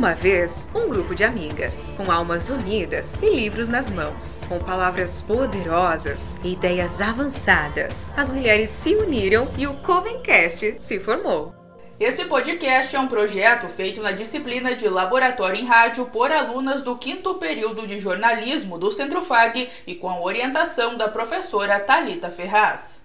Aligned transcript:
uma 0.00 0.14
vez, 0.14 0.72
um 0.74 0.88
grupo 0.88 1.14
de 1.14 1.22
amigas, 1.24 1.94
com 1.94 2.10
almas 2.10 2.48
unidas 2.48 3.20
e 3.20 3.34
livros 3.34 3.68
nas 3.68 3.90
mãos, 3.90 4.42
com 4.48 4.58
palavras 4.58 5.20
poderosas 5.20 6.40
e 6.42 6.54
ideias 6.54 7.02
avançadas. 7.02 8.10
As 8.16 8.32
mulheres 8.32 8.70
se 8.70 8.94
uniram 8.94 9.46
e 9.58 9.66
o 9.66 9.74
Covencast 9.82 10.76
se 10.78 10.98
formou. 10.98 11.54
Esse 12.00 12.24
podcast 12.24 12.96
é 12.96 12.98
um 12.98 13.08
projeto 13.08 13.68
feito 13.68 14.00
na 14.00 14.10
disciplina 14.10 14.74
de 14.74 14.88
Laboratório 14.88 15.60
em 15.60 15.66
Rádio 15.66 16.06
por 16.06 16.32
alunas 16.32 16.80
do 16.80 16.96
quinto 16.96 17.34
período 17.34 17.86
de 17.86 17.98
jornalismo 17.98 18.78
do 18.78 18.90
Centro 18.90 19.20
FAG 19.20 19.68
e 19.86 19.94
com 19.94 20.08
a 20.08 20.22
orientação 20.22 20.96
da 20.96 21.08
professora 21.08 21.78
Talita 21.78 22.30
Ferraz. 22.30 23.02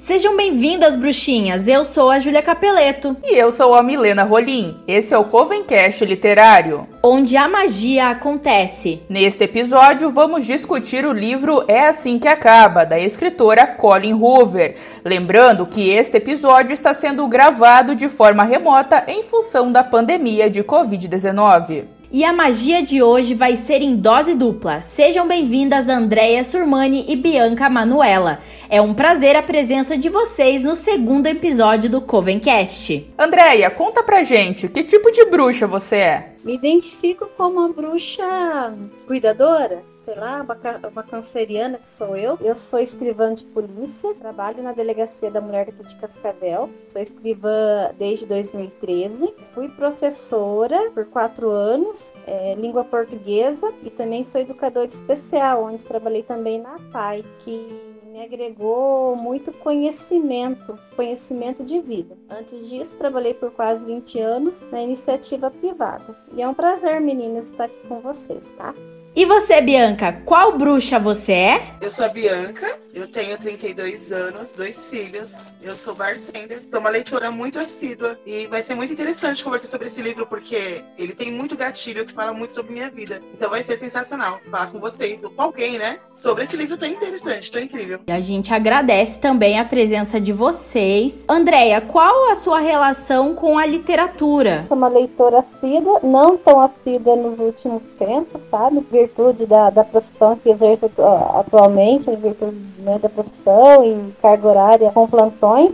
Sejam 0.00 0.34
bem-vindas, 0.34 0.96
bruxinhas! 0.96 1.68
Eu 1.68 1.84
sou 1.84 2.10
a 2.10 2.18
Júlia 2.18 2.42
Capeleto. 2.42 3.14
E 3.22 3.36
eu 3.36 3.52
sou 3.52 3.74
a 3.74 3.82
Milena 3.82 4.24
Rolim. 4.24 4.74
Esse 4.88 5.12
é 5.12 5.18
o 5.18 5.24
Covencast 5.24 6.06
Literário. 6.06 6.88
Onde 7.02 7.36
a 7.36 7.46
magia 7.46 8.08
acontece. 8.08 9.02
Neste 9.10 9.44
episódio, 9.44 10.08
vamos 10.08 10.46
discutir 10.46 11.04
o 11.04 11.12
livro 11.12 11.62
É 11.68 11.86
Assim 11.86 12.18
Que 12.18 12.28
Acaba, 12.28 12.86
da 12.86 12.98
escritora 12.98 13.66
Colin 13.66 14.14
Hoover. 14.14 14.74
Lembrando 15.04 15.66
que 15.66 15.90
este 15.90 16.16
episódio 16.16 16.72
está 16.72 16.94
sendo 16.94 17.28
gravado 17.28 17.94
de 17.94 18.08
forma 18.08 18.42
remota 18.42 19.04
em 19.06 19.22
função 19.22 19.70
da 19.70 19.84
pandemia 19.84 20.48
de 20.48 20.64
Covid-19. 20.64 21.99
E 22.12 22.24
a 22.24 22.32
magia 22.32 22.82
de 22.82 23.00
hoje 23.00 23.34
vai 23.34 23.54
ser 23.54 23.82
em 23.82 23.94
dose 23.94 24.34
dupla. 24.34 24.82
Sejam 24.82 25.28
bem-vindas 25.28 25.88
Andréia 25.88 26.42
Surmani 26.42 27.04
e 27.06 27.14
Bianca 27.14 27.70
Manuela. 27.70 28.40
É 28.68 28.82
um 28.82 28.92
prazer 28.92 29.36
a 29.36 29.42
presença 29.44 29.96
de 29.96 30.08
vocês 30.08 30.64
no 30.64 30.74
segundo 30.74 31.28
episódio 31.28 31.88
do 31.88 32.00
Covencast. 32.00 33.06
Andréia, 33.16 33.70
conta 33.70 34.02
pra 34.02 34.24
gente, 34.24 34.66
que 34.66 34.82
tipo 34.82 35.12
de 35.12 35.26
bruxa 35.26 35.68
você 35.68 35.96
é? 35.96 36.32
Me 36.44 36.56
identifico 36.56 37.28
como 37.36 37.60
uma 37.60 37.68
bruxa 37.68 38.74
cuidadora, 39.06 39.84
sei 40.02 40.14
lá, 40.14 40.42
uma, 40.42 40.56
uma 40.90 41.02
canceriana 41.02 41.78
que 41.78 41.88
sou 41.88 42.16
eu. 42.16 42.38
Eu 42.40 42.54
sou 42.54 42.78
escrivã 42.78 43.32
de 43.32 43.44
polícia, 43.44 44.14
trabalho 44.14 44.62
na 44.62 44.72
Delegacia 44.72 45.30
da 45.30 45.40
Mulher 45.40 45.68
aqui 45.68 45.84
de 45.84 45.96
Cascavel. 45.96 46.70
Sou 46.86 47.00
escrivã 47.00 47.90
desde 47.98 48.26
2013. 48.26 49.34
Fui 49.42 49.68
professora 49.68 50.90
por 50.92 51.06
quatro 51.06 51.50
anos, 51.50 52.14
é, 52.26 52.54
língua 52.54 52.84
portuguesa, 52.84 53.72
e 53.82 53.90
também 53.90 54.22
sou 54.22 54.40
educadora 54.40 54.88
especial, 54.88 55.64
onde 55.64 55.84
trabalhei 55.84 56.22
também 56.22 56.60
na 56.60 56.78
PAI, 56.90 57.24
que 57.40 57.90
me 58.10 58.22
agregou 58.22 59.16
muito 59.16 59.52
conhecimento, 59.52 60.76
conhecimento 60.96 61.64
de 61.64 61.80
vida. 61.80 62.18
Antes 62.28 62.68
disso, 62.68 62.98
trabalhei 62.98 63.34
por 63.34 63.52
quase 63.52 63.86
20 63.86 64.20
anos 64.20 64.60
na 64.72 64.82
iniciativa 64.82 65.50
privada. 65.50 66.16
E 66.32 66.42
é 66.42 66.48
um 66.48 66.54
prazer, 66.54 67.00
meninas, 67.00 67.46
estar 67.50 67.64
aqui 67.64 67.86
com 67.86 68.00
vocês, 68.00 68.50
tá? 68.52 68.74
E 69.14 69.26
você, 69.26 69.60
Bianca, 69.60 70.12
qual 70.24 70.56
bruxa 70.56 70.98
você 70.98 71.32
é? 71.32 71.74
Eu 71.80 71.90
sou 71.90 72.04
a 72.04 72.08
Bianca, 72.08 72.78
eu 72.94 73.08
tenho 73.08 73.36
32 73.36 74.12
anos, 74.12 74.52
dois 74.52 74.88
filhos, 74.88 75.52
eu 75.60 75.74
sou 75.74 75.96
bartender, 75.96 76.60
sou 76.60 76.78
uma 76.78 76.90
leitora 76.90 77.30
muito 77.30 77.58
assídua 77.58 78.16
e 78.24 78.46
vai 78.46 78.62
ser 78.62 78.76
muito 78.76 78.92
interessante 78.92 79.42
conversar 79.42 79.66
sobre 79.66 79.88
esse 79.88 80.00
livro 80.00 80.26
porque 80.26 80.84
ele 80.96 81.12
tem 81.12 81.32
muito 81.32 81.56
gatilho 81.56 82.06
que 82.06 82.12
fala 82.12 82.32
muito 82.32 82.52
sobre 82.52 82.72
minha 82.72 82.88
vida. 82.88 83.20
Então 83.34 83.50
vai 83.50 83.62
ser 83.62 83.76
sensacional 83.76 84.38
falar 84.48 84.70
com 84.70 84.78
vocês, 84.78 85.24
ou 85.24 85.30
com 85.30 85.42
alguém, 85.42 85.78
né, 85.78 85.98
sobre 86.12 86.44
esse 86.44 86.56
livro 86.56 86.76
tão 86.76 86.88
interessante, 86.88 87.50
tão 87.50 87.62
incrível. 87.62 88.00
E 88.06 88.12
a 88.12 88.20
gente 88.20 88.54
agradece 88.54 89.18
também 89.18 89.58
a 89.58 89.64
presença 89.64 90.20
de 90.20 90.32
vocês. 90.32 91.26
Andréia, 91.28 91.80
qual 91.80 92.30
a 92.30 92.36
sua 92.36 92.60
relação 92.60 93.34
com 93.34 93.58
a 93.58 93.66
literatura? 93.66 94.64
Sou 94.68 94.76
uma 94.76 94.88
leitora 94.88 95.40
assídua, 95.40 96.00
não 96.02 96.36
tão 96.36 96.60
assídua 96.60 97.16
nos 97.16 97.40
últimos 97.40 97.84
tempos, 97.98 98.40
sabe? 98.50 98.80
Virtude 99.00 99.46
da, 99.46 99.70
da 99.70 99.84
profissão 99.84 100.36
que 100.36 100.50
exerço 100.50 100.90
atualmente, 101.38 102.10
em 102.10 102.16
virtude 102.16 102.56
né, 102.78 102.98
da 102.98 103.08
profissão 103.08 103.84
e 103.84 104.12
carga 104.20 104.48
horária 104.48 104.92
com 104.92 105.08
plantões. 105.08 105.72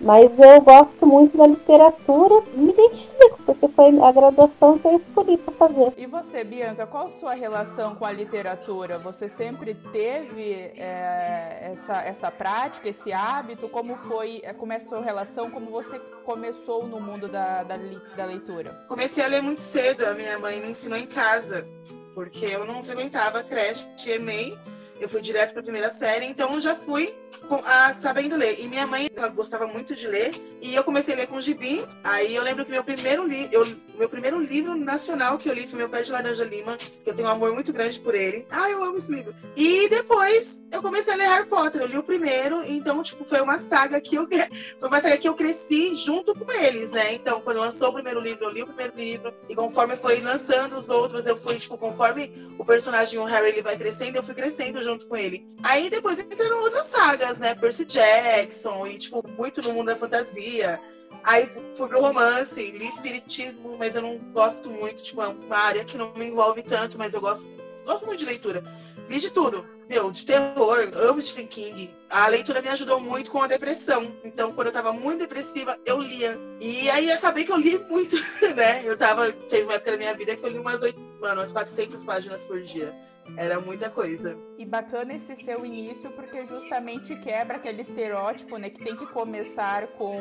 Mas 0.00 0.38
eu 0.38 0.60
gosto 0.60 1.06
muito 1.06 1.34
da 1.34 1.46
literatura, 1.46 2.42
me 2.54 2.72
identifico, 2.72 3.38
porque 3.46 3.68
foi 3.68 3.98
a 4.00 4.12
graduação 4.12 4.78
que 4.78 4.86
eu 4.86 4.98
escolhi 4.98 5.38
para 5.38 5.54
fazer. 5.54 5.94
E 5.96 6.04
você, 6.04 6.44
Bianca, 6.44 6.86
qual 6.86 7.06
a 7.06 7.08
sua 7.08 7.32
relação 7.32 7.94
com 7.94 8.04
a 8.04 8.12
literatura? 8.12 8.98
Você 8.98 9.30
sempre 9.30 9.72
teve 9.92 10.52
é, 10.76 11.70
essa, 11.72 12.02
essa 12.02 12.30
prática, 12.30 12.86
esse 12.86 13.14
hábito? 13.14 13.66
Como 13.66 13.96
foi, 13.96 14.42
como 14.58 14.74
é 14.74 14.76
a 14.76 14.80
sua 14.80 15.00
relação? 15.00 15.50
Como 15.50 15.70
você 15.70 15.98
começou 16.26 16.86
no 16.86 17.00
mundo 17.00 17.26
da, 17.26 17.62
da, 17.62 17.76
da 18.14 18.24
leitura? 18.26 18.84
Comecei 18.88 19.24
a 19.24 19.28
ler 19.28 19.42
muito 19.42 19.62
cedo, 19.62 20.04
a 20.04 20.12
minha 20.12 20.38
mãe 20.38 20.60
me 20.60 20.68
ensinou 20.68 20.98
em 20.98 21.06
casa 21.06 21.66
porque 22.14 22.46
eu 22.46 22.64
não 22.64 22.82
frequentava 22.82 23.42
creche, 23.42 23.86
EMEI, 24.06 24.56
eu 25.00 25.08
fui 25.08 25.20
direto 25.20 25.52
para 25.52 25.60
a 25.60 25.64
primeira 25.64 25.90
série, 25.90 26.26
então 26.26 26.54
eu 26.54 26.60
já 26.60 26.74
fui 26.74 27.12
com, 27.48 27.56
a, 27.64 27.92
sabendo 27.92 28.36
ler. 28.36 28.60
E 28.60 28.68
minha 28.68 28.86
mãe, 28.86 29.08
ela 29.14 29.28
gostava 29.28 29.66
muito 29.66 29.94
de 29.94 30.06
ler, 30.06 30.32
e 30.60 30.74
eu 30.74 30.84
comecei 30.84 31.14
a 31.14 31.18
ler 31.18 31.26
com 31.26 31.40
gibi. 31.40 31.84
Aí 32.02 32.34
eu 32.34 32.42
lembro 32.42 32.64
que 32.64 32.70
meu 32.70 32.84
primeiro, 32.84 33.26
li, 33.26 33.48
eu, 33.52 33.66
meu 33.98 34.08
primeiro 34.08 34.40
livro 34.40 34.74
nacional 34.74 35.38
que 35.38 35.48
eu 35.48 35.54
li 35.54 35.66
foi 35.66 35.78
Meu 35.78 35.88
Pé 35.88 36.02
de 36.02 36.10
Laranja 36.10 36.44
Lima, 36.44 36.76
que 36.76 37.10
eu 37.10 37.14
tenho 37.14 37.28
um 37.28 37.30
amor 37.30 37.52
muito 37.52 37.72
grande 37.72 38.00
por 38.00 38.14
ele. 38.14 38.46
Ah, 38.50 38.70
eu 38.70 38.82
amo 38.82 38.96
esse 38.96 39.12
livro. 39.12 39.34
E 39.56 39.88
depois 39.88 40.62
eu 40.72 40.82
comecei 40.82 41.12
a 41.12 41.16
ler 41.16 41.28
Harry 41.28 41.46
Potter, 41.46 41.82
eu 41.82 41.86
li 41.86 41.96
o 41.96 42.02
primeiro, 42.02 42.62
então, 42.64 43.02
tipo, 43.02 43.24
foi 43.24 43.40
uma 43.40 43.58
saga 43.58 44.00
que 44.00 44.16
eu 44.16 44.26
foi 44.80 44.88
uma 44.88 45.00
saga 45.00 45.16
que 45.18 45.28
eu 45.28 45.34
cresci 45.34 45.94
junto 45.94 46.34
com 46.34 46.50
eles, 46.52 46.90
né? 46.90 47.14
Então, 47.14 47.40
quando 47.40 47.58
lançou 47.58 47.90
o 47.90 47.92
primeiro 47.92 48.20
livro, 48.20 48.44
eu 48.44 48.50
li 48.50 48.62
o 48.62 48.66
primeiro 48.66 48.92
livro, 48.96 49.34
e 49.48 49.54
conforme 49.54 49.96
foi 49.96 50.20
lançando 50.20 50.76
os 50.76 50.88
outros, 50.88 51.26
eu 51.26 51.36
fui, 51.36 51.56
tipo, 51.56 51.78
conforme 51.78 52.32
o 52.58 52.64
personagem, 52.64 53.18
o 53.18 53.24
Harry, 53.24 53.48
ele 53.48 53.62
vai 53.62 53.76
crescendo, 53.76 54.16
eu 54.16 54.22
fui 54.22 54.34
crescendo 54.34 54.80
junto 54.80 55.06
com 55.06 55.16
ele. 55.16 55.46
Aí 55.62 55.88
depois 55.88 56.18
entraram 56.18 56.60
outras 56.60 56.86
sagas, 56.86 57.23
né? 57.38 57.54
Percy 57.54 57.84
Jackson, 57.84 58.86
e, 58.86 58.98
tipo, 58.98 59.22
muito 59.36 59.62
no 59.62 59.72
mundo 59.72 59.86
da 59.86 59.96
fantasia. 59.96 60.80
Aí 61.22 61.46
fui 61.46 61.88
pro 61.88 62.00
romance, 62.00 62.70
li 62.70 62.86
espiritismo, 62.86 63.76
mas 63.78 63.96
eu 63.96 64.02
não 64.02 64.18
gosto 64.32 64.70
muito, 64.70 65.02
tipo, 65.02 65.22
é 65.22 65.28
uma 65.28 65.56
área 65.56 65.84
que 65.84 65.96
não 65.96 66.12
me 66.14 66.26
envolve 66.26 66.62
tanto, 66.62 66.98
mas 66.98 67.14
eu 67.14 67.20
gosto, 67.20 67.48
gosto 67.84 68.06
muito 68.06 68.20
de 68.20 68.26
leitura. 68.26 68.62
Li 69.08 69.18
de 69.18 69.30
tudo. 69.30 69.66
Meu, 69.88 70.10
de 70.10 70.24
terror, 70.24 70.90
amo 70.94 71.20
Stephen 71.20 71.46
King. 71.46 71.94
A 72.08 72.26
leitura 72.28 72.62
me 72.62 72.68
ajudou 72.68 72.98
muito 73.00 73.30
com 73.30 73.42
a 73.42 73.46
depressão. 73.46 74.10
Então, 74.24 74.52
quando 74.52 74.68
eu 74.68 74.72
tava 74.72 74.92
muito 74.92 75.20
depressiva, 75.20 75.78
eu 75.84 76.00
lia. 76.00 76.38
E 76.60 76.88
aí 76.90 77.10
acabei 77.10 77.44
que 77.44 77.52
eu 77.52 77.58
li 77.58 77.78
muito, 77.90 78.16
né? 78.56 78.82
Eu 78.84 78.96
tava. 78.96 79.30
Teve 79.32 79.64
uma 79.64 79.74
época 79.74 79.90
na 79.92 79.96
minha 79.98 80.14
vida 80.14 80.36
que 80.36 80.42
eu 80.42 80.48
li 80.48 80.58
umas, 80.58 80.80
8, 80.80 80.98
mano, 81.20 81.40
umas 81.40 81.52
400 81.52 82.02
páginas 82.02 82.46
por 82.46 82.62
dia. 82.62 82.94
Era 83.36 83.58
muita 83.60 83.90
coisa. 83.90 84.36
E 84.58 84.64
bacana 84.64 85.14
esse 85.14 85.34
seu 85.34 85.64
início, 85.64 86.10
porque 86.12 86.44
justamente 86.44 87.16
quebra 87.16 87.56
aquele 87.56 87.80
estereótipo, 87.80 88.56
né? 88.58 88.70
Que 88.70 88.84
tem 88.84 88.94
que 88.94 89.06
começar 89.06 89.88
com, 89.88 90.16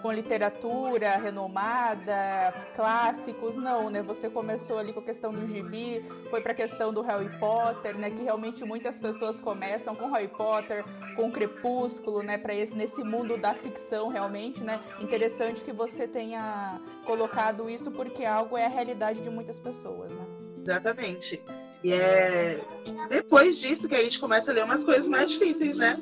com 0.00 0.12
literatura 0.12 1.16
renomada, 1.16 2.54
clássicos. 2.74 3.56
Não, 3.56 3.90
né? 3.90 4.02
Você 4.02 4.30
começou 4.30 4.78
ali 4.78 4.92
com 4.92 5.00
a 5.00 5.02
questão 5.02 5.30
do 5.30 5.46
gibi, 5.46 6.00
foi 6.30 6.40
pra 6.40 6.54
questão 6.54 6.92
do 6.92 7.02
Harry 7.02 7.28
Potter, 7.38 7.98
né? 7.98 8.10
Que 8.10 8.22
realmente 8.22 8.64
muitas 8.64 8.98
pessoas 8.98 9.38
começam 9.40 9.94
com 9.94 10.10
Harry 10.10 10.28
Potter, 10.28 10.84
com 11.16 11.30
Crepúsculo, 11.30 12.22
né? 12.22 12.38
Pra 12.38 12.54
esse, 12.54 12.74
nesse 12.74 13.02
mundo 13.02 13.36
da 13.36 13.52
ficção, 13.52 14.08
realmente, 14.08 14.62
né? 14.62 14.80
Interessante 15.00 15.62
que 15.62 15.72
você 15.72 16.08
tenha 16.08 16.80
colocado 17.04 17.68
isso, 17.68 17.90
porque 17.90 18.24
algo 18.24 18.56
é 18.56 18.64
a 18.64 18.68
realidade 18.68 19.20
de 19.20 19.28
muitas 19.28 19.58
pessoas, 19.58 20.14
né? 20.14 20.26
Exatamente. 20.56 21.42
E 21.82 21.92
é 21.92 22.60
depois 23.08 23.58
disso 23.58 23.88
que 23.88 23.94
a 23.94 24.02
gente 24.02 24.18
começa 24.18 24.50
a 24.50 24.54
ler 24.54 24.64
umas 24.64 24.84
coisas 24.84 25.06
mais 25.06 25.30
difíceis, 25.30 25.76
né? 25.76 25.98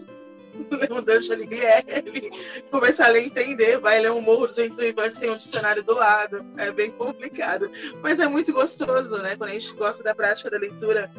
Ler 0.71 0.91
um 0.93 1.03
Dante 1.03 1.31
Alighieri, 1.33 2.33
começar 2.71 3.07
a 3.07 3.11
ler 3.11 3.27
entender, 3.27 3.79
vai 3.79 4.01
ler 4.01 4.11
um 4.11 4.23
Morro 4.23 4.47
dos 4.47 4.57
Ventos 4.57 4.79
Vivantes 4.79 5.19
sem 5.19 5.31
um 5.31 5.37
dicionário 5.37 5.83
do 5.83 5.95
lado. 5.95 6.45
É 6.57 6.73
bem 6.73 6.91
complicado. 6.91 7.71
Mas 8.03 8.19
é 8.19 8.27
muito 8.27 8.53
gostoso, 8.53 9.19
né? 9.19 9.37
Quando 9.37 9.51
a 9.51 9.53
gente 9.53 9.73
gosta 9.75 10.03
da 10.03 10.15
prática 10.15 10.49
da 10.49 10.59
leitura, 10.59 11.11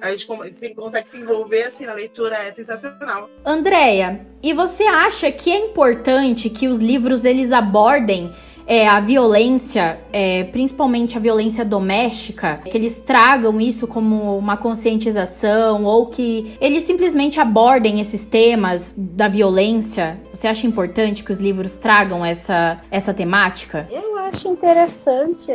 a 0.00 0.10
gente 0.10 0.26
consegue 0.74 1.08
se 1.08 1.18
envolver 1.18 1.62
assim 1.62 1.86
na 1.86 1.94
leitura, 1.94 2.36
é 2.36 2.52
sensacional. 2.52 3.30
Andréia, 3.44 4.26
e 4.42 4.52
você 4.52 4.84
acha 4.84 5.30
que 5.32 5.50
é 5.50 5.58
importante 5.58 6.50
que 6.50 6.68
os 6.68 6.78
livros 6.78 7.24
eles 7.24 7.52
abordem 7.52 8.34
é, 8.66 8.88
a 8.88 9.00
violência, 9.00 9.98
é, 10.12 10.44
principalmente 10.44 11.16
a 11.16 11.20
violência 11.20 11.64
doméstica, 11.64 12.60
que 12.64 12.76
eles 12.76 12.98
tragam 12.98 13.60
isso 13.60 13.86
como 13.86 14.36
uma 14.38 14.56
conscientização 14.56 15.84
ou 15.84 16.06
que 16.06 16.56
eles 16.60 16.84
simplesmente 16.84 17.40
abordem 17.40 18.00
esses 18.00 18.24
temas 18.24 18.94
da 18.96 19.28
violência. 19.28 20.18
Você 20.32 20.46
acha 20.46 20.66
importante 20.66 21.24
que 21.24 21.32
os 21.32 21.40
livros 21.40 21.76
tragam 21.76 22.24
essa, 22.24 22.76
essa 22.90 23.12
temática? 23.12 23.86
Eu 23.90 24.16
acho 24.16 24.48
interessante 24.48 25.46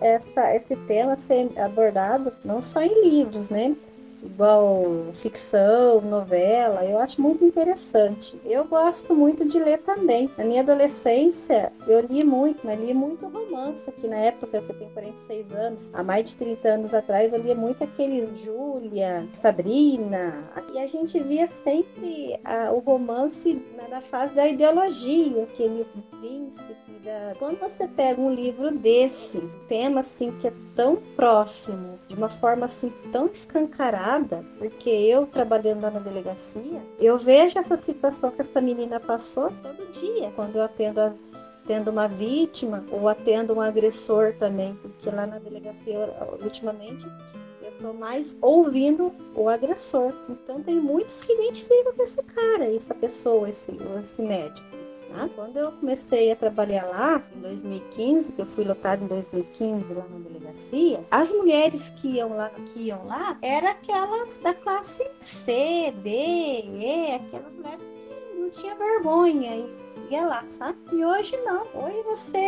essa, 0.00 0.54
esse 0.54 0.76
tema 0.76 1.16
ser 1.16 1.50
abordado 1.58 2.32
não 2.44 2.60
só 2.60 2.82
em 2.82 3.08
livros, 3.08 3.50
né? 3.50 3.74
Igual 4.26 5.06
ficção, 5.12 6.00
novela, 6.00 6.84
eu 6.84 6.98
acho 6.98 7.20
muito 7.20 7.44
interessante. 7.44 8.38
Eu 8.44 8.64
gosto 8.64 9.14
muito 9.14 9.46
de 9.48 9.58
ler 9.58 9.78
também. 9.78 10.30
Na 10.36 10.44
minha 10.44 10.62
adolescência, 10.62 11.72
eu 11.86 12.00
li 12.00 12.24
muito, 12.24 12.66
mas 12.66 12.78
li 12.78 12.92
muito 12.92 13.28
romance, 13.28 13.90
que 13.92 14.06
na 14.06 14.16
época, 14.16 14.56
eu 14.56 14.76
tenho 14.76 14.90
46 14.90 15.52
anos, 15.52 15.90
há 15.92 16.02
mais 16.02 16.30
de 16.30 16.36
30 16.36 16.68
anos 16.68 16.94
atrás, 16.94 17.32
eu 17.32 17.40
lia 17.40 17.54
muito 17.54 17.82
aquele 17.82 18.28
Júlia, 18.36 19.26
Sabrina, 19.32 20.50
e 20.72 20.78
a 20.78 20.86
gente 20.86 21.18
via 21.20 21.46
sempre 21.46 22.38
a, 22.44 22.72
o 22.72 22.80
romance 22.80 23.62
na, 23.76 23.88
na 23.88 24.00
fase 24.00 24.34
da 24.34 24.46
ideologia, 24.46 25.44
aquele 25.44 25.86
príncipe. 26.10 27.00
Da... 27.04 27.34
Quando 27.38 27.58
você 27.58 27.88
pega 27.88 28.20
um 28.20 28.32
livro 28.32 28.70
desse, 28.76 29.48
tema 29.68 30.00
assim 30.00 30.30
que 30.38 30.48
é 30.48 30.65
tão 30.76 30.96
próximo, 31.16 31.98
de 32.06 32.14
uma 32.14 32.28
forma 32.28 32.66
assim 32.66 32.92
tão 33.10 33.26
escancarada, 33.26 34.44
porque 34.58 34.90
eu 34.90 35.26
trabalhando 35.26 35.82
lá 35.82 35.90
na 35.90 35.98
delegacia, 35.98 36.84
eu 37.00 37.18
vejo 37.18 37.58
essa 37.58 37.76
situação 37.76 38.30
que 38.30 38.42
essa 38.42 38.60
menina 38.60 39.00
passou 39.00 39.50
todo 39.62 39.90
dia, 39.90 40.30
quando 40.32 40.56
eu 40.56 40.62
atendo 40.62 41.00
a 41.00 41.14
tendo 41.66 41.90
uma 41.90 42.06
vítima 42.06 42.84
ou 42.92 43.08
atendo 43.08 43.54
um 43.54 43.60
agressor 43.60 44.34
também, 44.38 44.74
porque 44.76 45.10
lá 45.10 45.26
na 45.26 45.38
delegacia, 45.38 45.98
ultimamente, 46.40 47.06
eu 47.60 47.72
tô 47.80 47.92
mais 47.92 48.36
ouvindo 48.40 49.12
o 49.34 49.48
agressor. 49.48 50.12
Então 50.28 50.62
tem 50.62 50.76
muitos 50.76 51.22
que 51.24 51.32
identificam 51.32 51.92
com 51.92 52.02
esse 52.02 52.22
cara, 52.22 52.72
essa 52.72 52.94
pessoa, 52.94 53.48
esse, 53.48 53.76
esse 54.00 54.22
médico. 54.22 54.75
Tá? 55.08 55.28
Quando 55.34 55.56
eu 55.56 55.72
comecei 55.72 56.32
a 56.32 56.36
trabalhar 56.36 56.84
lá, 56.86 57.22
em 57.34 57.40
2015, 57.40 58.32
que 58.32 58.42
eu 58.42 58.46
fui 58.46 58.64
lotada 58.64 59.02
em 59.02 59.06
2015 59.06 59.94
lá 59.94 60.04
na 60.08 60.18
delegacia, 60.18 61.04
as 61.10 61.32
mulheres 61.32 61.90
que 61.90 62.16
iam 62.16 62.36
lá, 62.36 62.50
que 62.50 62.80
iam 62.80 63.06
lá 63.06 63.38
eram 63.42 63.68
aquelas 63.68 64.38
da 64.38 64.54
classe 64.54 65.08
C, 65.20 65.92
D, 66.02 66.10
E, 66.10 67.14
aquelas 67.14 67.54
mulheres 67.54 67.94
que 68.30 68.38
não 68.38 68.50
tinham 68.50 68.76
vergonha. 68.76 69.56
E 69.56 69.86
ia 70.10 70.26
lá, 70.26 70.44
sabe? 70.48 70.78
E 70.92 71.04
hoje 71.04 71.36
não. 71.38 71.66
Hoje 71.74 72.02
você, 72.04 72.38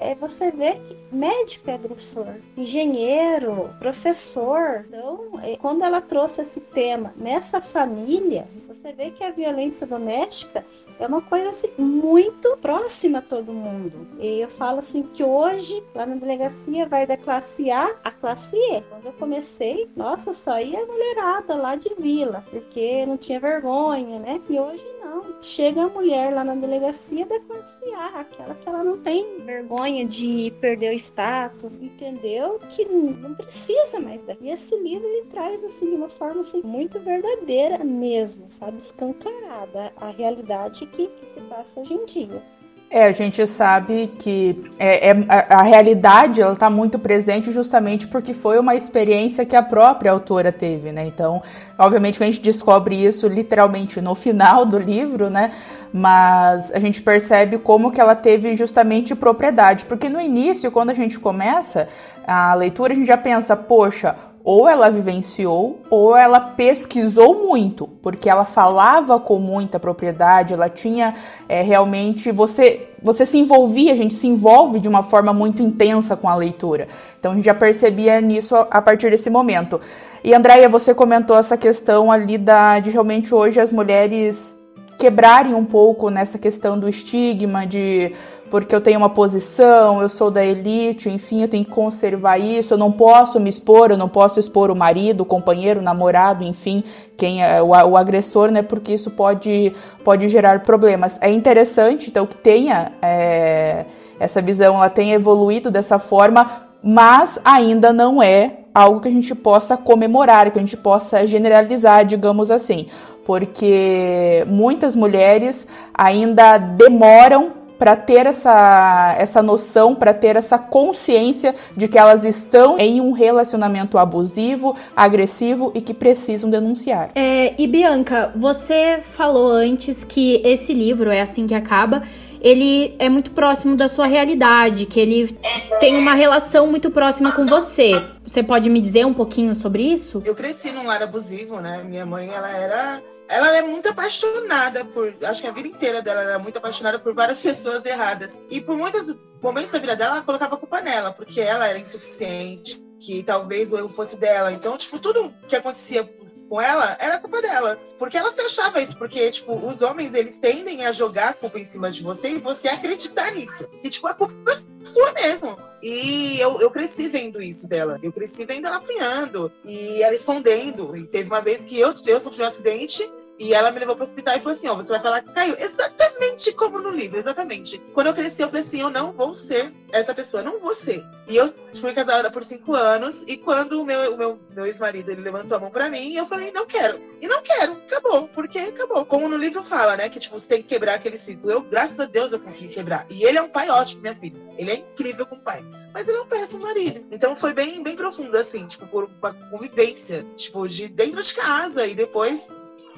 é, 0.00 0.16
você 0.18 0.50
vê 0.50 0.72
que 0.72 0.96
médico 1.12 1.70
é 1.70 1.74
agressor, 1.74 2.26
engenheiro, 2.56 3.70
professor. 3.78 4.84
Então, 4.88 5.30
é, 5.42 5.56
quando 5.56 5.82
ela 5.82 6.00
trouxe 6.00 6.42
esse 6.42 6.60
tema 6.60 7.12
nessa 7.16 7.60
família, 7.60 8.48
você 8.66 8.92
vê 8.92 9.10
que 9.10 9.22
a 9.22 9.30
violência 9.30 9.86
doméstica 9.86 10.64
é 10.98 11.06
uma 11.06 11.22
coisa 11.22 11.50
assim, 11.50 11.70
muito 11.78 12.56
próxima 12.58 13.18
a 13.18 13.22
todo 13.22 13.52
mundo. 13.52 14.06
E 14.18 14.42
eu 14.42 14.48
falo 14.48 14.78
assim 14.78 15.02
que 15.02 15.22
hoje, 15.22 15.82
lá 15.94 16.06
na 16.06 16.14
delegacia, 16.14 16.88
vai 16.88 17.06
da 17.06 17.16
classe 17.16 17.70
A 17.70 17.96
à 18.04 18.10
classe 18.10 18.56
E. 18.56 18.82
Quando 18.82 19.06
eu 19.06 19.12
comecei, 19.12 19.88
nossa, 19.96 20.32
só 20.32 20.58
ia 20.60 20.84
mulherada 20.86 21.56
lá 21.56 21.76
de 21.76 21.94
vila, 21.98 22.44
porque 22.50 23.04
não 23.06 23.16
tinha 23.16 23.40
vergonha, 23.40 24.18
né? 24.18 24.40
E 24.48 24.58
hoje 24.58 24.86
não. 25.00 25.34
Chega 25.40 25.84
a 25.84 25.88
mulher 25.88 26.32
lá 26.32 26.44
na 26.44 26.54
delegacia 26.54 27.26
da 27.26 27.40
classe 27.40 27.84
A, 27.94 28.20
aquela 28.20 28.54
que 28.54 28.68
ela 28.68 28.84
não 28.84 28.98
tem 28.98 29.40
vergonha 29.44 30.04
de 30.04 30.52
perder 30.60 30.92
o 30.92 30.94
status, 30.94 31.78
entendeu? 31.78 32.58
Que 32.70 32.84
não 32.84 33.34
precisa 33.34 34.00
mais 34.00 34.22
daqui. 34.22 34.46
E 34.46 34.50
esse 34.50 34.76
livro 34.82 35.06
ele 35.06 35.26
traz 35.26 35.64
assim 35.64 35.88
de 35.90 35.96
uma 35.96 36.08
forma 36.08 36.40
assim 36.40 36.62
muito 36.62 37.00
verdadeira 37.00 37.84
mesmo, 37.84 38.44
sabe? 38.48 38.76
Escancarada 38.76 39.92
a 39.96 40.10
realidade 40.10 40.83
que, 40.86 41.08
que 41.08 41.24
se 41.24 41.40
passa 41.42 41.80
hoje 41.80 41.94
em 41.94 42.04
dia. 42.06 42.54
É, 42.94 43.06
a 43.06 43.12
gente 43.12 43.44
sabe 43.44 44.08
que 44.20 44.70
é, 44.78 45.08
é 45.08 45.12
a, 45.28 45.58
a, 45.58 45.62
realidade 45.62 46.40
ela 46.40 46.52
está 46.52 46.70
muito 46.70 46.96
presente 46.96 47.50
justamente 47.50 48.06
porque 48.06 48.32
foi 48.32 48.56
uma 48.56 48.76
experiência 48.76 49.44
que 49.44 49.56
a 49.56 49.62
própria 49.64 50.12
autora 50.12 50.52
teve, 50.52 50.92
né? 50.92 51.04
Então, 51.04 51.42
obviamente, 51.76 52.18
que 52.18 52.22
a 52.22 52.26
gente 52.26 52.40
descobre 52.40 52.94
isso 52.94 53.26
literalmente 53.26 54.00
no 54.00 54.14
final 54.14 54.64
do 54.64 54.78
livro, 54.78 55.28
né? 55.28 55.50
Mas 55.92 56.70
a 56.72 56.78
gente 56.78 57.02
percebe 57.02 57.58
como 57.58 57.90
que 57.90 58.00
ela 58.00 58.14
teve 58.14 58.54
justamente 58.54 59.12
propriedade, 59.16 59.86
porque 59.86 60.08
no 60.08 60.20
início, 60.20 60.70
quando 60.70 60.90
a 60.90 60.94
gente 60.94 61.18
começa 61.18 61.88
a 62.24 62.54
leitura, 62.54 62.92
a 62.92 62.96
gente 62.96 63.08
já 63.08 63.16
pensa, 63.16 63.56
poxa, 63.56 64.14
ou 64.44 64.68
ela 64.68 64.90
vivenciou 64.90 65.80
ou 65.88 66.14
ela 66.14 66.38
pesquisou 66.38 67.46
muito, 67.46 67.88
porque 68.02 68.28
ela 68.28 68.44
falava 68.44 69.18
com 69.18 69.38
muita 69.38 69.80
propriedade, 69.80 70.52
ela 70.52 70.68
tinha 70.68 71.14
é, 71.48 71.62
realmente 71.62 72.30
você 72.30 72.90
você 73.02 73.26
se 73.26 73.38
envolvia, 73.38 73.92
a 73.92 73.96
gente 73.96 74.14
se 74.14 74.26
envolve 74.26 74.78
de 74.78 74.88
uma 74.88 75.02
forma 75.02 75.32
muito 75.32 75.62
intensa 75.62 76.16
com 76.16 76.28
a 76.28 76.34
leitura. 76.34 76.88
Então 77.18 77.32
a 77.32 77.34
gente 77.34 77.44
já 77.44 77.54
percebia 77.54 78.20
nisso 78.20 78.54
a, 78.54 78.62
a 78.70 78.82
partir 78.82 79.10
desse 79.10 79.28
momento. 79.30 79.80
E 80.22 80.32
Andréia, 80.34 80.68
você 80.68 80.94
comentou 80.94 81.36
essa 81.36 81.56
questão 81.56 82.12
ali 82.12 82.38
da 82.38 82.78
de 82.80 82.90
realmente 82.90 83.34
hoje 83.34 83.60
as 83.60 83.72
mulheres 83.72 84.58
quebrarem 84.98 85.54
um 85.54 85.64
pouco 85.64 86.10
nessa 86.10 86.38
questão 86.38 86.78
do 86.78 86.88
estigma 86.88 87.66
de 87.66 88.12
porque 88.54 88.72
eu 88.72 88.80
tenho 88.80 88.98
uma 88.98 89.10
posição, 89.10 90.00
eu 90.00 90.08
sou 90.08 90.30
da 90.30 90.44
elite, 90.44 91.08
enfim, 91.08 91.42
eu 91.42 91.48
tenho 91.48 91.64
que 91.64 91.72
conservar 91.72 92.38
isso, 92.38 92.74
eu 92.74 92.78
não 92.78 92.92
posso 92.92 93.40
me 93.40 93.50
expor, 93.50 93.90
eu 93.90 93.96
não 93.96 94.08
posso 94.08 94.38
expor 94.38 94.70
o 94.70 94.76
marido, 94.76 95.22
o 95.22 95.24
companheiro, 95.24 95.80
o 95.80 95.82
namorado, 95.82 96.44
enfim, 96.44 96.84
quem 97.16 97.42
é 97.42 97.60
o, 97.60 97.70
o 97.70 97.96
agressor, 97.96 98.52
né? 98.52 98.62
Porque 98.62 98.94
isso 98.94 99.10
pode, 99.10 99.72
pode 100.04 100.28
gerar 100.28 100.60
problemas. 100.60 101.18
É 101.20 101.28
interessante, 101.32 102.10
então, 102.10 102.26
que 102.26 102.36
tenha 102.36 102.92
é, 103.02 103.86
essa 104.20 104.40
visão, 104.40 104.76
ela 104.76 104.88
tenha 104.88 105.16
evoluído 105.16 105.68
dessa 105.68 105.98
forma, 105.98 106.68
mas 106.80 107.40
ainda 107.44 107.92
não 107.92 108.22
é 108.22 108.58
algo 108.74 109.00
que 109.00 109.08
a 109.08 109.10
gente 109.10 109.34
possa 109.34 109.76
comemorar, 109.76 110.50
que 110.50 110.58
a 110.58 110.62
gente 110.62 110.76
possa 110.76 111.26
generalizar, 111.26 112.04
digamos 112.04 112.50
assim, 112.50 112.86
porque 113.24 114.44
muitas 114.46 114.94
mulheres 114.94 115.66
ainda 115.94 116.58
demoram 116.58 117.64
para 117.78 117.96
ter 117.96 118.26
essa, 118.26 119.16
essa 119.18 119.42
noção, 119.42 119.94
para 119.94 120.14
ter 120.14 120.36
essa 120.36 120.58
consciência 120.58 121.54
de 121.76 121.88
que 121.88 121.98
elas 121.98 122.24
estão 122.24 122.78
em 122.78 123.00
um 123.00 123.12
relacionamento 123.12 123.98
abusivo, 123.98 124.76
agressivo 124.94 125.72
e 125.74 125.80
que 125.80 125.92
precisam 125.92 126.48
denunciar. 126.48 127.10
É, 127.14 127.54
e 127.58 127.66
Bianca, 127.66 128.32
você 128.34 129.00
falou 129.02 129.52
antes 129.52 130.04
que 130.04 130.40
esse 130.44 130.72
livro 130.72 131.10
é 131.10 131.20
assim 131.20 131.46
que 131.46 131.54
acaba. 131.54 132.02
Ele 132.40 132.94
é 132.98 133.08
muito 133.08 133.30
próximo 133.30 133.74
da 133.74 133.88
sua 133.88 134.06
realidade, 134.06 134.84
que 134.84 135.00
ele 135.00 135.34
tem 135.80 135.96
uma 135.96 136.12
relação 136.12 136.66
muito 136.66 136.90
próxima 136.90 137.32
com 137.32 137.46
você. 137.46 138.02
Você 138.22 138.42
pode 138.42 138.68
me 138.68 138.82
dizer 138.82 139.06
um 139.06 139.14
pouquinho 139.14 139.56
sobre 139.56 139.82
isso? 139.82 140.22
Eu 140.26 140.34
cresci 140.34 140.70
num 140.70 140.86
lar 140.86 141.02
abusivo, 141.02 141.58
né? 141.58 141.82
Minha 141.88 142.04
mãe, 142.04 142.28
ela 142.28 142.50
era 142.50 143.02
ela 143.28 143.56
é 143.56 143.62
muito 143.62 143.88
apaixonada 143.88 144.84
por. 144.84 145.14
Acho 145.22 145.42
que 145.42 145.48
a 145.48 145.52
vida 145.52 145.68
inteira 145.68 146.02
dela 146.02 146.22
era 146.22 146.38
muito 146.38 146.58
apaixonada 146.58 146.98
por 146.98 147.14
várias 147.14 147.40
pessoas 147.42 147.84
erradas. 147.84 148.40
E 148.50 148.60
por 148.60 148.76
muitos 148.76 149.14
momentos 149.42 149.72
da 149.72 149.78
vida 149.78 149.96
dela, 149.96 150.16
ela 150.16 150.24
colocava 150.24 150.54
a 150.54 150.58
culpa 150.58 150.80
nela, 150.80 151.12
porque 151.12 151.40
ela 151.40 151.66
era 151.66 151.78
insuficiente, 151.78 152.82
que 153.00 153.22
talvez 153.22 153.72
o 153.72 153.78
erro 153.78 153.88
fosse 153.88 154.16
dela. 154.16 154.52
Então, 154.52 154.76
tipo, 154.76 154.98
tudo 154.98 155.32
que 155.48 155.56
acontecia 155.56 156.08
com 156.48 156.60
ela 156.60 156.96
era 157.00 157.18
culpa 157.18 157.40
dela. 157.42 157.78
Porque 157.98 158.16
ela 158.16 158.32
se 158.32 158.40
achava 158.40 158.80
isso, 158.80 158.96
porque, 158.96 159.30
tipo, 159.30 159.54
os 159.54 159.82
homens, 159.82 160.14
eles 160.14 160.38
tendem 160.38 160.86
a 160.86 160.92
jogar 160.92 161.30
a 161.30 161.34
culpa 161.34 161.58
em 161.58 161.64
cima 161.64 161.90
de 161.90 162.02
você 162.02 162.30
e 162.30 162.38
você 162.38 162.68
acreditar 162.68 163.32
nisso. 163.32 163.68
E, 163.82 163.90
tipo, 163.90 164.06
a 164.06 164.14
culpa 164.14 164.34
é 164.52 164.84
sua 164.84 165.12
mesmo. 165.12 165.56
E 165.82 166.40
eu, 166.40 166.60
eu 166.60 166.70
cresci 166.70 167.08
vendo 167.08 167.42
isso 167.42 167.68
dela. 167.68 167.98
Eu 168.02 168.12
cresci 168.12 168.44
vendo 168.44 168.66
ela 168.66 168.76
apanhando 168.76 169.52
e 169.64 170.02
ela 170.02 170.14
escondendo. 170.14 170.96
E 170.96 171.06
teve 171.06 171.28
uma 171.28 171.40
vez 171.40 171.62
que 171.64 171.78
eu, 171.78 171.92
eu 172.06 172.20
sofri 172.20 172.42
um 172.42 172.46
acidente 172.46 173.10
e 173.38 173.52
ela 173.52 173.70
me 173.70 173.80
levou 173.80 173.96
para 173.96 174.04
o 174.04 174.06
hospital 174.06 174.36
e 174.36 174.40
falou 174.40 174.56
assim: 174.56 174.68
Ó, 174.68 174.72
oh, 174.72 174.76
você 174.76 174.88
vai 174.90 175.00
falar 175.00 175.22
que 175.22 175.32
caiu. 175.32 175.56
Exatamente 175.58 176.52
como 176.52 176.78
no 176.78 176.90
livro, 176.90 177.18
exatamente. 177.18 177.78
Quando 177.92 178.08
eu 178.08 178.14
cresci, 178.14 178.42
eu 178.42 178.48
falei 178.48 178.62
assim: 178.62 178.80
eu 178.80 178.90
não 178.90 179.12
vou 179.12 179.34
ser 179.34 179.72
essa 179.92 180.14
pessoa, 180.14 180.42
não 180.42 180.60
vou 180.60 180.74
ser. 180.74 181.04
E 181.28 181.36
eu 181.36 181.52
fui 181.74 181.92
casada 181.92 182.30
por 182.30 182.44
cinco 182.44 182.74
anos. 182.74 183.24
E 183.26 183.36
quando 183.36 183.80
o 183.80 183.84
meu, 183.84 184.14
o 184.14 184.16
meu, 184.16 184.40
meu 184.54 184.66
ex-marido 184.66 185.10
ele 185.10 185.20
levantou 185.20 185.56
a 185.56 185.60
mão 185.60 185.70
para 185.70 185.90
mim, 185.90 186.14
eu 186.14 186.26
falei: 186.26 186.52
não 186.52 186.66
quero. 186.66 187.00
E 187.20 187.26
não 187.26 187.42
quero, 187.42 187.72
acabou. 187.72 188.28
Porque 188.28 188.58
acabou. 188.58 189.04
Como 189.04 189.28
no 189.28 189.36
livro 189.36 189.62
fala, 189.62 189.96
né? 189.96 190.08
Que 190.08 190.20
tipo, 190.20 190.38
você 190.38 190.48
tem 190.48 190.62
que 190.62 190.68
quebrar 190.68 190.94
aquele 190.94 191.18
ciclo. 191.18 191.50
Eu, 191.50 191.60
graças 191.62 191.98
a 191.98 192.04
Deus, 192.04 192.32
eu 192.32 192.38
consegui 192.38 192.68
quebrar. 192.68 193.04
E 193.10 193.24
ele 193.24 193.38
é 193.38 193.42
um 193.42 193.48
pai 193.48 193.68
ótimo, 193.68 194.02
minha 194.02 194.14
filha. 194.14 194.40
Ele 194.56 194.70
é 194.70 194.74
incrível 194.76 195.26
com 195.26 195.34
o 195.34 195.40
pai. 195.40 195.64
Mas 195.92 196.06
ele 196.06 196.18
é 196.18 196.20
um 196.20 196.26
péssimo 196.26 196.62
marido. 196.62 197.04
Então 197.10 197.34
foi 197.34 197.52
bem, 197.52 197.82
bem 197.82 197.96
profundo, 197.96 198.36
assim, 198.36 198.66
tipo, 198.66 198.86
por 198.86 199.10
uma 199.20 199.32
convivência, 199.50 200.24
tipo, 200.36 200.68
de 200.68 200.88
dentro 200.88 201.22
de 201.22 201.34
casa 201.34 201.86
e 201.86 201.94
depois 201.94 202.48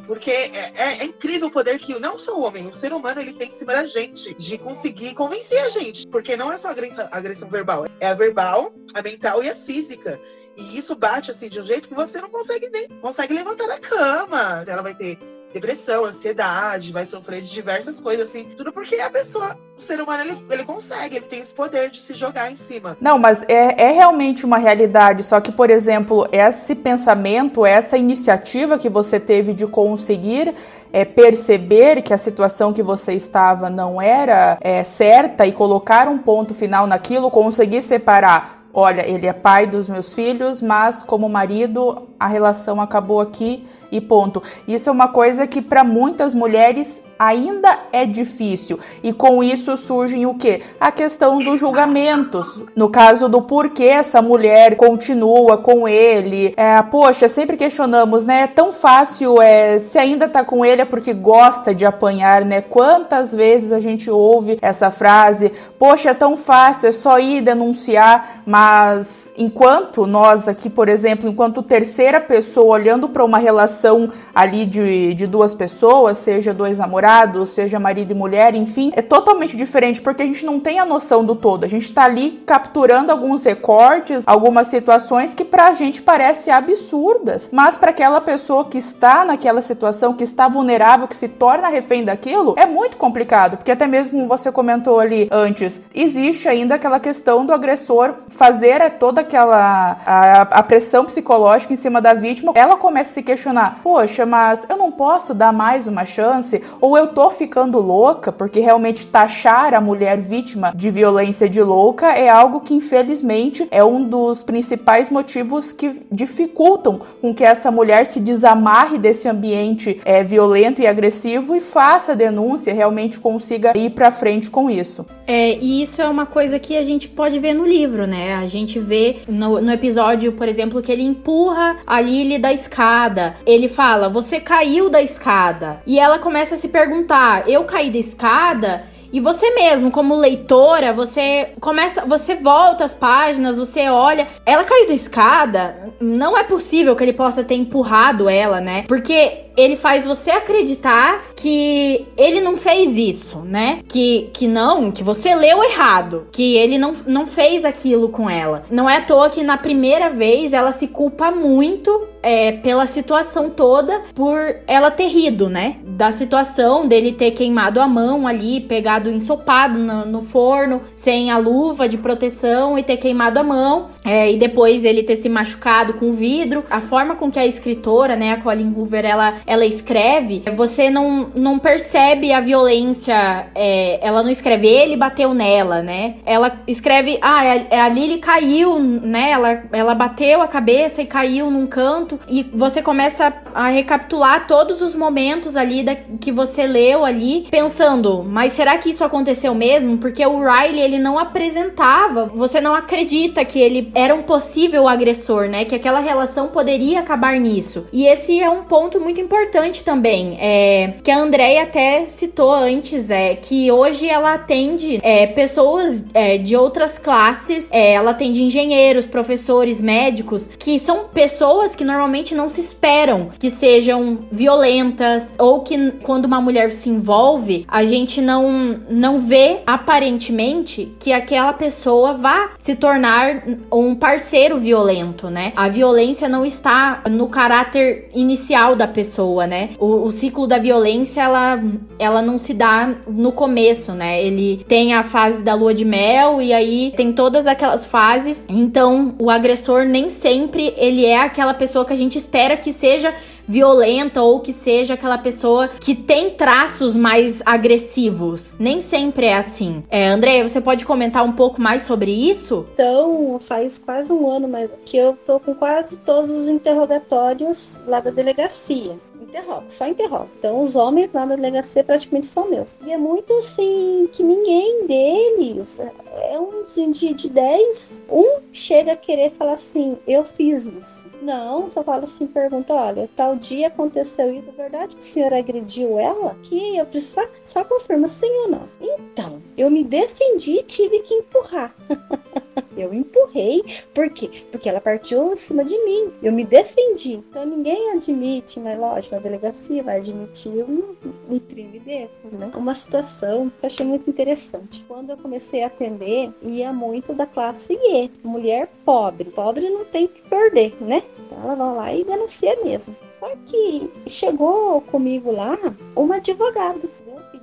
porque 0.06 0.30
é, 0.30 0.50
é, 0.76 0.98
é, 1.00 1.04
incrível 1.04 1.48
o 1.48 1.50
poder 1.50 1.78
que 1.78 1.98
não 1.98 2.18
só 2.18 2.38
o 2.38 2.42
homem, 2.42 2.68
o 2.68 2.74
ser 2.74 2.92
humano 2.92 3.20
ele 3.20 3.32
tem 3.32 3.48
em 3.50 3.52
cima 3.52 3.72
da 3.72 3.86
gente, 3.86 4.34
de 4.34 4.58
conseguir 4.58 5.14
convencer 5.14 5.60
a 5.62 5.68
gente. 5.68 6.06
Porque 6.08 6.36
não 6.36 6.52
é 6.52 6.58
só 6.58 6.68
agressão, 6.68 7.08
agressão 7.10 7.48
verbal, 7.48 7.86
é 8.00 8.08
a 8.08 8.14
verbal, 8.14 8.72
a 8.94 9.02
mental 9.02 9.42
e 9.42 9.50
a 9.50 9.56
física. 9.56 10.20
E 10.56 10.78
isso 10.78 10.94
bate 10.94 11.30
assim 11.30 11.48
de 11.48 11.60
um 11.60 11.64
jeito 11.64 11.88
que 11.88 11.94
você 11.94 12.20
não 12.20 12.30
consegue 12.30 12.70
nem 12.70 12.88
consegue 13.00 13.34
levantar 13.34 13.66
da 13.66 13.78
cama. 13.78 14.64
Ela 14.66 14.82
vai 14.82 14.94
ter 14.94 15.18
depressão, 15.56 16.04
ansiedade, 16.04 16.92
vai 16.92 17.06
sofrer 17.06 17.40
de 17.40 17.50
diversas 17.50 17.98
coisas, 17.98 18.28
assim. 18.28 18.44
Tudo 18.56 18.70
porque 18.70 18.96
a 18.96 19.08
pessoa, 19.08 19.58
o 19.76 19.80
ser 19.80 20.00
humano, 20.00 20.22
ele, 20.22 20.38
ele 20.50 20.64
consegue, 20.64 21.16
ele 21.16 21.24
tem 21.24 21.40
esse 21.40 21.54
poder 21.54 21.90
de 21.90 21.98
se 21.98 22.14
jogar 22.14 22.52
em 22.52 22.56
cima. 22.56 22.96
Não, 23.00 23.18
mas 23.18 23.42
é, 23.48 23.82
é 23.82 23.90
realmente 23.90 24.44
uma 24.44 24.58
realidade. 24.58 25.22
Só 25.24 25.40
que, 25.40 25.50
por 25.50 25.70
exemplo, 25.70 26.28
esse 26.30 26.74
pensamento, 26.74 27.64
essa 27.64 27.96
iniciativa 27.96 28.78
que 28.78 28.88
você 28.88 29.18
teve 29.18 29.54
de 29.54 29.66
conseguir 29.66 30.54
é, 30.92 31.04
perceber 31.04 32.02
que 32.02 32.12
a 32.12 32.18
situação 32.18 32.72
que 32.72 32.82
você 32.82 33.14
estava 33.14 33.70
não 33.70 34.00
era 34.00 34.58
é, 34.60 34.84
certa 34.84 35.46
e 35.46 35.52
colocar 35.52 36.06
um 36.06 36.18
ponto 36.18 36.52
final 36.52 36.86
naquilo, 36.86 37.30
conseguir 37.30 37.80
separar. 37.80 38.66
Olha, 38.74 39.08
ele 39.08 39.26
é 39.26 39.32
pai 39.32 39.66
dos 39.66 39.88
meus 39.88 40.12
filhos, 40.12 40.60
mas 40.60 41.02
como 41.02 41.30
marido 41.30 42.08
a 42.20 42.26
relação 42.26 42.78
acabou 42.78 43.22
aqui 43.22 43.66
e 43.90 44.00
ponto. 44.00 44.42
Isso 44.66 44.88
é 44.88 44.92
uma 44.92 45.08
coisa 45.08 45.46
que 45.46 45.62
para 45.62 45.84
muitas 45.84 46.34
mulheres 46.34 47.05
ainda 47.18 47.78
é 47.92 48.04
difícil. 48.04 48.78
E 49.02 49.12
com 49.12 49.42
isso 49.42 49.76
surgem 49.76 50.26
o 50.26 50.34
que? 50.34 50.60
A 50.80 50.92
questão 50.92 51.42
dos 51.42 51.58
julgamentos. 51.58 52.62
No 52.74 52.88
caso 52.88 53.28
do 53.28 53.42
porquê 53.42 53.84
essa 53.84 54.20
mulher 54.20 54.76
continua 54.76 55.56
com 55.56 55.88
ele. 55.88 56.52
É, 56.56 56.80
poxa, 56.82 57.28
sempre 57.28 57.56
questionamos, 57.56 58.24
né? 58.24 58.42
É 58.42 58.46
tão 58.46 58.72
fácil, 58.72 59.40
é, 59.40 59.78
se 59.78 59.98
ainda 59.98 60.28
tá 60.28 60.44
com 60.44 60.64
ele 60.64 60.82
é 60.82 60.84
porque 60.84 61.12
gosta 61.12 61.74
de 61.74 61.86
apanhar, 61.86 62.44
né? 62.44 62.60
Quantas 62.60 63.34
vezes 63.34 63.72
a 63.72 63.80
gente 63.80 64.10
ouve 64.10 64.58
essa 64.60 64.90
frase? 64.90 65.52
Poxa, 65.78 66.10
é 66.10 66.14
tão 66.14 66.36
fácil, 66.36 66.88
é 66.88 66.92
só 66.92 67.18
ir 67.18 67.40
denunciar. 67.40 68.42
Mas 68.44 69.32
enquanto 69.36 70.06
nós 70.06 70.48
aqui, 70.48 70.68
por 70.68 70.88
exemplo, 70.88 71.28
enquanto 71.28 71.62
terceira 71.62 72.20
pessoa 72.20 72.74
olhando 72.74 73.08
para 73.08 73.24
uma 73.24 73.38
relação 73.38 74.10
ali 74.34 74.64
de, 74.64 75.14
de 75.14 75.26
duas 75.26 75.54
pessoas, 75.54 76.18
seja 76.18 76.52
dois 76.52 76.78
namorados, 76.78 77.05
namorados, 77.06 77.50
seja 77.50 77.78
marido 77.78 78.10
e 78.10 78.14
mulher, 78.14 78.54
enfim, 78.54 78.90
é 78.96 79.00
totalmente 79.00 79.56
diferente 79.56 80.02
porque 80.02 80.24
a 80.24 80.26
gente 80.26 80.44
não 80.44 80.58
tem 80.58 80.80
a 80.80 80.84
noção 80.84 81.24
do 81.24 81.36
todo. 81.36 81.64
A 81.64 81.68
gente 81.68 81.92
tá 81.92 82.04
ali 82.04 82.42
capturando 82.44 83.12
alguns 83.12 83.44
recortes, 83.44 84.24
algumas 84.26 84.66
situações 84.66 85.32
que 85.32 85.44
pra 85.44 85.72
gente 85.72 86.02
parece 86.02 86.50
absurdas, 86.50 87.50
mas 87.52 87.78
para 87.78 87.90
aquela 87.90 88.20
pessoa 88.20 88.64
que 88.64 88.78
está 88.78 89.24
naquela 89.24 89.62
situação, 89.62 90.14
que 90.14 90.24
está 90.24 90.48
vulnerável, 90.48 91.06
que 91.06 91.14
se 91.14 91.28
torna 91.28 91.68
refém 91.68 92.04
daquilo, 92.04 92.54
é 92.58 92.66
muito 92.66 92.96
complicado, 92.96 93.56
porque 93.56 93.70
até 93.70 93.86
mesmo 93.86 94.26
você 94.26 94.50
comentou 94.50 94.98
ali 94.98 95.28
antes, 95.30 95.82
existe 95.94 96.48
ainda 96.48 96.74
aquela 96.74 96.98
questão 96.98 97.46
do 97.46 97.52
agressor 97.52 98.14
fazer 98.28 98.90
toda 98.98 99.20
aquela 99.20 99.96
a, 100.04 100.40
a 100.42 100.62
pressão 100.62 101.04
psicológica 101.04 101.72
em 101.72 101.76
cima 101.76 102.00
da 102.00 102.14
vítima. 102.14 102.52
Ela 102.54 102.76
começa 102.76 103.10
a 103.10 103.14
se 103.14 103.22
questionar: 103.22 103.80
"Poxa, 103.82 104.26
mas 104.26 104.66
eu 104.68 104.76
não 104.76 104.90
posso 104.90 105.32
dar 105.34 105.52
mais 105.52 105.86
uma 105.86 106.04
chance 106.04 106.62
ou 106.80 106.95
eu 106.96 107.08
tô 107.08 107.30
ficando 107.30 107.78
louca, 107.78 108.32
porque 108.32 108.60
realmente 108.60 109.06
taxar 109.06 109.74
a 109.74 109.80
mulher 109.80 110.18
vítima 110.18 110.72
de 110.74 110.90
violência 110.90 111.48
de 111.48 111.62
louca 111.62 112.12
é 112.12 112.28
algo 112.28 112.60
que 112.60 112.74
infelizmente 112.74 113.66
é 113.70 113.84
um 113.84 114.04
dos 114.04 114.42
principais 114.42 115.10
motivos 115.10 115.72
que 115.72 116.00
dificultam 116.10 117.00
com 117.20 117.34
que 117.34 117.44
essa 117.44 117.70
mulher 117.70 118.06
se 118.06 118.20
desamarre 118.20 118.98
desse 118.98 119.28
ambiente 119.28 120.00
é, 120.04 120.22
violento 120.22 120.80
e 120.80 120.86
agressivo 120.86 121.54
e 121.54 121.60
faça 121.60 122.12
a 122.12 122.14
denúncia, 122.14 122.74
realmente 122.74 123.20
consiga 123.20 123.76
ir 123.76 123.90
para 123.90 124.10
frente 124.10 124.50
com 124.50 124.70
isso. 124.70 125.06
É, 125.26 125.56
e 125.58 125.82
isso 125.82 126.00
é 126.00 126.08
uma 126.08 126.26
coisa 126.26 126.58
que 126.58 126.76
a 126.76 126.82
gente 126.82 127.08
pode 127.08 127.38
ver 127.38 127.54
no 127.54 127.64
livro, 127.64 128.06
né? 128.06 128.34
A 128.34 128.46
gente 128.46 128.78
vê 128.78 129.18
no, 129.28 129.60
no 129.60 129.72
episódio, 129.72 130.32
por 130.32 130.48
exemplo, 130.48 130.82
que 130.82 130.90
ele 130.90 131.02
empurra 131.02 131.76
a 131.86 132.00
Lily 132.00 132.38
da 132.38 132.52
escada. 132.52 133.36
Ele 133.44 133.68
fala: 133.68 134.08
Você 134.08 134.40
caiu 134.40 134.88
da 134.88 135.02
escada. 135.02 135.80
E 135.86 135.98
ela 135.98 136.18
começa 136.18 136.54
a 136.54 136.58
se 136.58 136.68
perguntar 136.68 136.85
perguntar, 136.86 137.48
eu 137.48 137.64
caí 137.64 137.90
da 137.90 137.98
escada 137.98 138.84
e 139.12 139.20
você 139.20 139.50
mesmo, 139.54 139.90
como 139.90 140.14
leitora, 140.14 140.92
você 140.92 141.50
começa, 141.60 142.04
você 142.04 142.34
volta 142.34 142.84
as 142.84 142.94
páginas, 142.94 143.58
você 143.58 143.88
olha, 143.88 144.26
ela 144.44 144.64
caiu 144.64 144.86
da 144.86 144.94
escada, 144.94 145.92
não 146.00 146.36
é 146.36 146.42
possível 146.42 146.94
que 146.94 147.02
ele 147.02 147.12
possa 147.12 147.44
ter 147.44 147.54
empurrado 147.54 148.28
ela, 148.28 148.60
né? 148.60 148.84
Porque 148.86 149.46
ele 149.56 149.74
faz 149.74 150.04
você 150.04 150.30
acreditar 150.30 151.24
que 151.34 152.06
ele 152.16 152.40
não 152.40 152.56
fez 152.56 152.96
isso, 152.96 153.38
né? 153.38 153.80
Que, 153.88 154.30
que 154.32 154.46
não, 154.46 154.92
que 154.92 155.02
você 155.02 155.34
leu 155.34 155.64
errado, 155.64 156.26
que 156.30 156.56
ele 156.56 156.76
não, 156.76 156.94
não 157.06 157.26
fez 157.26 157.64
aquilo 157.64 158.10
com 158.10 158.28
ela. 158.28 158.64
Não 158.70 158.88
é 158.88 158.98
à 158.98 159.00
toa 159.00 159.30
que 159.30 159.42
na 159.42 159.56
primeira 159.56 160.10
vez 160.10 160.52
ela 160.52 160.72
se 160.72 160.86
culpa 160.88 161.30
muito 161.30 162.06
é, 162.22 162.52
pela 162.52 162.86
situação 162.86 163.48
toda 163.48 164.02
por 164.14 164.36
ela 164.66 164.90
ter 164.90 165.06
rido, 165.06 165.48
né? 165.48 165.76
Da 165.84 166.10
situação 166.10 166.86
dele 166.86 167.12
ter 167.12 167.30
queimado 167.30 167.80
a 167.80 167.88
mão 167.88 168.26
ali, 168.26 168.60
ensopado 169.04 169.78
no, 169.78 170.06
no 170.06 170.22
forno, 170.22 170.82
sem 170.94 171.30
a 171.30 171.38
luva 171.38 171.88
de 171.88 171.98
proteção 171.98 172.78
e 172.78 172.82
ter 172.82 172.96
queimado 172.96 173.38
a 173.38 173.42
mão, 173.42 173.88
é, 174.04 174.32
e 174.32 174.38
depois 174.38 174.84
ele 174.84 175.02
ter 175.02 175.16
se 175.16 175.28
machucado 175.28 175.94
com 175.94 176.12
vidro. 176.12 176.64
A 176.70 176.80
forma 176.80 177.14
com 177.14 177.30
que 177.30 177.38
a 177.38 177.46
escritora, 177.46 178.16
né, 178.16 178.32
a 178.32 178.40
Colin 178.40 178.72
Hoover, 178.76 179.04
ela 179.04 179.34
ela 179.46 179.64
escreve, 179.64 180.42
você 180.54 180.90
não, 180.90 181.28
não 181.34 181.58
percebe 181.58 182.32
a 182.32 182.40
violência. 182.40 183.46
É, 183.54 183.98
ela 184.02 184.22
não 184.22 184.30
escreve 184.30 184.66
ele 184.66 184.96
bateu 184.96 185.34
nela, 185.34 185.82
né? 185.82 186.16
Ela 186.24 186.60
escreve, 186.66 187.18
ah, 187.20 187.42
a, 187.70 187.84
a 187.84 187.88
Lily 187.88 188.18
caiu, 188.18 188.78
né? 188.78 189.30
Ela, 189.30 189.62
ela 189.72 189.94
bateu 189.94 190.42
a 190.42 190.48
cabeça 190.48 191.02
e 191.02 191.06
caiu 191.06 191.50
num 191.50 191.66
canto. 191.66 192.18
E 192.28 192.42
você 192.42 192.82
começa 192.82 193.32
a 193.54 193.68
recapitular 193.68 194.46
todos 194.46 194.80
os 194.82 194.94
momentos 194.94 195.56
ali 195.56 195.82
da, 195.82 195.94
que 195.94 196.32
você 196.32 196.66
leu 196.66 197.04
ali, 197.04 197.46
pensando, 197.50 198.24
mas 198.24 198.52
será 198.52 198.76
que 198.78 198.85
isso 198.90 199.04
aconteceu 199.04 199.54
mesmo? 199.54 199.98
Porque 199.98 200.24
o 200.24 200.40
Riley, 200.40 200.80
ele 200.80 200.98
não 200.98 201.18
apresentava, 201.18 202.26
você 202.34 202.60
não 202.60 202.74
acredita 202.74 203.44
que 203.44 203.58
ele 203.58 203.90
era 203.94 204.14
um 204.14 204.22
possível 204.22 204.88
agressor, 204.88 205.48
né? 205.48 205.64
Que 205.64 205.74
aquela 205.74 206.00
relação 206.00 206.48
poderia 206.48 207.00
acabar 207.00 207.38
nisso. 207.38 207.86
E 207.92 208.06
esse 208.06 208.40
é 208.40 208.50
um 208.50 208.62
ponto 208.62 209.00
muito 209.00 209.20
importante 209.20 209.36
importante 209.36 209.84
também, 209.84 210.36
é, 210.40 210.94
que 211.02 211.10
a 211.10 211.18
Andrea 211.18 211.62
até 211.62 212.06
citou 212.06 212.52
antes, 212.52 213.10
é 213.10 213.34
que 213.34 213.70
hoje 213.70 214.08
ela 214.08 214.34
atende 214.34 214.98
é, 215.02 215.26
pessoas 215.26 216.04
é, 216.14 216.38
de 216.38 216.56
outras 216.56 216.98
classes, 216.98 217.70
é, 217.72 217.92
ela 217.92 218.10
atende 218.10 218.42
engenheiros, 218.42 219.06
professores, 219.06 219.80
médicos, 219.80 220.48
que 220.58 220.78
são 220.78 221.04
pessoas 221.12 221.74
que 221.74 221.84
normalmente 221.84 222.34
não 222.34 222.48
se 222.48 222.60
esperam 222.60 223.30
que 223.38 223.50
sejam 223.50 224.18
violentas 224.30 225.34
ou 225.38 225.60
que 225.60 225.92
quando 226.02 226.26
uma 226.26 226.40
mulher 226.40 226.70
se 226.70 226.90
envolve, 226.90 227.64
a 227.68 227.84
gente 227.84 228.20
não, 228.20 228.75
não 228.88 229.18
vê 229.18 229.60
aparentemente 229.66 230.92
que 230.98 231.12
aquela 231.12 231.52
pessoa 231.52 232.14
vá 232.14 232.50
se 232.58 232.74
tornar 232.74 233.42
um 233.72 233.94
parceiro 233.94 234.58
violento, 234.58 235.28
né? 235.30 235.52
A 235.56 235.68
violência 235.68 236.28
não 236.28 236.44
está 236.44 237.02
no 237.10 237.28
caráter 237.28 238.10
inicial 238.14 238.74
da 238.76 238.86
pessoa 238.86 239.46
né? 239.46 239.70
O, 239.78 240.06
o, 240.06 240.12
ciclo 240.12 240.46
da 240.46 240.58
violência, 240.58 241.20
ela, 241.22 241.60
ela 241.98 242.22
não 242.22 242.38
se 242.38 242.54
dá 242.54 242.94
no 243.06 243.32
começo, 243.32 243.92
né? 243.92 244.22
Ele 244.22 244.64
tem 244.68 244.94
a 244.94 245.02
fase 245.02 245.42
da 245.42 245.54
lua 245.54 245.74
de 245.74 245.84
mel 245.84 246.40
e 246.40 246.52
aí 246.52 246.92
tem 246.96 247.12
todas 247.12 247.46
aquelas 247.46 247.84
fases. 247.84 248.46
Então, 248.48 249.14
o 249.18 249.28
agressor 249.30 249.84
nem 249.84 250.08
sempre 250.08 250.72
ele 250.76 251.04
é 251.04 251.20
aquela 251.20 251.52
pessoa 251.52 251.84
que 251.84 251.92
a 251.92 251.96
gente 251.96 252.18
espera 252.18 252.56
que 252.56 252.72
seja 252.72 253.12
violenta 253.46 254.22
ou 254.22 254.40
que 254.40 254.52
seja 254.52 254.94
aquela 254.94 255.18
pessoa 255.18 255.68
que 255.68 255.94
tem 255.94 256.30
traços 256.30 256.96
mais 256.96 257.42
agressivos. 257.44 258.56
Nem 258.58 258.80
sempre 258.80 259.26
é 259.26 259.36
assim. 259.36 259.84
É, 259.90 260.08
André, 260.08 260.42
você 260.42 260.60
pode 260.60 260.84
comentar 260.84 261.24
um 261.24 261.32
pouco 261.32 261.60
mais 261.60 261.82
sobre 261.82 262.10
isso? 262.10 262.66
Então, 262.72 263.38
faz 263.40 263.78
quase 263.78 264.12
um 264.12 264.28
ano 264.30 264.48
mais 264.48 264.70
que 264.84 264.96
eu 264.96 265.16
tô 265.24 265.38
com 265.38 265.54
quase 265.54 265.98
todos 265.98 266.30
os 266.30 266.48
interrogatórios 266.48 267.84
lá 267.86 268.00
da 268.00 268.10
delegacia 268.10 268.98
interrogo, 269.36 269.64
só 269.68 269.86
interrogo. 269.86 270.28
Então, 270.38 270.60
os 270.60 270.76
homens 270.76 271.12
lá 271.12 271.26
da 271.26 271.36
delegacia 271.36 271.84
praticamente 271.84 272.26
são 272.26 272.48
meus. 272.48 272.78
E 272.84 272.92
é 272.92 272.96
muito 272.96 273.32
assim 273.34 274.08
que 274.12 274.22
ninguém 274.22 274.86
deles, 274.86 275.78
é 275.78 276.38
um 276.38 276.64
de, 276.90 277.14
de 277.14 277.28
10, 277.28 278.04
um 278.10 278.40
chega 278.52 278.92
a 278.92 278.96
querer 278.96 279.30
falar 279.30 279.52
assim: 279.52 279.98
eu 280.06 280.24
fiz 280.24 280.68
isso. 280.68 281.06
Não, 281.22 281.68
só 281.68 281.82
fala 281.82 282.04
assim: 282.04 282.26
pergunta, 282.26 282.72
olha, 282.72 283.08
tal 283.14 283.36
dia 283.36 283.68
aconteceu 283.68 284.32
isso, 284.34 284.50
é 284.50 284.52
verdade 284.52 284.96
que 284.96 285.02
o 285.02 285.04
senhor 285.04 285.32
agrediu 285.32 285.98
ela? 285.98 286.34
Que 286.42 286.76
eu 286.76 286.86
preciso 286.86 287.06
só 287.42 287.64
confirma 287.64 288.08
sim 288.08 288.30
ou 288.42 288.48
não. 288.48 288.68
Então, 288.80 289.42
eu 289.56 289.70
me 289.70 289.84
defendi 289.84 290.58
e 290.58 290.62
tive 290.62 291.00
que 291.00 291.14
empurrar. 291.14 291.74
Eu 292.76 292.92
empurrei. 292.92 293.62
Por 293.94 294.10
quê? 294.10 294.30
Porque 294.50 294.68
ela 294.68 294.80
partiu 294.80 295.32
em 295.32 295.36
cima 295.36 295.64
de 295.64 295.76
mim. 295.84 296.12
Eu 296.22 296.32
me 296.32 296.44
defendi. 296.44 297.14
Então 297.14 297.44
ninguém 297.44 297.92
admite, 297.92 298.60
mas 298.60 298.78
lógico, 298.78 299.14
na 299.14 299.20
delegacia 299.20 299.82
vai 299.82 299.96
admitir 299.96 300.52
um, 300.52 300.94
um 301.30 301.38
crime 301.38 301.78
desses, 301.80 302.32
né? 302.32 302.50
Uma 302.54 302.74
situação 302.74 303.50
que 303.50 303.64
eu 303.64 303.66
achei 303.66 303.86
muito 303.86 304.08
interessante. 304.08 304.84
Quando 304.86 305.10
eu 305.10 305.16
comecei 305.16 305.62
a 305.62 305.66
atender, 305.66 306.32
ia 306.42 306.72
muito 306.72 307.14
da 307.14 307.26
classe 307.26 307.78
E, 307.80 308.10
mulher 308.24 308.70
pobre. 308.84 309.30
Pobre 309.30 309.68
não 309.70 309.84
tem 309.84 310.06
que 310.06 310.22
perder, 310.22 310.74
né? 310.80 311.02
Então 311.18 311.38
ela 311.42 311.56
vai 311.56 311.74
lá 311.74 311.94
e 311.94 312.04
denuncia 312.04 312.56
mesmo. 312.64 312.96
Só 313.08 313.28
que 313.46 313.90
chegou 314.06 314.80
comigo 314.82 315.32
lá 315.32 315.56
uma 315.94 316.16
advogada 316.16 316.88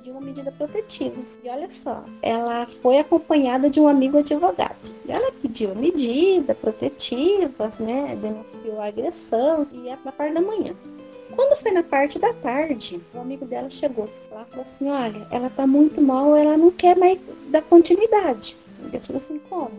pediu 0.04 0.18
uma 0.18 0.20
medida 0.20 0.52
protetiva. 0.52 1.16
E 1.42 1.48
olha 1.48 1.70
só, 1.70 2.04
ela 2.20 2.66
foi 2.66 2.98
acompanhada 2.98 3.70
de 3.70 3.80
um 3.80 3.88
amigo 3.88 4.18
advogado. 4.18 4.94
E 5.06 5.10
ela 5.10 5.32
pediu 5.32 5.72
a 5.72 5.74
medida 5.74 6.54
protetiva, 6.54 7.70
né? 7.80 8.14
Denunciou 8.20 8.80
a 8.80 8.86
agressão 8.86 9.66
e 9.72 9.86
ia 9.86 9.98
na 10.04 10.12
parte 10.12 10.34
da 10.34 10.42
manhã. 10.42 10.76
Quando 11.34 11.56
foi 11.56 11.70
na 11.70 11.82
parte 11.82 12.18
da 12.18 12.34
tarde, 12.34 13.00
o 13.14 13.20
amigo 13.20 13.46
dela 13.46 13.70
chegou 13.70 14.08
lá 14.30 14.42
e 14.42 14.50
falou 14.50 14.62
assim: 14.62 14.90
Olha, 14.90 15.26
ela 15.30 15.48
tá 15.48 15.66
muito 15.66 16.02
mal, 16.02 16.36
ela 16.36 16.58
não 16.58 16.70
quer 16.70 16.96
mais 16.98 17.18
dar 17.46 17.62
continuidade. 17.62 18.58
Ele 18.82 19.00
falou 19.00 19.18
assim: 19.18 19.40
Como? 19.48 19.72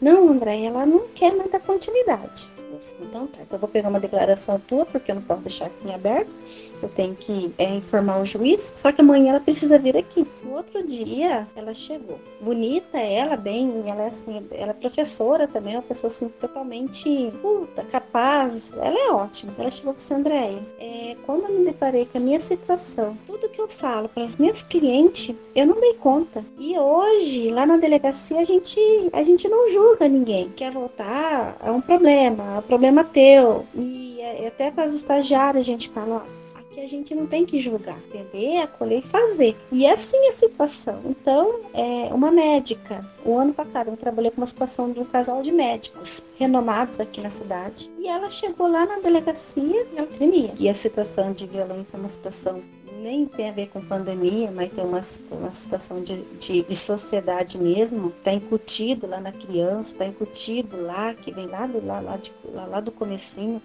Não, 0.00 0.28
André, 0.28 0.64
ela 0.64 0.84
não 0.84 1.06
quer 1.14 1.32
mais 1.36 1.50
dar 1.50 1.60
continuidade. 1.60 2.50
Falei, 2.80 3.08
então 3.08 3.26
tá, 3.26 3.42
então 3.42 3.56
eu 3.56 3.60
vou 3.60 3.68
pegar 3.68 3.88
uma 3.88 4.00
declaração 4.00 4.58
tua, 4.60 4.86
porque 4.86 5.10
eu 5.10 5.16
não 5.16 5.22
posso 5.22 5.42
deixar 5.42 5.66
aqui 5.66 5.88
em 5.88 5.94
aberto 5.94 6.34
eu 6.82 6.88
tenho 6.88 7.14
que 7.14 7.52
é, 7.58 7.74
informar 7.74 8.20
o 8.20 8.24
juiz, 8.24 8.60
só 8.76 8.92
que 8.92 9.00
amanhã 9.00 9.30
ela 9.30 9.40
precisa 9.40 9.78
vir 9.78 9.96
aqui. 9.96 10.26
No 10.42 10.56
outro 10.56 10.84
dia, 10.84 11.46
ela 11.56 11.74
chegou. 11.74 12.18
Bonita 12.40 12.98
ela, 12.98 13.36
bem, 13.36 13.84
ela 13.86 14.04
é 14.04 14.08
assim, 14.08 14.46
ela 14.52 14.70
é 14.70 14.74
professora 14.74 15.48
também, 15.48 15.74
uma 15.74 15.82
pessoa 15.82 16.08
assim 16.08 16.28
totalmente 16.28 17.32
puta, 17.42 17.84
capaz, 17.84 18.74
ela 18.76 18.98
é 18.98 19.10
ótima. 19.10 19.52
Ela 19.58 19.70
chegou 19.70 19.92
e 19.92 19.96
falou 19.96 19.96
assim, 19.96 20.14
Andréia, 20.14 20.66
é, 20.78 21.16
quando 21.26 21.44
eu 21.44 21.58
me 21.58 21.64
deparei 21.64 22.06
com 22.06 22.18
a 22.18 22.20
minha 22.20 22.40
situação, 22.40 23.16
tudo 23.26 23.37
que 23.48 23.60
eu 23.60 23.68
falo 23.68 24.08
para 24.08 24.22
as 24.22 24.36
minhas 24.36 24.62
clientes, 24.62 25.34
eu 25.54 25.66
não 25.66 25.80
dei 25.80 25.94
conta. 25.94 26.44
E 26.58 26.78
hoje, 26.78 27.50
lá 27.50 27.66
na 27.66 27.76
delegacia, 27.76 28.40
a 28.40 28.44
gente, 28.44 28.80
a 29.12 29.22
gente 29.22 29.48
não 29.48 29.68
julga 29.68 30.08
ninguém. 30.08 30.50
Quer 30.50 30.70
voltar, 30.72 31.58
é 31.64 31.70
um 31.70 31.80
problema, 31.80 32.56
é 32.56 32.58
um 32.58 32.62
problema 32.62 33.04
teu. 33.04 33.66
E 33.74 34.20
é, 34.20 34.48
até 34.48 34.70
para 34.70 34.84
as 34.84 34.94
estagiárias 34.94 35.62
a 35.62 35.70
gente 35.70 35.88
fala, 35.88 36.24
ó, 36.24 36.38
a 36.80 36.86
gente 36.86 37.14
não 37.14 37.26
tem 37.26 37.44
que 37.44 37.58
julgar, 37.58 37.98
entender, 38.08 38.58
acolher 38.58 39.00
e 39.00 39.02
fazer. 39.02 39.56
E 39.72 39.84
é 39.84 39.92
assim 39.92 40.18
a 40.28 40.32
situação. 40.32 41.00
Então, 41.06 41.60
é 41.74 42.12
uma 42.14 42.30
médica. 42.30 43.04
O 43.24 43.36
ano 43.36 43.52
passado 43.52 43.90
eu 43.90 43.96
trabalhei 43.96 44.30
com 44.30 44.38
uma 44.38 44.46
situação 44.46 44.92
de 44.92 45.00
um 45.00 45.04
casal 45.04 45.42
de 45.42 45.52
médicos 45.52 46.26
renomados 46.36 47.00
aqui 47.00 47.20
na 47.20 47.30
cidade. 47.30 47.90
E 47.98 48.06
ela 48.08 48.30
chegou 48.30 48.68
lá 48.68 48.86
na 48.86 48.98
delegacia 49.00 49.62
e 49.92 49.98
ela 49.98 50.06
tremia. 50.06 50.54
E 50.58 50.68
a 50.68 50.74
situação 50.74 51.32
de 51.32 51.46
violência 51.46 51.96
é 51.96 52.00
uma 52.00 52.08
situação 52.08 52.62
nem 52.98 53.26
tem 53.26 53.48
a 53.48 53.52
ver 53.52 53.68
com 53.68 53.80
pandemia, 53.80 54.50
mas 54.50 54.70
tem 54.72 54.84
uma, 54.84 55.00
uma 55.30 55.52
situação 55.52 56.02
de, 56.02 56.22
de, 56.38 56.62
de 56.62 56.74
sociedade 56.74 57.58
mesmo, 57.58 58.08
está 58.18 58.32
incutido 58.32 59.06
lá 59.06 59.20
na 59.20 59.32
criança, 59.32 59.92
está 59.92 60.06
incutido 60.06 60.80
lá, 60.82 61.14
que 61.14 61.32
vem 61.32 61.46
lá 61.46 61.66
do, 61.66 61.84
lá, 61.84 62.00
lá, 62.00 62.16
de, 62.16 62.32
lá, 62.52 62.66
lá 62.66 62.80
do 62.80 62.92
comecinho, 62.92 63.62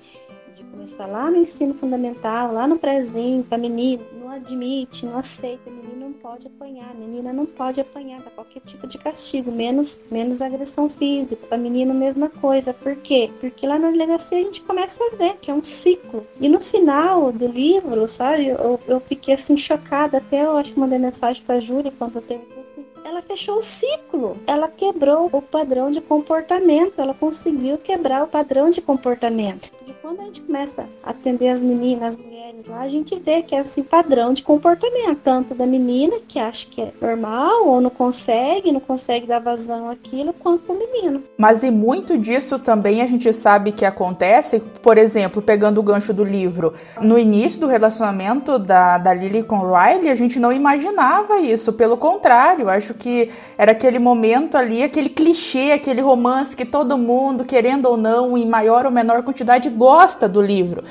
de 0.53 0.63
começar 0.65 1.07
lá 1.07 1.31
no 1.31 1.37
ensino 1.37 1.73
fundamental, 1.73 2.53
lá 2.53 2.67
no 2.67 2.77
prézinho, 2.77 3.43
para 3.43 3.57
menino, 3.57 4.05
não 4.19 4.29
admite, 4.29 5.03
não 5.03 5.17
aceita, 5.17 5.71
menino 5.71 5.95
não 5.95 6.13
pode 6.13 6.45
apanhar, 6.45 6.93
menina 6.93 7.33
não 7.33 7.45
pode 7.45 7.81
apanhar, 7.81 8.21
dá 8.21 8.29
qualquer 8.29 8.59
tipo 8.59 8.85
de 8.85 8.99
castigo, 8.99 9.51
menos, 9.51 9.99
menos 10.11 10.41
agressão 10.41 10.87
física, 10.87 11.47
para 11.47 11.57
menino 11.57 11.91
mesma 11.91 12.29
coisa. 12.29 12.71
Por 12.71 12.95
quê? 12.97 13.31
Porque 13.39 13.65
lá 13.65 13.79
na 13.79 13.89
delegacia 13.89 14.37
a 14.37 14.41
gente 14.41 14.61
começa 14.61 15.03
a 15.03 15.15
ver 15.15 15.37
que 15.41 15.49
é 15.49 15.53
um 15.53 15.63
ciclo. 15.63 16.25
E 16.39 16.47
no 16.47 16.61
final 16.61 17.31
do 17.31 17.47
livro, 17.47 18.07
sabe, 18.07 18.47
eu, 18.49 18.79
eu 18.87 18.99
fiquei 18.99 19.33
assim 19.33 19.57
chocada, 19.57 20.19
até 20.19 20.45
eu 20.45 20.55
acho 20.55 20.73
que 20.73 20.79
mandei 20.79 20.99
mensagem 20.99 21.43
para 21.43 21.59
Júlia 21.59 21.91
quando 21.97 22.17
eu 22.17 22.21
terminei 22.21 22.61
assim, 22.61 22.85
ela 23.03 23.21
fechou 23.21 23.57
o 23.57 23.63
ciclo, 23.63 24.37
ela 24.47 24.69
quebrou 24.69 25.29
o 25.31 25.41
padrão 25.41 25.89
de 25.89 25.99
comportamento, 25.99 26.99
ela 26.99 27.13
conseguiu 27.13 27.77
quebrar 27.79 28.23
o 28.23 28.27
padrão 28.27 28.69
de 28.69 28.81
comportamento. 28.81 29.71
Quando 30.03 30.19
a 30.19 30.25
gente 30.25 30.41
começa 30.41 30.85
a 31.01 31.11
atender 31.11 31.47
as 31.47 31.63
meninas, 31.63 32.09
as 32.09 32.17
mulheres 32.17 32.65
lá, 32.65 32.81
a 32.81 32.89
gente 32.89 33.17
vê 33.17 33.41
que 33.41 33.55
é 33.55 33.59
assim 33.59 33.81
padrão 33.81 34.33
de 34.33 34.43
comportamento, 34.43 35.21
tanto 35.23 35.55
da 35.55 35.65
menina 35.65 36.17
que 36.27 36.37
acha 36.37 36.67
que 36.69 36.81
é 36.81 36.91
normal 37.01 37.69
ou 37.69 37.79
não 37.79 37.89
consegue, 37.89 38.73
não 38.73 38.81
consegue 38.81 39.25
dar 39.25 39.39
vazão 39.39 39.89
àquilo, 39.89 40.33
quanto 40.33 40.73
do 40.73 40.77
menino. 40.77 41.23
Mas 41.37 41.63
e 41.63 41.71
muito 41.71 42.17
disso 42.17 42.59
também 42.59 43.01
a 43.01 43.07
gente 43.07 43.31
sabe 43.31 43.71
que 43.71 43.85
acontece, 43.85 44.59
por 44.59 44.97
exemplo, 44.97 45.41
pegando 45.41 45.79
o 45.79 45.83
gancho 45.83 46.13
do 46.13 46.25
livro, 46.25 46.73
no 47.01 47.17
início 47.17 47.61
do 47.61 47.67
relacionamento 47.67 48.59
da, 48.59 48.97
da 48.97 49.13
Lily 49.13 49.43
com 49.43 49.61
Riley, 49.61 50.09
a 50.09 50.15
gente 50.15 50.37
não 50.37 50.51
imaginava 50.51 51.39
isso, 51.39 51.71
pelo 51.71 51.95
contrário, 51.95 52.67
acho 52.67 52.93
que 52.93 53.31
era 53.57 53.71
aquele 53.71 53.99
momento 53.99 54.57
ali, 54.57 54.83
aquele 54.83 55.07
clichê, 55.07 55.71
aquele 55.71 56.01
romance 56.01 56.57
que 56.57 56.65
todo 56.65 56.97
mundo, 56.97 57.45
querendo 57.45 57.85
ou 57.85 57.95
não, 57.95 58.37
em 58.37 58.45
maior 58.45 58.85
ou 58.85 58.91
menor 58.91 59.23
quantidade, 59.23 59.69
gosta 59.69 59.92
do 60.27 60.41
livro. 60.41 60.83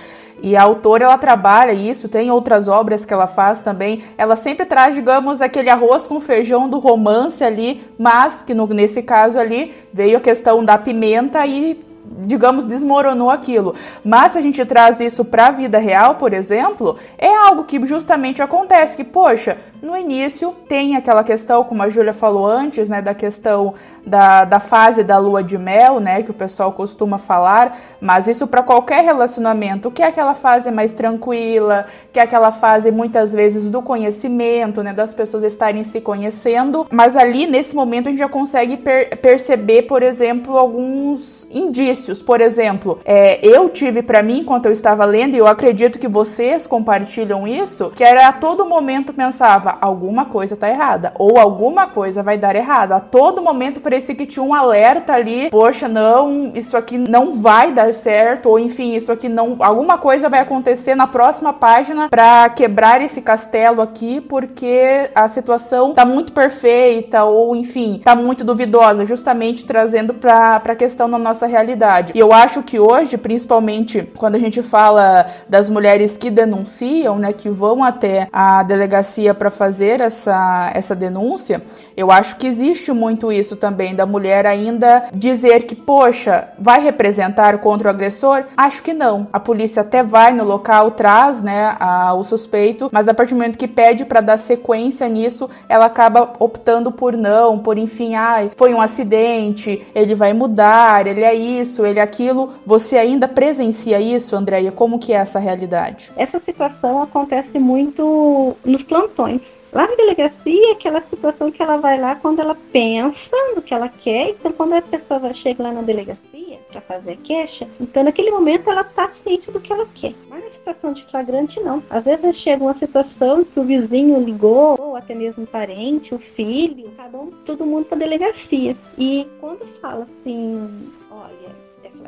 E 0.43 0.57
a 0.57 0.63
autora 0.63 1.05
ela 1.05 1.17
trabalha 1.17 1.73
isso, 1.73 2.09
tem 2.09 2.31
outras 2.31 2.67
obras 2.67 3.05
que 3.07 3.15
ela 3.15 3.29
faz 3.29 3.63
também. 3.63 4.03
Ela 4.19 4.35
sempre 4.35 4.67
traz, 4.67 4.95
digamos, 4.95 5.41
aquele 5.41 5.71
arroz 5.71 6.07
com 6.07 6.19
feijão 6.19 6.69
do 6.69 6.81
romance 6.81 7.45
ali, 7.45 7.81
mas 7.97 8.43
que 8.43 8.53
no, 8.53 8.67
nesse 8.67 9.03
caso 9.03 9.39
ali 9.39 9.73
veio 9.93 10.17
a 10.17 10.21
questão 10.21 10.65
da 10.65 10.77
pimenta 10.77 11.47
e 11.47 11.81
digamos, 12.05 12.65
desmoronou 12.65 13.31
aquilo. 13.31 13.75
Mas 14.05 14.33
se 14.33 14.39
a 14.39 14.41
gente 14.41 14.65
traz 14.65 15.01
isso 15.01 15.25
para 15.25 15.47
a 15.47 15.51
vida 15.51 15.79
real, 15.79 16.17
por 16.17 16.33
exemplo, 16.33 16.97
é 17.17 17.29
algo 17.29 17.65
que 17.65 17.85
justamente 17.87 18.43
acontece 18.43 18.97
que, 18.97 19.05
poxa, 19.05 19.57
no 19.81 19.97
início 19.97 20.55
tem 20.69 20.97
aquela 20.97 21.25
questão, 21.25 21.65
como 21.65 21.83
a 21.83 21.89
Júlia 21.89 22.13
falou 22.13 22.47
antes, 22.47 22.89
né, 22.89 23.03
da 23.03 23.15
questão 23.15 23.75
da, 24.07 24.45
da 24.45 24.61
fase 24.61 25.03
da 25.03 25.19
lua 25.19 25.43
de 25.43 25.59
mel, 25.59 26.01
né, 26.01 26.23
que 26.23 26.31
o 26.31 26.35
pessoal 26.35 26.73
costuma 26.73 27.19
falar, 27.19 27.77
mas 28.01 28.29
isso 28.29 28.47
para 28.47 28.63
qualquer 28.63 29.05
relacionamento, 29.05 29.91
que 29.91 30.03
é 30.03 30.07
aquela 30.07 30.35
fase 30.35 30.71
mais 30.71 30.93
tranquila, 30.93 31.87
que 32.13 32.21
é 32.21 32.23
aquela 32.23 32.53
fase 32.53 32.91
muitas 32.91 33.33
vezes 33.33 33.69
do 33.71 33.83
conhecimento, 33.83 34.83
né, 34.83 34.93
das 34.93 35.15
pessoas 35.15 35.43
estarem 35.43 35.83
se 35.83 36.01
conhecendo, 36.01 36.87
mas 36.91 37.17
ali 37.17 37.47
nesse 37.47 37.75
momento 37.75 38.09
a 38.09 38.11
gente 38.11 38.21
já 38.21 38.29
consegue 38.29 38.77
per 38.77 39.19
perceber, 39.19 39.83
por 39.83 40.03
exemplo, 40.03 40.57
alguns 40.57 41.49
indícios. 41.51 41.92
Por 42.25 42.41
exemplo, 42.41 42.99
é, 43.05 43.45
eu 43.47 43.69
tive 43.69 44.03
para 44.03 44.23
mim, 44.23 44.41
enquanto 44.41 44.67
eu 44.67 44.73
estava 44.73 45.05
lendo, 45.05 45.35
e 45.35 45.39
eu 45.39 45.47
acredito 45.47 45.99
que 45.99 46.09
vocês 46.09 46.67
compartilham 46.67 47.47
isso, 47.47 47.91
que 47.95 48.05
era 48.05 48.29
a 48.29 48.33
todo 48.33 48.65
momento 48.65 49.13
pensava, 49.13 49.77
alguma 49.81 50.25
coisa 50.25 50.57
tá 50.57 50.69
errada, 50.69 51.13
ou 51.19 51.39
alguma 51.39 51.87
coisa 51.87 52.23
vai 52.23 52.39
dar 52.39 52.57
errado. 52.57 52.93
A 52.93 53.01
todo 53.01 53.43
momento 53.43 53.81
parecia 53.81 54.15
que 54.15 54.27
tinha 54.27 54.43
um 54.43 54.55
alerta 54.55 55.13
ali, 55.13 55.51
poxa, 55.51 55.89
não, 55.89 56.53
isso 56.55 56.77
aqui 56.77 56.99
não 56.99 57.33
vai 57.33 57.73
dar 57.73 57.93
certo, 57.93 58.49
ou 58.49 58.59
enfim, 58.59 58.95
isso 58.95 59.13
aqui 59.13 59.29
não, 59.29 59.57
alguma 59.61 59.99
coisa 59.99 60.29
vai 60.29 60.41
acontecer 60.41 60.95
na 60.95 61.07
próxima 61.07 61.53
página 61.53 62.09
para 62.09 62.49
quebrar 62.51 63.01
esse 63.01 63.21
castelo 63.21 63.83
aqui, 63.83 64.21
porque 64.21 65.11
a 65.15 65.29
situação 65.29 65.95
tá 65.95 66.05
muito 66.05 66.33
perfeita, 66.33 67.25
ou 67.25 67.55
enfim, 67.55 68.01
tá 68.03 68.15
muito 68.15 68.45
duvidosa, 68.45 69.05
justamente 69.05 69.65
trazendo 69.65 70.15
para 70.15 70.57
a 70.57 70.75
questão 70.77 71.09
da 71.11 71.19
nossa 71.19 71.47
realidade. 71.47 71.82
E 72.15 72.19
eu 72.19 72.33
acho 72.33 72.63
que 72.63 72.79
hoje, 72.79 73.17
principalmente 73.17 74.03
quando 74.17 74.37
a 74.37 74.39
gente 74.39 74.63
fala 74.63 75.27
das 75.49 75.69
mulheres 75.69 76.17
que 76.17 76.31
denunciam, 76.31 77.19
né, 77.19 77.33
que 77.33 77.49
vão 77.49 77.83
até 77.83 78.29
a 78.33 78.63
delegacia 78.63 79.35
para 79.35 79.51
fazer 79.51 80.01
essa, 80.01 80.71
essa 80.75 80.95
denúncia, 80.95 81.63
eu 81.97 82.11
acho 82.11 82.37
que 82.37 82.47
existe 82.47 82.93
muito 82.93 83.33
isso 83.33 83.57
também, 83.57 83.95
da 83.95 84.07
mulher 84.07 84.47
ainda 84.47 85.05
dizer 85.13 85.65
que, 85.65 85.75
poxa, 85.75 86.49
vai 86.59 86.81
representar 86.81 87.59
contra 87.59 87.89
o 87.89 87.91
agressor? 87.91 88.45
Acho 88.57 88.83
que 88.83 88.93
não. 88.93 89.27
A 89.33 89.41
polícia 89.41 89.83
até 89.83 90.03
vai 90.03 90.33
no 90.33 90.45
local, 90.45 90.91
traz 90.93 91.43
né, 91.43 91.77
a, 91.81 92.15
o 92.15 92.23
suspeito, 92.23 92.89
mas 92.93 93.09
a 93.09 93.15
partir 93.15 93.35
do 93.35 93.39
momento 93.39 93.59
que 93.59 93.69
pede 93.69 94.05
para 94.05 94.21
dar 94.21 94.37
sequência 94.37 95.09
nisso, 95.09 95.49
ela 95.69 95.87
acaba 95.87 96.33
optando 96.39 96.93
por 96.93 97.17
não, 97.17 97.59
por 97.59 97.79
enfim, 97.79 98.15
ai, 98.15 98.51
foi 98.57 98.75
um 98.75 98.81
acidente, 98.81 99.87
ele 99.95 100.15
vai 100.15 100.33
mudar, 100.33 101.07
ele 101.07 101.23
é 101.23 101.35
isso, 101.35 101.72
ele 101.87 101.99
é 101.99 102.03
aquilo. 102.03 102.53
Você 102.67 102.99
ainda 102.99 103.27
presencia 103.27 104.01
isso, 104.01 104.37
Andréia? 104.37 104.71
Como 104.71 104.99
que 104.99 105.13
é 105.13 105.17
essa 105.17 105.39
realidade? 105.39 106.13
Essa 106.17 106.39
situação 106.39 107.03
acontece 107.03 107.59
muito 107.59 108.57
nos 108.65 108.83
plantões. 108.83 109.63
Lá 109.73 109.87
na 109.89 109.95
delegacia, 109.95 110.69
é 110.69 110.73
aquela 110.73 111.03
situação 111.03 111.51
que 111.51 111.63
ela 111.63 111.79
vai 111.79 111.99
lá 111.99 112.15
quando 112.15 112.41
ela 112.41 112.55
pensa 112.71 113.35
no 113.57 113.63
que 113.63 113.73
ela 113.73 113.89
quer, 113.89 114.29
então 114.29 114.53
quando 114.53 114.75
a 114.75 114.83
pessoa 114.83 115.33
chega 115.33 115.63
lá 115.63 115.73
na 115.73 115.81
delegacia 115.81 116.59
para 116.71 116.81
fazer 116.83 117.13
a 117.13 117.17
queixa, 117.17 117.67
então 117.81 118.05
naquele 118.05 118.31
momento 118.31 118.69
ela 118.71 118.85
tá 118.85 119.09
ciente 119.09 119.51
do 119.51 119.61
que 119.61 119.73
ela 119.73 119.87
quer. 119.95 120.13
Mas 120.29 120.45
na 120.45 120.51
situação 120.51 120.93
de 120.93 121.03
flagrante, 121.07 121.59
não. 121.61 121.83
Às 121.89 122.05
vezes 122.05 122.37
chega 122.37 122.63
uma 122.63 122.75
situação 122.75 123.45
que 123.45 123.59
o 123.59 123.65
vizinho 123.65 124.23
ligou, 124.23 124.79
ou 124.79 124.95
até 124.95 125.15
mesmo 125.15 125.45
um 125.45 125.47
parente, 125.47 126.15
o 126.15 126.19
filho, 126.19 126.91
cada 126.95 127.17
um, 127.17 127.31
todo 127.47 127.65
mundo 127.65 127.87
pra 127.87 127.97
delegacia. 127.97 128.77
E 128.99 129.27
quando 129.41 129.65
fala 129.81 130.05
assim, 130.05 130.69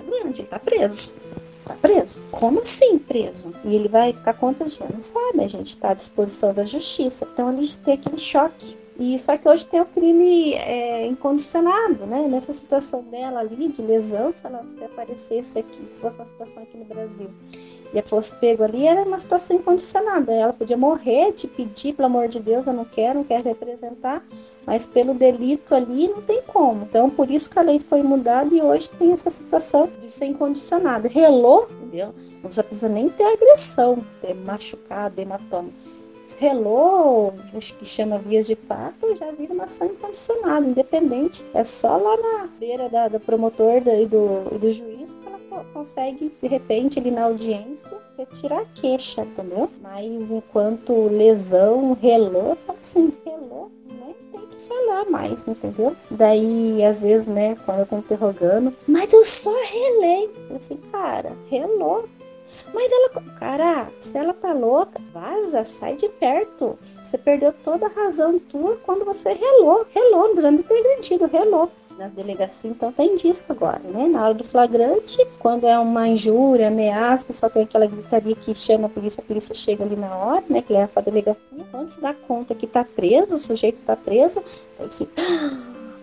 flagrante, 0.05 0.40
ele 0.40 0.49
tá 0.49 0.59
preso 0.59 1.11
tá 1.64 1.77
preso? 1.77 2.23
Como 2.31 2.61
assim 2.61 2.99
preso? 2.99 3.53
E 3.64 3.75
ele 3.75 3.88
vai 3.88 4.12
ficar 4.12 4.35
quantos? 4.35 4.79
Não 4.79 5.01
sabe, 5.01 5.43
a 5.43 5.49
gente 5.49 5.69
está 5.69 5.90
à 5.90 5.95
disposição 5.95 6.53
da 6.53 6.64
justiça. 6.64 7.27
Então 7.33 7.53
ele 7.53 7.67
tem 7.83 7.95
aquele 7.95 8.19
choque 8.19 8.77
E 8.99 9.19
só 9.19 9.37
que 9.37 9.49
hoje 9.49 9.67
tem 9.67 9.81
o 9.81 9.87
crime 9.87 10.55
é, 10.55 11.07
incondicionado, 11.07 12.07
né? 12.07 12.29
Nessa 12.29 12.53
situação 12.53 13.03
dela 13.03 13.40
ali 13.40 13.69
de 13.69 13.83
lesão, 13.83 14.33
se 14.33 14.45
ela 14.45 14.64
se 14.69 14.85
aparecesse 14.85 15.59
aqui, 15.59 15.87
se 15.88 16.01
fosse 16.01 16.19
uma 16.19 16.27
situação 16.27 16.62
aqui 16.62 16.77
no 16.77 16.85
Brasil, 16.85 17.31
e 17.94 18.02
fosse 18.02 18.35
pego 18.37 18.64
ali, 18.64 18.87
era 18.87 19.02
uma 19.02 19.18
situação 19.18 19.57
incondicionada. 19.57 20.33
Ela 20.33 20.52
podia 20.52 20.76
morrer, 20.76 21.33
te 21.33 21.46
pedir, 21.46 21.94
pelo 21.94 22.07
amor 22.07 22.28
de 22.28 22.40
Deus, 22.40 22.66
eu 22.66 22.72
não 22.72 22.85
quero, 22.85 23.20
não 23.20 23.24
quero 23.24 23.44
representar, 23.44 24.22
mas 24.66 24.87
pelo 24.87 25.14
delito 25.14 25.74
ali 25.74 26.09
não 26.09 26.20
tem 26.20 26.42
como. 26.42 26.85
Então, 26.85 27.09
por 27.09 27.30
isso 27.30 27.50
que 27.50 27.59
a 27.59 27.62
lei 27.62 27.78
foi 27.78 28.02
mudada 28.02 28.54
e 28.54 28.61
hoje 28.61 28.90
tem 28.90 29.12
essa 29.12 29.30
situação 29.30 29.88
de 29.98 30.07
ser 30.07 30.26
incondicionada. 30.26 31.09
Relou, 31.09 31.68
entendeu? 31.70 32.12
Não 32.42 32.50
precisa 32.50 32.88
nem 32.88 33.09
ter 33.09 33.24
agressão, 33.24 33.98
ter 34.20 34.35
machucado, 34.35 35.20
hematoma 35.20 35.70
relou, 36.38 37.35
acho 37.57 37.74
que 37.74 37.85
chama 37.85 38.18
vias 38.18 38.46
de 38.46 38.57
fato, 38.57 39.14
já 39.14 39.30
vira 39.33 39.52
uma 39.52 39.64
ação 39.64 39.87
incondicionada, 39.87 40.66
independente. 40.66 41.44
É 41.52 41.64
só 41.64 41.96
lá 41.96 42.16
na 42.16 42.48
beira 42.59 42.88
da, 42.88 43.09
do 43.09 43.20
promotor 43.20 43.83
e 43.87 44.07
do, 44.07 44.59
do 44.59 44.72
juiz 44.72 45.16
que 45.16 45.26
ela 45.26 45.38
consegue, 45.73 46.35
de 46.43 46.49
repente, 46.49 46.99
ali 46.99 47.11
na 47.11 47.25
audiência, 47.25 47.97
retirar 48.19 48.61
a 48.61 48.64
queixa, 48.64 49.23
entendeu? 49.23 49.71
Mas 49.81 50.31
enquanto 50.31 51.09
lesão, 51.09 51.97
relou, 52.01 52.57
fala 52.57 52.79
assim, 52.81 53.12
relou, 53.25 53.71
né? 54.01 54.14
Tem 54.33 54.47
que 54.47 54.61
falar 54.61 55.05
mais, 55.11 55.47
entendeu? 55.47 55.95
Daí, 56.11 56.83
às 56.85 57.03
vezes, 57.03 57.27
né, 57.27 57.57
quando 57.64 57.81
eu 57.81 57.87
tô 57.87 57.97
interrogando, 57.99 58.75
mas 58.87 59.12
eu 59.12 59.23
só 59.25 59.53
relei. 59.53 60.31
Eu 60.51 60.57
assim, 60.57 60.77
cara, 60.90 61.37
relou, 61.51 62.09
mas 62.73 62.90
ela, 62.93 63.09
cara, 63.38 63.88
se 63.99 64.17
ela 64.17 64.33
tá 64.33 64.53
louca, 64.53 65.01
vaza, 65.12 65.64
sai 65.64 65.97
de 65.97 66.09
perto. 66.09 66.79
Você 67.03 67.19
perdeu 67.19 67.53
toda 67.53 67.87
a 67.87 67.90
razão 67.90 68.38
tua 68.38 68.77
quando 68.85 69.05
você 69.05 69.33
relou. 69.33 69.87
Relou, 69.90 70.29
não 70.29 70.35
precisa 70.35 70.62
ter 70.62 70.83
garantido, 70.83 71.27
relou 71.27 71.71
nas 71.98 72.12
delegacias, 72.12 72.72
então 72.72 72.92
tem 72.92 73.14
disso 73.16 73.46
agora, 73.48 73.80
né? 73.85 74.07
Na 74.07 74.24
hora 74.24 74.35
do 74.35 74.44
flagrante, 74.44 75.24
quando 75.38 75.66
é 75.66 75.78
uma 75.78 76.09
injúria, 76.09 76.68
ameaça, 76.68 77.33
só 77.33 77.48
tem 77.48 77.62
aquela 77.62 77.87
gritaria 77.87 78.35
que 78.35 78.54
chama 78.54 78.87
a 78.87 78.90
polícia, 78.90 79.22
a 79.22 79.26
polícia 79.26 79.54
chega 79.54 79.85
ali 79.85 79.96
na 79.96 80.16
hora, 80.16 80.44
né? 80.48 80.62
Que 80.62 80.72
leva 80.72 80.88
pra 80.88 81.02
delegacia. 81.02 81.64
Quando 81.70 81.88
se 81.88 82.00
dá 82.00 82.12
conta 82.14 82.54
que 82.54 82.66
tá 82.66 82.85
preso, 82.85 83.35
o 83.35 83.38
sujeito 83.38 83.83
tá 83.83 83.96
preso, 83.96 84.42
aí 84.78 84.90
se 84.90 85.09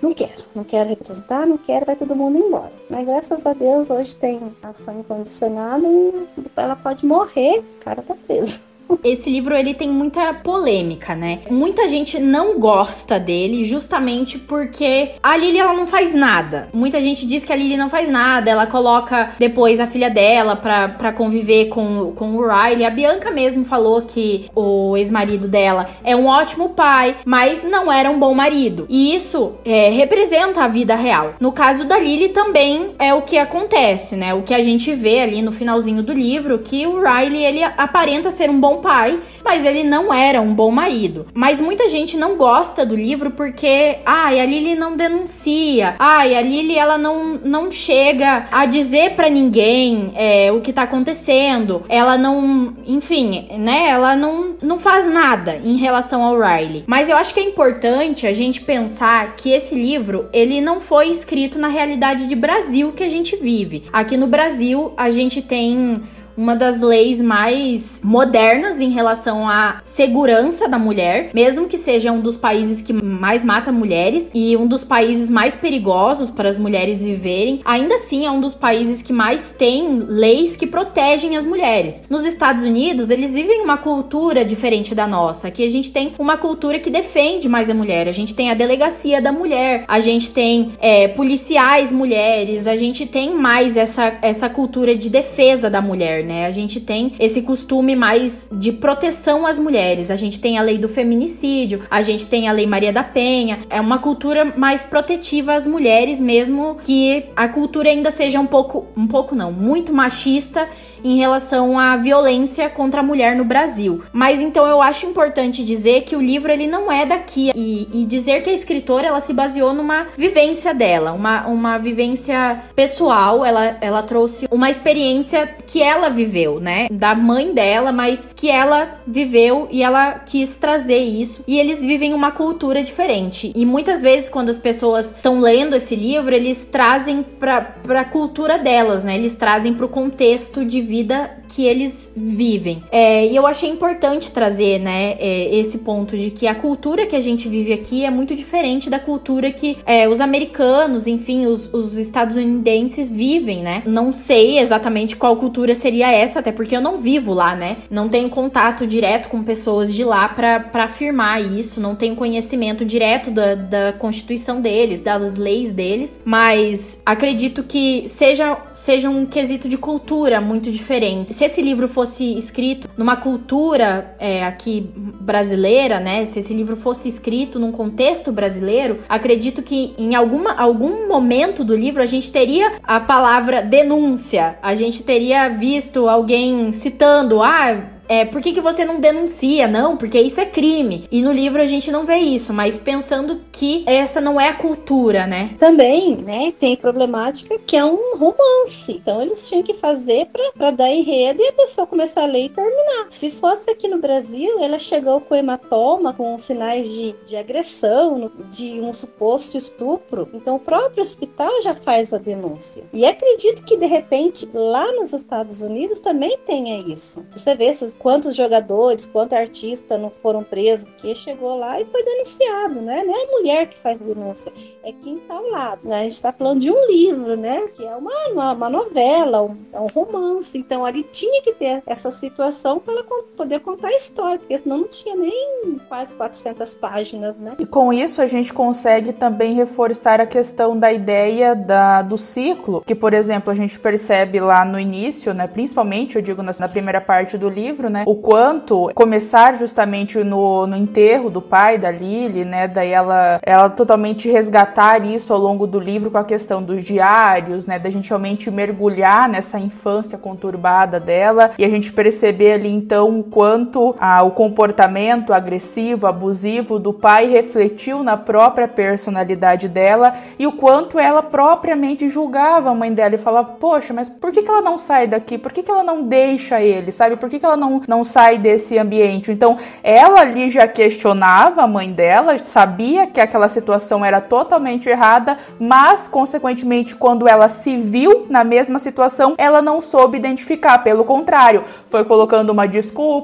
não 0.01 0.13
quero, 0.13 0.43
não 0.55 0.63
quero 0.63 0.89
representar, 0.89 1.45
não 1.45 1.57
quero, 1.57 1.85
vai 1.85 1.95
todo 1.95 2.15
mundo 2.15 2.37
embora. 2.37 2.71
Mas 2.89 3.05
graças 3.05 3.45
a 3.45 3.53
Deus 3.53 3.89
hoje 3.89 4.15
tem 4.15 4.55
ação 4.63 4.99
incondicionada 4.99 5.87
e 5.87 6.27
ela 6.55 6.75
pode 6.75 7.05
morrer, 7.05 7.59
o 7.59 7.83
cara 7.83 8.01
tá 8.01 8.15
preso. 8.15 8.70
Esse 9.03 9.29
livro 9.29 9.55
ele 9.55 9.73
tem 9.73 9.89
muita 9.89 10.33
polêmica, 10.33 11.15
né? 11.15 11.39
Muita 11.49 11.87
gente 11.87 12.19
não 12.19 12.59
gosta 12.59 13.19
dele 13.19 13.63
justamente 13.63 14.37
porque 14.37 15.11
a 15.21 15.37
Lily 15.37 15.59
ela 15.59 15.73
não 15.73 15.87
faz 15.87 16.13
nada. 16.13 16.69
Muita 16.73 17.01
gente 17.01 17.25
diz 17.25 17.45
que 17.45 17.53
a 17.53 17.55
Lily 17.55 17.77
não 17.77 17.89
faz 17.89 18.09
nada, 18.09 18.49
ela 18.49 18.67
coloca 18.67 19.31
depois 19.39 19.79
a 19.79 19.87
filha 19.87 20.09
dela 20.09 20.55
pra, 20.55 20.89
pra 20.89 21.11
conviver 21.11 21.67
com, 21.67 22.13
com 22.15 22.35
o 22.35 22.47
Riley. 22.47 22.85
A 22.85 22.89
Bianca 22.89 23.31
mesmo 23.31 23.63
falou 23.63 24.01
que 24.01 24.45
o 24.55 24.95
ex-marido 24.97 25.47
dela 25.47 25.89
é 26.03 26.15
um 26.15 26.27
ótimo 26.27 26.69
pai, 26.69 27.15
mas 27.25 27.63
não 27.63 27.91
era 27.91 28.09
um 28.09 28.19
bom 28.19 28.33
marido. 28.33 28.85
E 28.89 29.15
isso 29.15 29.53
é, 29.65 29.89
representa 29.89 30.63
a 30.63 30.67
vida 30.67 30.95
real. 30.95 31.35
No 31.39 31.51
caso 31.51 31.85
da 31.85 31.97
Lily 31.97 32.29
também 32.29 32.91
é 32.99 33.13
o 33.13 33.21
que 33.21 33.37
acontece, 33.37 34.15
né? 34.15 34.33
O 34.33 34.41
que 34.41 34.53
a 34.53 34.61
gente 34.61 34.93
vê 34.93 35.19
ali 35.19 35.41
no 35.41 35.51
finalzinho 35.51 36.03
do 36.03 36.13
livro, 36.13 36.59
que 36.59 36.85
o 36.85 37.01
Riley 37.01 37.43
ele 37.43 37.63
aparenta 37.63 38.31
ser 38.31 38.49
um 38.49 38.59
bom 38.59 38.80
pai, 38.81 39.19
mas 39.43 39.63
ele 39.63 39.83
não 39.83 40.13
era 40.13 40.41
um 40.41 40.53
bom 40.53 40.71
marido. 40.71 41.27
Mas 41.33 41.61
muita 41.61 41.87
gente 41.87 42.17
não 42.17 42.35
gosta 42.35 42.85
do 42.85 42.95
livro 42.95 43.31
porque, 43.31 43.99
ai, 44.05 44.39
a 44.39 44.45
Lily 44.45 44.75
não 44.75 44.97
denuncia, 44.97 45.95
ai, 45.99 46.35
a 46.35 46.41
Lily 46.41 46.77
ela 46.77 46.97
não, 46.97 47.39
não 47.43 47.71
chega 47.71 48.47
a 48.51 48.65
dizer 48.65 49.11
para 49.11 49.29
ninguém 49.29 50.11
é, 50.15 50.51
o 50.51 50.61
que 50.61 50.73
tá 50.73 50.83
acontecendo, 50.83 51.83
ela 51.87 52.17
não, 52.17 52.75
enfim, 52.85 53.47
né, 53.57 53.87
ela 53.89 54.15
não, 54.15 54.55
não 54.61 54.79
faz 54.79 55.05
nada 55.11 55.61
em 55.63 55.77
relação 55.77 56.23
ao 56.23 56.39
Riley. 56.39 56.83
Mas 56.87 57.09
eu 57.09 57.17
acho 57.17 57.33
que 57.33 57.39
é 57.39 57.43
importante 57.43 58.27
a 58.27 58.33
gente 58.33 58.61
pensar 58.61 59.35
que 59.35 59.51
esse 59.51 59.75
livro, 59.75 60.27
ele 60.33 60.59
não 60.61 60.81
foi 60.81 61.07
escrito 61.07 61.59
na 61.59 61.67
realidade 61.67 62.27
de 62.27 62.35
Brasil 62.35 62.91
que 62.91 63.03
a 63.03 63.09
gente 63.09 63.35
vive. 63.35 63.83
Aqui 63.93 64.17
no 64.17 64.27
Brasil, 64.27 64.93
a 64.97 65.09
gente 65.09 65.41
tem 65.41 66.01
uma 66.41 66.55
das 66.55 66.81
leis 66.81 67.21
mais 67.21 68.01
modernas 68.03 68.79
em 68.79 68.89
relação 68.89 69.47
à 69.47 69.77
segurança 69.83 70.67
da 70.67 70.79
mulher, 70.79 71.29
mesmo 71.33 71.67
que 71.67 71.77
seja 71.77 72.11
um 72.11 72.19
dos 72.19 72.35
países 72.35 72.81
que 72.81 72.93
mais 72.93 73.43
mata 73.43 73.71
mulheres 73.71 74.31
e 74.33 74.57
um 74.57 74.65
dos 74.65 74.83
países 74.83 75.29
mais 75.29 75.55
perigosos 75.55 76.31
para 76.31 76.49
as 76.49 76.57
mulheres 76.57 77.03
viverem, 77.03 77.61
ainda 77.63 77.95
assim 77.95 78.25
é 78.25 78.31
um 78.31 78.41
dos 78.41 78.55
países 78.55 79.01
que 79.01 79.13
mais 79.13 79.51
tem 79.51 79.99
leis 80.07 80.55
que 80.55 80.65
protegem 80.65 81.37
as 81.37 81.45
mulheres. 81.45 82.03
Nos 82.09 82.23
Estados 82.23 82.63
Unidos, 82.63 83.11
eles 83.11 83.35
vivem 83.35 83.61
uma 83.61 83.77
cultura 83.77 84.43
diferente 84.43 84.95
da 84.95 85.05
nossa. 85.05 85.47
Aqui 85.47 85.63
a 85.63 85.69
gente 85.69 85.91
tem 85.91 86.13
uma 86.17 86.37
cultura 86.37 86.79
que 86.79 86.89
defende 86.89 87.47
mais 87.47 87.69
a 87.69 87.73
mulher. 87.73 88.07
A 88.07 88.11
gente 88.11 88.33
tem 88.33 88.49
a 88.49 88.55
delegacia 88.55 89.21
da 89.21 89.31
mulher, 89.31 89.83
a 89.87 89.99
gente 89.99 90.31
tem 90.31 90.73
é, 90.79 91.07
policiais 91.07 91.91
mulheres, 91.91 92.65
a 92.65 92.75
gente 92.75 93.05
tem 93.05 93.35
mais 93.35 93.77
essa, 93.77 94.13
essa 94.21 94.49
cultura 94.49 94.95
de 94.95 95.09
defesa 95.09 95.69
da 95.69 95.81
mulher 95.81 96.23
né? 96.23 96.30
A 96.45 96.51
gente 96.51 96.79
tem 96.79 97.13
esse 97.19 97.41
costume 97.41 97.95
mais 97.95 98.49
de 98.51 98.71
proteção 98.71 99.45
às 99.45 99.59
mulheres. 99.59 100.09
A 100.09 100.15
gente 100.15 100.39
tem 100.39 100.57
a 100.57 100.61
lei 100.61 100.77
do 100.77 100.87
feminicídio, 100.87 101.81
a 101.89 102.01
gente 102.01 102.25
tem 102.27 102.47
a 102.47 102.51
lei 102.51 102.65
Maria 102.65 102.93
da 102.93 103.03
Penha. 103.03 103.59
É 103.69 103.79
uma 103.79 103.99
cultura 103.99 104.45
mais 104.55 104.83
protetiva 104.83 105.53
às 105.53 105.65
mulheres, 105.65 106.19
mesmo 106.19 106.77
que 106.83 107.25
a 107.35 107.47
cultura 107.47 107.89
ainda 107.89 108.11
seja 108.11 108.39
um 108.39 108.47
pouco, 108.47 108.87
um 108.95 109.07
pouco 109.07 109.35
não, 109.35 109.51
muito 109.51 109.93
machista 109.93 110.67
em 111.03 111.17
relação 111.17 111.77
à 111.77 111.97
violência 111.97 112.69
contra 112.69 113.01
a 113.01 113.03
mulher 113.03 113.35
no 113.35 113.43
Brasil. 113.43 114.01
Mas 114.11 114.41
então 114.41 114.65
eu 114.65 114.81
acho 114.81 115.05
importante 115.05 115.63
dizer 115.63 116.01
que 116.01 116.15
o 116.15 116.21
livro 116.21 116.51
ele 116.51 116.67
não 116.67 116.91
é 116.91 117.05
daqui 117.05 117.51
e, 117.55 117.87
e 117.93 118.05
dizer 118.05 118.41
que 118.41 118.49
a 118.49 118.53
escritora 118.53 119.07
ela 119.07 119.19
se 119.19 119.33
baseou 119.33 119.73
numa 119.73 120.07
vivência 120.17 120.73
dela, 120.73 121.11
uma, 121.11 121.47
uma 121.47 121.77
vivência 121.77 122.61
pessoal. 122.75 123.45
Ela, 123.45 123.77
ela 123.81 124.03
trouxe 124.03 124.47
uma 124.51 124.69
experiência 124.69 125.55
que 125.67 125.81
ela 125.81 126.09
viveu, 126.09 126.59
né? 126.59 126.87
Da 126.91 127.15
mãe 127.15 127.53
dela, 127.53 127.91
mas 127.91 128.27
que 128.35 128.49
ela 128.49 128.99
viveu 129.05 129.67
e 129.71 129.83
ela 129.83 130.13
quis 130.25 130.57
trazer 130.57 130.99
isso. 130.99 131.43
E 131.47 131.59
eles 131.59 131.83
vivem 131.83 132.13
uma 132.13 132.31
cultura 132.31 132.83
diferente. 132.83 133.51
E 133.55 133.65
muitas 133.65 134.01
vezes, 134.01 134.29
quando 134.29 134.49
as 134.49 134.57
pessoas 134.57 135.07
estão 135.07 135.39
lendo 135.39 135.75
esse 135.75 135.95
livro, 135.95 136.33
eles 136.33 136.65
trazem 136.65 137.23
pra, 137.23 137.61
pra 137.61 138.05
cultura 138.05 138.57
delas, 138.57 139.03
né? 139.03 139.15
Eles 139.15 139.35
trazem 139.35 139.73
pro 139.73 139.87
contexto 139.87 140.63
de 140.65 140.81
vida 140.91 141.31
que 141.47 141.63
eles 141.65 142.11
vivem. 142.15 142.83
É, 142.91 143.25
e 143.25 143.33
eu 143.33 143.47
achei 143.47 143.69
importante 143.69 144.29
trazer, 144.29 144.77
né, 144.77 145.15
é, 145.19 145.55
esse 145.55 145.77
ponto 145.77 146.17
de 146.17 146.29
que 146.31 146.47
a 146.47 146.53
cultura 146.53 147.05
que 147.05 147.15
a 147.15 147.19
gente 147.21 147.47
vive 147.47 147.71
aqui 147.71 148.03
é 148.03 148.09
muito 148.09 148.35
diferente 148.35 148.89
da 148.89 148.99
cultura 148.99 149.51
que 149.51 149.77
é, 149.85 150.09
os 150.09 150.19
americanos, 150.19 151.07
enfim, 151.07 151.45
os, 151.45 151.73
os 151.73 151.97
estadunidenses 151.97 153.09
vivem, 153.09 153.61
né? 153.61 153.83
Não 153.85 154.11
sei 154.11 154.59
exatamente 154.59 155.15
qual 155.15 155.37
cultura 155.37 155.73
seria 155.73 156.11
essa, 156.11 156.39
até 156.39 156.51
porque 156.51 156.75
eu 156.75 156.81
não 156.81 156.97
vivo 156.97 157.33
lá, 157.33 157.55
né? 157.55 157.77
Não 157.89 158.09
tenho 158.09 158.29
contato 158.29 158.85
direto 158.85 159.29
com 159.29 159.43
pessoas 159.43 159.93
de 159.93 160.03
lá 160.03 160.27
para 160.27 160.83
afirmar 160.83 161.41
isso, 161.41 161.79
não 161.79 161.95
tenho 161.95 162.15
conhecimento 162.15 162.83
direto 162.83 163.31
da, 163.31 163.55
da 163.55 163.93
constituição 163.93 164.59
deles, 164.59 164.99
das 164.99 165.37
leis 165.37 165.71
deles, 165.71 166.19
mas 166.25 167.01
acredito 167.05 167.63
que 167.63 168.03
seja, 168.07 168.57
seja 168.73 169.09
um 169.09 169.25
quesito 169.25 169.69
de 169.69 169.77
cultura 169.77 170.41
muito 170.41 170.69
diferente 170.69 170.80
se 171.29 171.45
esse 171.45 171.61
livro 171.61 171.87
fosse 171.87 172.37
escrito 172.37 172.89
numa 172.97 173.15
cultura 173.15 174.15
é, 174.19 174.43
aqui 174.45 174.89
brasileira, 174.95 175.99
né? 175.99 176.25
Se 176.25 176.39
esse 176.39 176.53
livro 176.53 176.75
fosse 176.75 177.07
escrito 177.07 177.59
num 177.59 177.71
contexto 177.71 178.31
brasileiro, 178.31 178.99
acredito 179.07 179.61
que 179.61 179.93
em 179.97 180.15
alguma, 180.15 180.53
algum 180.53 181.07
momento 181.07 181.63
do 181.63 181.75
livro 181.75 182.01
a 182.01 182.05
gente 182.05 182.31
teria 182.31 182.73
a 182.83 182.99
palavra 182.99 183.61
denúncia. 183.61 184.57
A 184.61 184.73
gente 184.73 185.03
teria 185.03 185.49
visto 185.49 186.09
alguém 186.09 186.71
citando, 186.71 187.41
ah, 187.41 188.00
é, 188.11 188.25
por 188.25 188.41
que, 188.41 188.51
que 188.51 188.59
você 188.59 188.83
não 188.83 188.99
denuncia? 188.99 189.69
Não, 189.69 189.95
porque 189.95 190.19
isso 190.19 190.41
é 190.41 190.45
crime. 190.45 191.07
E 191.09 191.21
no 191.21 191.31
livro 191.31 191.61
a 191.61 191.65
gente 191.65 191.89
não 191.89 192.05
vê 192.05 192.17
isso, 192.17 192.51
mas 192.51 192.77
pensando 192.77 193.39
que 193.53 193.85
essa 193.87 194.19
não 194.19 194.39
é 194.39 194.49
a 194.49 194.53
cultura, 194.53 195.25
né? 195.25 195.55
Também, 195.57 196.17
né, 196.17 196.51
tem 196.59 196.75
problemática 196.75 197.57
que 197.65 197.77
é 197.77 197.85
um 197.85 198.17
romance. 198.17 198.91
Então 198.91 199.21
eles 199.21 199.47
tinham 199.47 199.63
que 199.63 199.73
fazer 199.73 200.27
para 200.57 200.71
dar 200.71 200.89
enredo 200.89 201.41
e 201.41 201.47
a 201.47 201.53
pessoa 201.53 201.87
começar 201.87 202.23
a 202.23 202.25
ler 202.25 202.47
e 202.47 202.49
terminar. 202.49 203.07
Se 203.09 203.31
fosse 203.31 203.71
aqui 203.71 203.87
no 203.87 203.99
Brasil, 203.99 204.59
ela 204.59 204.77
chegou 204.77 205.21
com 205.21 205.33
hematoma, 205.33 206.11
com 206.11 206.37
sinais 206.37 206.93
de, 206.93 207.15
de 207.25 207.37
agressão, 207.37 208.29
de 208.51 208.81
um 208.81 208.91
suposto 208.91 209.57
estupro. 209.57 210.27
Então 210.33 210.57
o 210.57 210.59
próprio 210.59 211.01
hospital 211.01 211.61
já 211.61 211.73
faz 211.73 212.11
a 212.11 212.17
denúncia. 212.17 212.83
E 212.91 213.05
acredito 213.05 213.63
que 213.63 213.77
de 213.77 213.85
repente 213.85 214.49
lá 214.53 214.91
nos 214.91 215.13
Estados 215.13 215.61
Unidos 215.61 216.01
também 216.01 216.37
tenha 216.45 216.77
isso. 216.81 217.25
Você 217.31 217.55
vê 217.55 217.67
esses 217.67 218.00
quantos 218.01 218.35
jogadores, 218.35 219.05
quantos 219.05 219.37
artistas 219.37 219.99
não 219.99 220.09
foram 220.09 220.43
presos, 220.43 220.85
porque 220.85 221.13
chegou 221.13 221.55
lá 221.55 221.79
e 221.79 221.85
foi 221.85 222.03
denunciado, 222.03 222.81
né? 222.81 223.03
Não 223.03 223.15
é 223.15 223.23
a 223.23 223.31
mulher 223.31 223.67
que 223.67 223.77
faz 223.77 223.99
denúncia, 223.99 224.51
é 224.83 224.91
quem 224.91 225.13
está 225.15 225.35
ao 225.35 225.47
lado. 225.47 225.87
Né? 225.87 225.99
A 225.99 226.03
gente 226.03 226.13
está 226.13 226.33
falando 226.33 226.59
de 226.59 226.71
um 226.71 226.87
livro, 226.87 227.37
né? 227.37 227.67
Que 227.67 227.85
é 227.85 227.95
uma, 227.95 228.53
uma 228.53 228.69
novela, 228.69 229.43
um, 229.43 229.57
é 229.71 229.79
um 229.79 229.87
romance. 229.87 230.57
Então 230.57 230.83
ali 230.83 231.03
tinha 231.03 231.41
que 231.43 231.53
ter 231.53 231.83
essa 231.85 232.09
situação 232.09 232.79
para 232.79 232.93
ela 232.93 233.03
poder 233.41 233.59
contar 233.59 233.87
a 233.87 233.95
história, 233.95 234.37
porque 234.37 234.55
senão 234.55 234.77
não 234.77 234.87
tinha 234.87 235.15
nem 235.15 235.75
quase 235.89 236.15
400 236.15 236.75
páginas, 236.75 237.39
né? 237.39 237.55
E 237.57 237.65
com 237.65 237.91
isso 237.91 238.21
a 238.21 238.27
gente 238.27 238.53
consegue 238.53 239.13
também 239.13 239.55
reforçar 239.55 240.21
a 240.21 240.27
questão 240.27 240.77
da 240.77 240.93
ideia 240.93 241.55
da, 241.55 242.03
do 242.03 242.19
ciclo, 242.19 242.83
que 242.85 242.93
por 242.93 243.15
exemplo 243.15 243.51
a 243.51 243.55
gente 243.55 243.79
percebe 243.79 244.39
lá 244.39 244.63
no 244.63 244.79
início, 244.79 245.33
né? 245.33 245.47
Principalmente, 245.47 246.17
eu 246.17 246.21
digo 246.21 246.43
na, 246.43 246.51
na 246.59 246.69
primeira 246.69 247.01
parte 247.01 247.35
do 247.35 247.49
livro, 247.49 247.89
né? 247.89 248.03
O 248.05 248.13
quanto 248.13 248.91
começar 248.93 249.55
justamente 249.55 250.23
no, 250.23 250.67
no 250.67 250.75
enterro 250.75 251.31
do 251.31 251.41
pai 251.41 251.79
da 251.79 251.89
Lily, 251.89 252.45
né? 252.45 252.67
Daí 252.67 252.91
ela, 252.91 253.39
ela 253.41 253.69
totalmente 253.71 254.29
resgatar 254.29 255.03
isso 255.03 255.33
ao 255.33 255.39
longo 255.39 255.65
do 255.65 255.79
livro 255.79 256.11
com 256.11 256.19
a 256.19 256.23
questão 256.23 256.61
dos 256.61 256.85
diários, 256.85 257.65
né? 257.65 257.79
Da 257.79 257.89
gente 257.89 258.07
realmente 258.07 258.51
mergulhar 258.51 259.27
nessa 259.27 259.59
infância 259.59 260.15
conturbada 260.15 260.99
dela 260.99 261.49
e 261.57 261.65
a 261.65 261.69
gente 261.69 261.91
perceber 261.91 262.51
ali 262.53 262.69
então 262.69 263.30
quanto 263.31 263.95
ah, 263.97 264.21
o 264.23 264.31
comportamento 264.31 265.33
agressivo, 265.33 266.05
abusivo 266.05 266.77
do 266.77 266.91
pai 266.91 267.27
refletiu 267.27 268.03
na 268.03 268.17
própria 268.17 268.67
personalidade 268.67 269.69
dela 269.69 270.13
e 270.37 270.45
o 270.45 270.51
quanto 270.51 270.99
ela 270.99 271.23
propriamente 271.23 272.09
julgava 272.09 272.69
a 272.69 272.75
mãe 272.75 272.93
dela 272.93 273.15
e 273.15 273.17
falava: 273.17 273.53
Poxa, 273.59 273.93
mas 273.93 274.09
por 274.09 274.31
que, 274.31 274.41
que 274.41 274.49
ela 274.49 274.61
não 274.61 274.77
sai 274.77 275.07
daqui? 275.07 275.37
Por 275.37 275.53
que, 275.53 275.63
que 275.63 275.71
ela 275.71 275.83
não 275.83 276.03
deixa 276.03 276.61
ele? 276.61 276.91
Sabe? 276.91 277.15
Por 277.15 277.29
que, 277.29 277.39
que 277.39 277.45
ela 277.45 277.57
não, 277.57 277.81
não 277.87 278.03
sai 278.03 278.37
desse 278.37 278.77
ambiente? 278.77 279.31
Então 279.31 279.57
ela 279.81 280.19
ali 280.19 280.49
já 280.49 280.67
questionava 280.67 281.61
a 281.61 281.67
mãe 281.67 281.91
dela, 281.91 282.37
sabia 282.37 283.07
que 283.07 283.21
aquela 283.21 283.47
situação 283.47 284.03
era 284.03 284.19
totalmente 284.19 284.89
errada, 284.89 285.37
mas 285.57 286.07
consequentemente, 286.07 286.95
quando 286.95 287.27
ela 287.27 287.47
se 287.47 287.77
viu 287.77 288.25
na 288.29 288.43
mesma 288.43 288.77
situação, 288.77 289.35
ela 289.37 289.61
não 289.61 289.79
soube 289.79 290.17
identificar. 290.17 290.79
Pelo 290.79 291.05
contrário, 291.05 291.63
foi 291.87 292.03
colocando 292.03 292.49
uma 292.49 292.67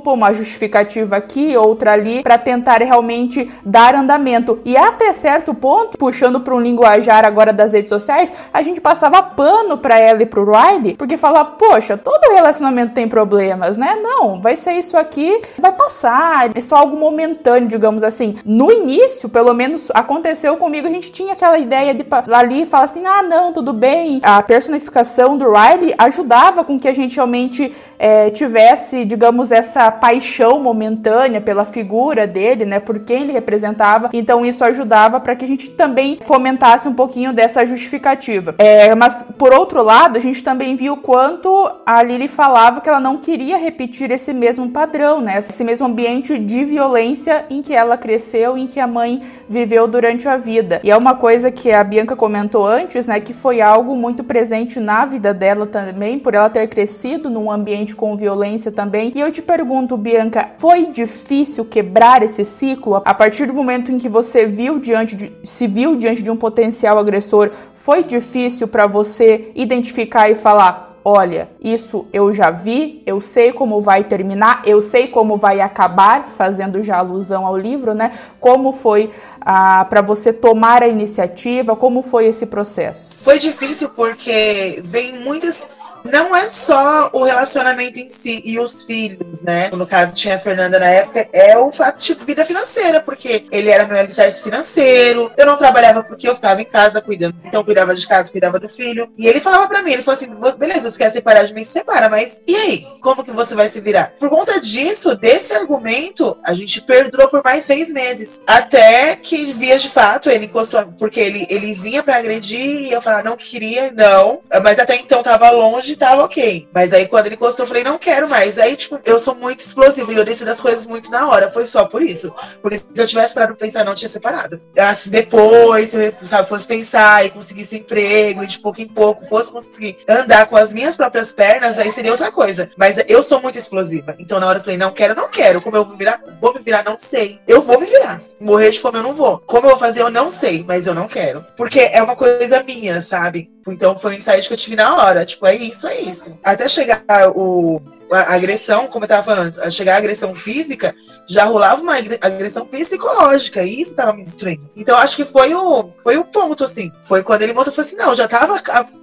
uma 0.05 0.33
justificativa 0.33 1.17
aqui, 1.17 1.55
outra 1.57 1.93
ali, 1.93 2.23
para 2.23 2.38
tentar 2.38 2.81
realmente 2.81 3.49
dar 3.65 3.95
andamento. 3.95 4.60
E 4.65 4.75
até 4.77 5.13
certo 5.13 5.53
ponto, 5.53 5.97
puxando 5.97 6.39
para 6.39 6.55
um 6.55 6.60
linguajar 6.60 7.25
agora 7.25 7.51
das 7.53 7.73
redes 7.73 7.89
sociais, 7.89 8.31
a 8.53 8.62
gente 8.62 8.81
passava 8.81 9.21
pano 9.21 9.77
para 9.77 9.99
ela 9.99 10.21
e 10.21 10.25
pro 10.25 10.45
Riley, 10.45 10.95
porque 10.95 11.17
falava, 11.17 11.51
poxa, 11.51 11.97
todo 11.97 12.33
relacionamento 12.33 12.93
tem 12.93 13.07
problemas, 13.07 13.77
né? 13.77 13.97
Não, 14.01 14.41
vai 14.41 14.55
ser 14.55 14.73
isso 14.73 14.97
aqui, 14.97 15.41
vai 15.60 15.71
passar, 15.71 16.51
é 16.55 16.62
só 16.62 16.77
algo 16.77 16.97
momentâneo, 16.97 17.67
digamos 17.67 18.03
assim. 18.03 18.36
No 18.45 18.71
início, 18.71 19.29
pelo 19.29 19.53
menos 19.53 19.89
aconteceu 19.93 20.57
comigo, 20.57 20.88
a 20.88 20.91
gente 20.91 21.12
tinha 21.12 21.33
aquela 21.33 21.57
ideia 21.57 21.93
de 21.93 22.05
ali 22.33 22.65
falar 22.65 22.86
assim, 22.86 23.05
ah, 23.05 23.23
não, 23.23 23.53
tudo 23.53 23.73
bem. 23.73 24.19
A 24.23 24.41
personificação 24.41 25.38
do 25.38 25.45
Riley 25.51 25.93
ajudava 25.97 26.63
com 26.63 26.79
que 26.79 26.88
a 26.88 26.93
gente 26.93 27.15
realmente 27.15 27.73
é, 27.99 28.29
tivesse, 28.29 29.05
digamos, 29.05 29.51
essa 29.51 29.77
paixão 29.92 30.60
momentânea 30.60 31.40
pela 31.40 31.66
figura 31.66 32.26
dele, 32.26 32.66
né, 32.66 32.80
por 32.80 33.00
quem 33.00 33.24
ele 33.24 33.32
representava. 33.32 34.10
Então 34.13 34.46
isso 34.46 34.63
ajudava 34.63 35.20
para 35.20 35.36
que 35.36 35.46
a 35.46 35.48
gente 35.48 35.70
também 35.70 36.18
fomentasse 36.22 36.88
um 36.88 36.94
pouquinho 36.94 37.34
dessa 37.34 37.66
justificativa. 37.66 38.56
É, 38.58 38.94
mas 38.96 39.26
por 39.38 39.54
outro 39.54 39.84
lado, 39.84 40.18
a 40.18 40.20
gente 40.20 40.44
também 40.44 40.76
viu 40.76 40.94
o 40.94 40.98
quanto 40.98 41.70
a 41.86 42.02
Lily 42.02 42.28
falava 42.28 42.82
que 42.82 42.90
ela 42.90 43.00
não 43.00 43.18
queria 43.18 43.58
repetir 43.58 44.12
esse 44.12 44.34
mesmo 44.34 44.70
padrão, 44.70 45.22
né, 45.22 45.38
esse 45.38 45.63
mesmo 45.63 45.88
ambiente 45.88 46.38
de 46.38 46.63
violência 46.63 47.46
em 47.50 47.62
que 47.62 47.74
ela 47.74 47.98
cresceu, 47.98 48.58
em 48.58 48.68
que 48.68 48.80
a 48.80 48.88
mãe 48.88 49.22
viveu 49.48 49.88
durante 49.88 50.28
a 50.28 50.38
vida. 50.38 50.82
E 50.84 50.92
é 50.92 50.98
uma 50.98 51.16
coisa 51.16 51.52
que 51.52 51.72
a 51.72 51.84
Bianca 51.84 52.16
comentou 52.16 52.66
antes, 52.66 53.08
né, 53.08 53.20
que 53.20 53.34
foi 53.34 53.62
algo 53.62 53.96
muito 53.96 54.24
presente 54.24 54.80
na 54.80 55.06
vida 55.06 55.34
dela 55.34 55.66
também, 55.66 56.20
por 56.20 56.34
ela 56.34 56.50
ter 56.50 56.68
crescido 56.68 57.30
num 57.30 57.52
ambiente 57.52 57.96
com 57.96 58.16
violência 58.16 58.72
também. 58.72 59.12
E 59.16 59.20
eu 59.20 59.32
te 59.32 59.42
pergunto, 59.42 59.66
Bianca, 59.97 60.51
foi 60.58 60.88
difícil 60.88 61.65
quebrar 61.65 62.23
esse 62.23 62.45
ciclo 62.45 63.01
a 63.03 63.13
partir 63.13 63.45
do 63.45 63.53
momento 63.53 63.91
em 63.91 63.97
que 63.97 64.10
você 64.10 64.45
viu 64.45 64.80
diante 64.80 65.15
de, 65.15 65.32
se 65.43 65.67
viu 65.67 65.95
diante 65.95 66.23
de 66.23 66.32
um 66.32 66.38
potencial 66.38 66.97
agressor? 66.97 67.51
Foi 67.73 68.03
difícil 68.03 68.67
para 68.67 68.88
você 68.88 69.51
identificar 69.56 70.30
e 70.30 70.36
falar 70.36 70.88
olha, 71.10 71.49
isso 71.63 72.06
eu 72.12 72.34
já 72.34 72.51
vi, 72.51 73.01
eu 73.06 73.21
sei 73.21 73.53
como 73.53 73.80
vai 73.80 74.03
terminar, 74.03 74.62
eu 74.65 74.82
sei 74.82 75.08
como 75.08 75.38
vai 75.38 75.62
acabar, 75.62 76.27
fazendo 76.27 76.84
já 76.84 76.97
alusão 76.97 77.45
ao 77.45 77.56
livro, 77.56 77.93
né? 77.93 78.12
Como 78.41 78.73
foi 78.73 79.10
ah, 79.39 79.86
para 79.86 80.01
você 80.01 80.34
tomar 80.34 80.84
a 80.84 80.88
iniciativa, 80.89 81.77
como 81.77 82.01
foi 82.01 82.25
esse 82.25 82.45
processo? 82.47 83.15
Foi 83.19 83.39
difícil 83.39 83.88
porque 83.95 84.82
vem 84.84 85.23
muitas 85.23 85.65
não 86.08 86.36
é 86.36 86.48
só 86.48 87.10
o 87.13 87.24
relacionamento 87.24 88.00
em 88.00 88.10
si 88.10 88.41
e 88.46 88.60
os 88.60 88.84
filhos, 88.84 89.41
né? 89.41 89.70
No 89.72 89.86
caso, 89.86 90.13
tinha 90.13 90.36
a 90.36 90.39
Fernanda 90.39 90.80
na 90.80 90.88
época, 90.88 91.28
é 91.32 91.58
o 91.58 91.72
fato, 91.72 92.00
tipo, 92.00 92.26
vida 92.26 92.46
financeira, 92.46 93.02
porque 93.02 93.46
ele 93.52 93.70
era 93.70 93.86
meu 93.86 93.98
alicerce 93.98 94.43
financeiro, 94.43 95.32
eu 95.38 95.46
não 95.46 95.58
trabalhava 95.58 96.04
porque 96.04 96.28
eu 96.28 96.36
ficava 96.36 96.62
em 96.62 96.65
casa 96.65 97.02
cuidando, 97.02 97.36
então 97.43 97.63
cuidava 97.63 97.96
de 97.96 98.08
casa, 98.08 98.32
cuidava 98.32 98.60
do 98.60 98.70
filho. 98.70 99.10
E 99.17 99.28
ele 99.28 99.39
falava 99.39 99.67
para 99.67 99.82
mim, 99.82 99.91
ele 99.91 100.02
falou 100.02 100.17
assim, 100.17 100.58
beleza, 100.58 100.91
você 100.91 100.98
quer 100.98 101.12
separar 101.12 101.43
de 101.43 101.54
mim, 101.54 101.63
se 101.63 101.72
separa, 101.72 102.10
mas 102.10 102.41
e 102.48 102.56
aí? 102.56 102.88
Como 103.02 103.24
que 103.24 103.32
você 103.32 103.56
vai 103.56 103.70
se 103.70 103.82
virar? 103.82 104.13
Por 104.20 104.30
conta 104.30 104.60
disso, 104.60 105.15
desse 105.15 105.54
argumento, 105.54 106.38
a 106.43 106.54
gente 106.54 106.82
perdurou 106.82 107.28
por 107.28 107.43
mais 107.43 107.63
seis 107.63 107.91
meses. 107.91 108.41
Até 108.48 109.15
que 109.15 109.52
via 109.54 109.78
de 109.78 109.89
fato, 109.89 110.30
ele 110.30 110.46
encostou, 110.46 110.86
porque 110.98 111.20
ele, 111.20 111.46
ele 111.50 111.74
vinha 111.74 112.02
para 112.02 112.17
agredir 112.17 112.84
e 112.84 112.91
eu 112.91 113.02
falava, 113.02 113.24
não 113.24 113.38
queria, 113.38 113.91
não. 113.91 114.41
Mas 114.63 114.80
até 114.80 114.96
então 114.96 115.22
tava 115.22 115.50
longe 115.50 115.96
tava 115.97 116.23
ok. 116.23 116.67
Mas 116.73 116.93
aí 116.93 117.07
quando 117.07 117.27
ele 117.27 117.36
encostou, 117.36 117.63
eu 117.63 117.67
falei, 117.67 117.83
não 117.83 117.97
quero 117.97 118.29
mais. 118.29 118.57
Aí, 118.57 118.75
tipo, 118.75 118.99
eu 119.05 119.19
sou 119.19 119.36
muito 119.36 119.60
explosiva 119.62 120.12
e 120.12 120.15
eu 120.15 120.25
decido 120.25 120.51
as 120.51 120.62
coisas 120.62 120.86
muito 120.86 121.10
na 121.12 121.27
hora. 121.27 121.51
Foi 121.51 121.65
só 121.65 121.86
por 121.86 122.01
isso. 122.01 122.33
Porque 122.62 122.77
se 122.77 122.86
eu 122.95 123.07
tivesse 123.07 123.33
parado 123.33 123.55
pra 123.55 123.65
pensar, 123.65 123.83
não 123.83 123.95
tinha 123.95 124.10
separado. 124.10 124.62
Acho 124.77 125.10
depois, 125.10 125.91
sabe, 126.23 126.49
fosse 126.49 126.65
pensar 126.65 127.25
e 127.25 127.29
conseguisse 127.29 127.77
emprego 127.77 128.43
e 128.43 128.47
de 128.47 128.60
pouco 128.60 128.81
em 128.81 128.88
pouco 128.88 129.25
fosse 129.25 129.51
conseguir 129.51 129.97
andar 130.07 130.45
com 130.47 130.55
as 130.55 130.73
minhas 130.73 130.95
próprias 130.95 131.33
pernas, 131.33 131.77
aí 131.77 131.91
seria 131.91 132.12
outra 132.12 132.31
coisa. 132.31 132.71
Mas 132.77 133.03
eu 133.07 133.23
sou 133.23 133.41
muito 133.41 133.57
explosiva. 133.57 134.15
Então 134.19 134.39
na 134.39 134.47
hora 134.47 134.60
eu 134.60 134.63
falei, 134.63 134.77
não 134.77 134.91
quero, 134.91 135.15
não 135.15 135.29
quero. 135.29 135.62
Como 135.62 135.75
eu 135.75 135.86
vou 135.86 135.97
virar? 135.97 136.21
Vou 136.39 136.53
me 136.53 136.62
virar, 136.62 136.83
não 136.83 136.97
sei. 136.97 137.39
Eu 137.47 137.62
vou 137.62 137.79
me 137.79 137.86
virar. 137.86 138.21
Morrer 138.39 138.71
de 138.71 138.79
fome 138.79 138.97
eu 138.99 139.03
não 139.03 139.15
vou. 139.15 139.39
Como 139.39 139.65
eu 139.65 139.71
vou 139.71 139.79
fazer, 139.79 140.01
eu 140.01 140.10
não 140.10 140.29
sei, 140.29 140.63
mas 140.67 140.88
eu 140.88 140.93
não 140.93 141.07
quero. 141.07 141.45
Porque 141.55 141.79
é 141.79 142.01
uma 142.01 142.15
coisa 142.15 142.63
minha, 142.63 143.01
sabe? 143.01 143.51
Então 143.67 143.97
foi 143.97 144.13
um 144.13 144.15
insight 144.15 144.47
que 144.47 144.53
eu 144.53 144.57
tive 144.57 144.75
na 144.75 144.95
hora. 144.95 145.25
Tipo, 145.25 145.45
é 145.45 145.55
isso, 145.55 145.77
é 145.86 146.02
isso. 146.02 146.38
Até 146.44 146.70
chegar 146.70 147.04
o, 147.36 147.82
a 148.12 148.36
agressão, 148.36 148.88
como 148.88 149.04
eu 149.04 149.10
tava 149.10 149.24
falando 149.24 149.48
antes, 149.48 149.60
a 149.60 149.70
chegar 149.70 149.96
a 149.96 149.98
agressão 149.98 150.34
física, 150.34 150.96
já 151.28 151.44
rolava 151.44 151.82
uma 151.82 151.96
agressão 152.22 152.66
psicológica. 152.66 153.63
E 153.63 153.82
isso 153.82 153.96
tava 153.96 154.13
me 154.13 154.24
destruindo. 154.24 154.70
Então 154.76 154.98
acho 154.98 155.18
que 155.18 155.26
foi 155.26 155.54
o, 155.54 155.90
foi 156.02 156.18
o 156.18 156.24
ponto, 156.24 156.63
assim. 156.63 156.92
Foi 157.04 157.22
quando 157.22 157.42
ele 157.42 157.54
mostrou, 157.54 157.76
falou 157.76 157.88
assim, 157.88 157.98
não, 157.98 158.16
já 158.16 158.28
tava 158.28 158.56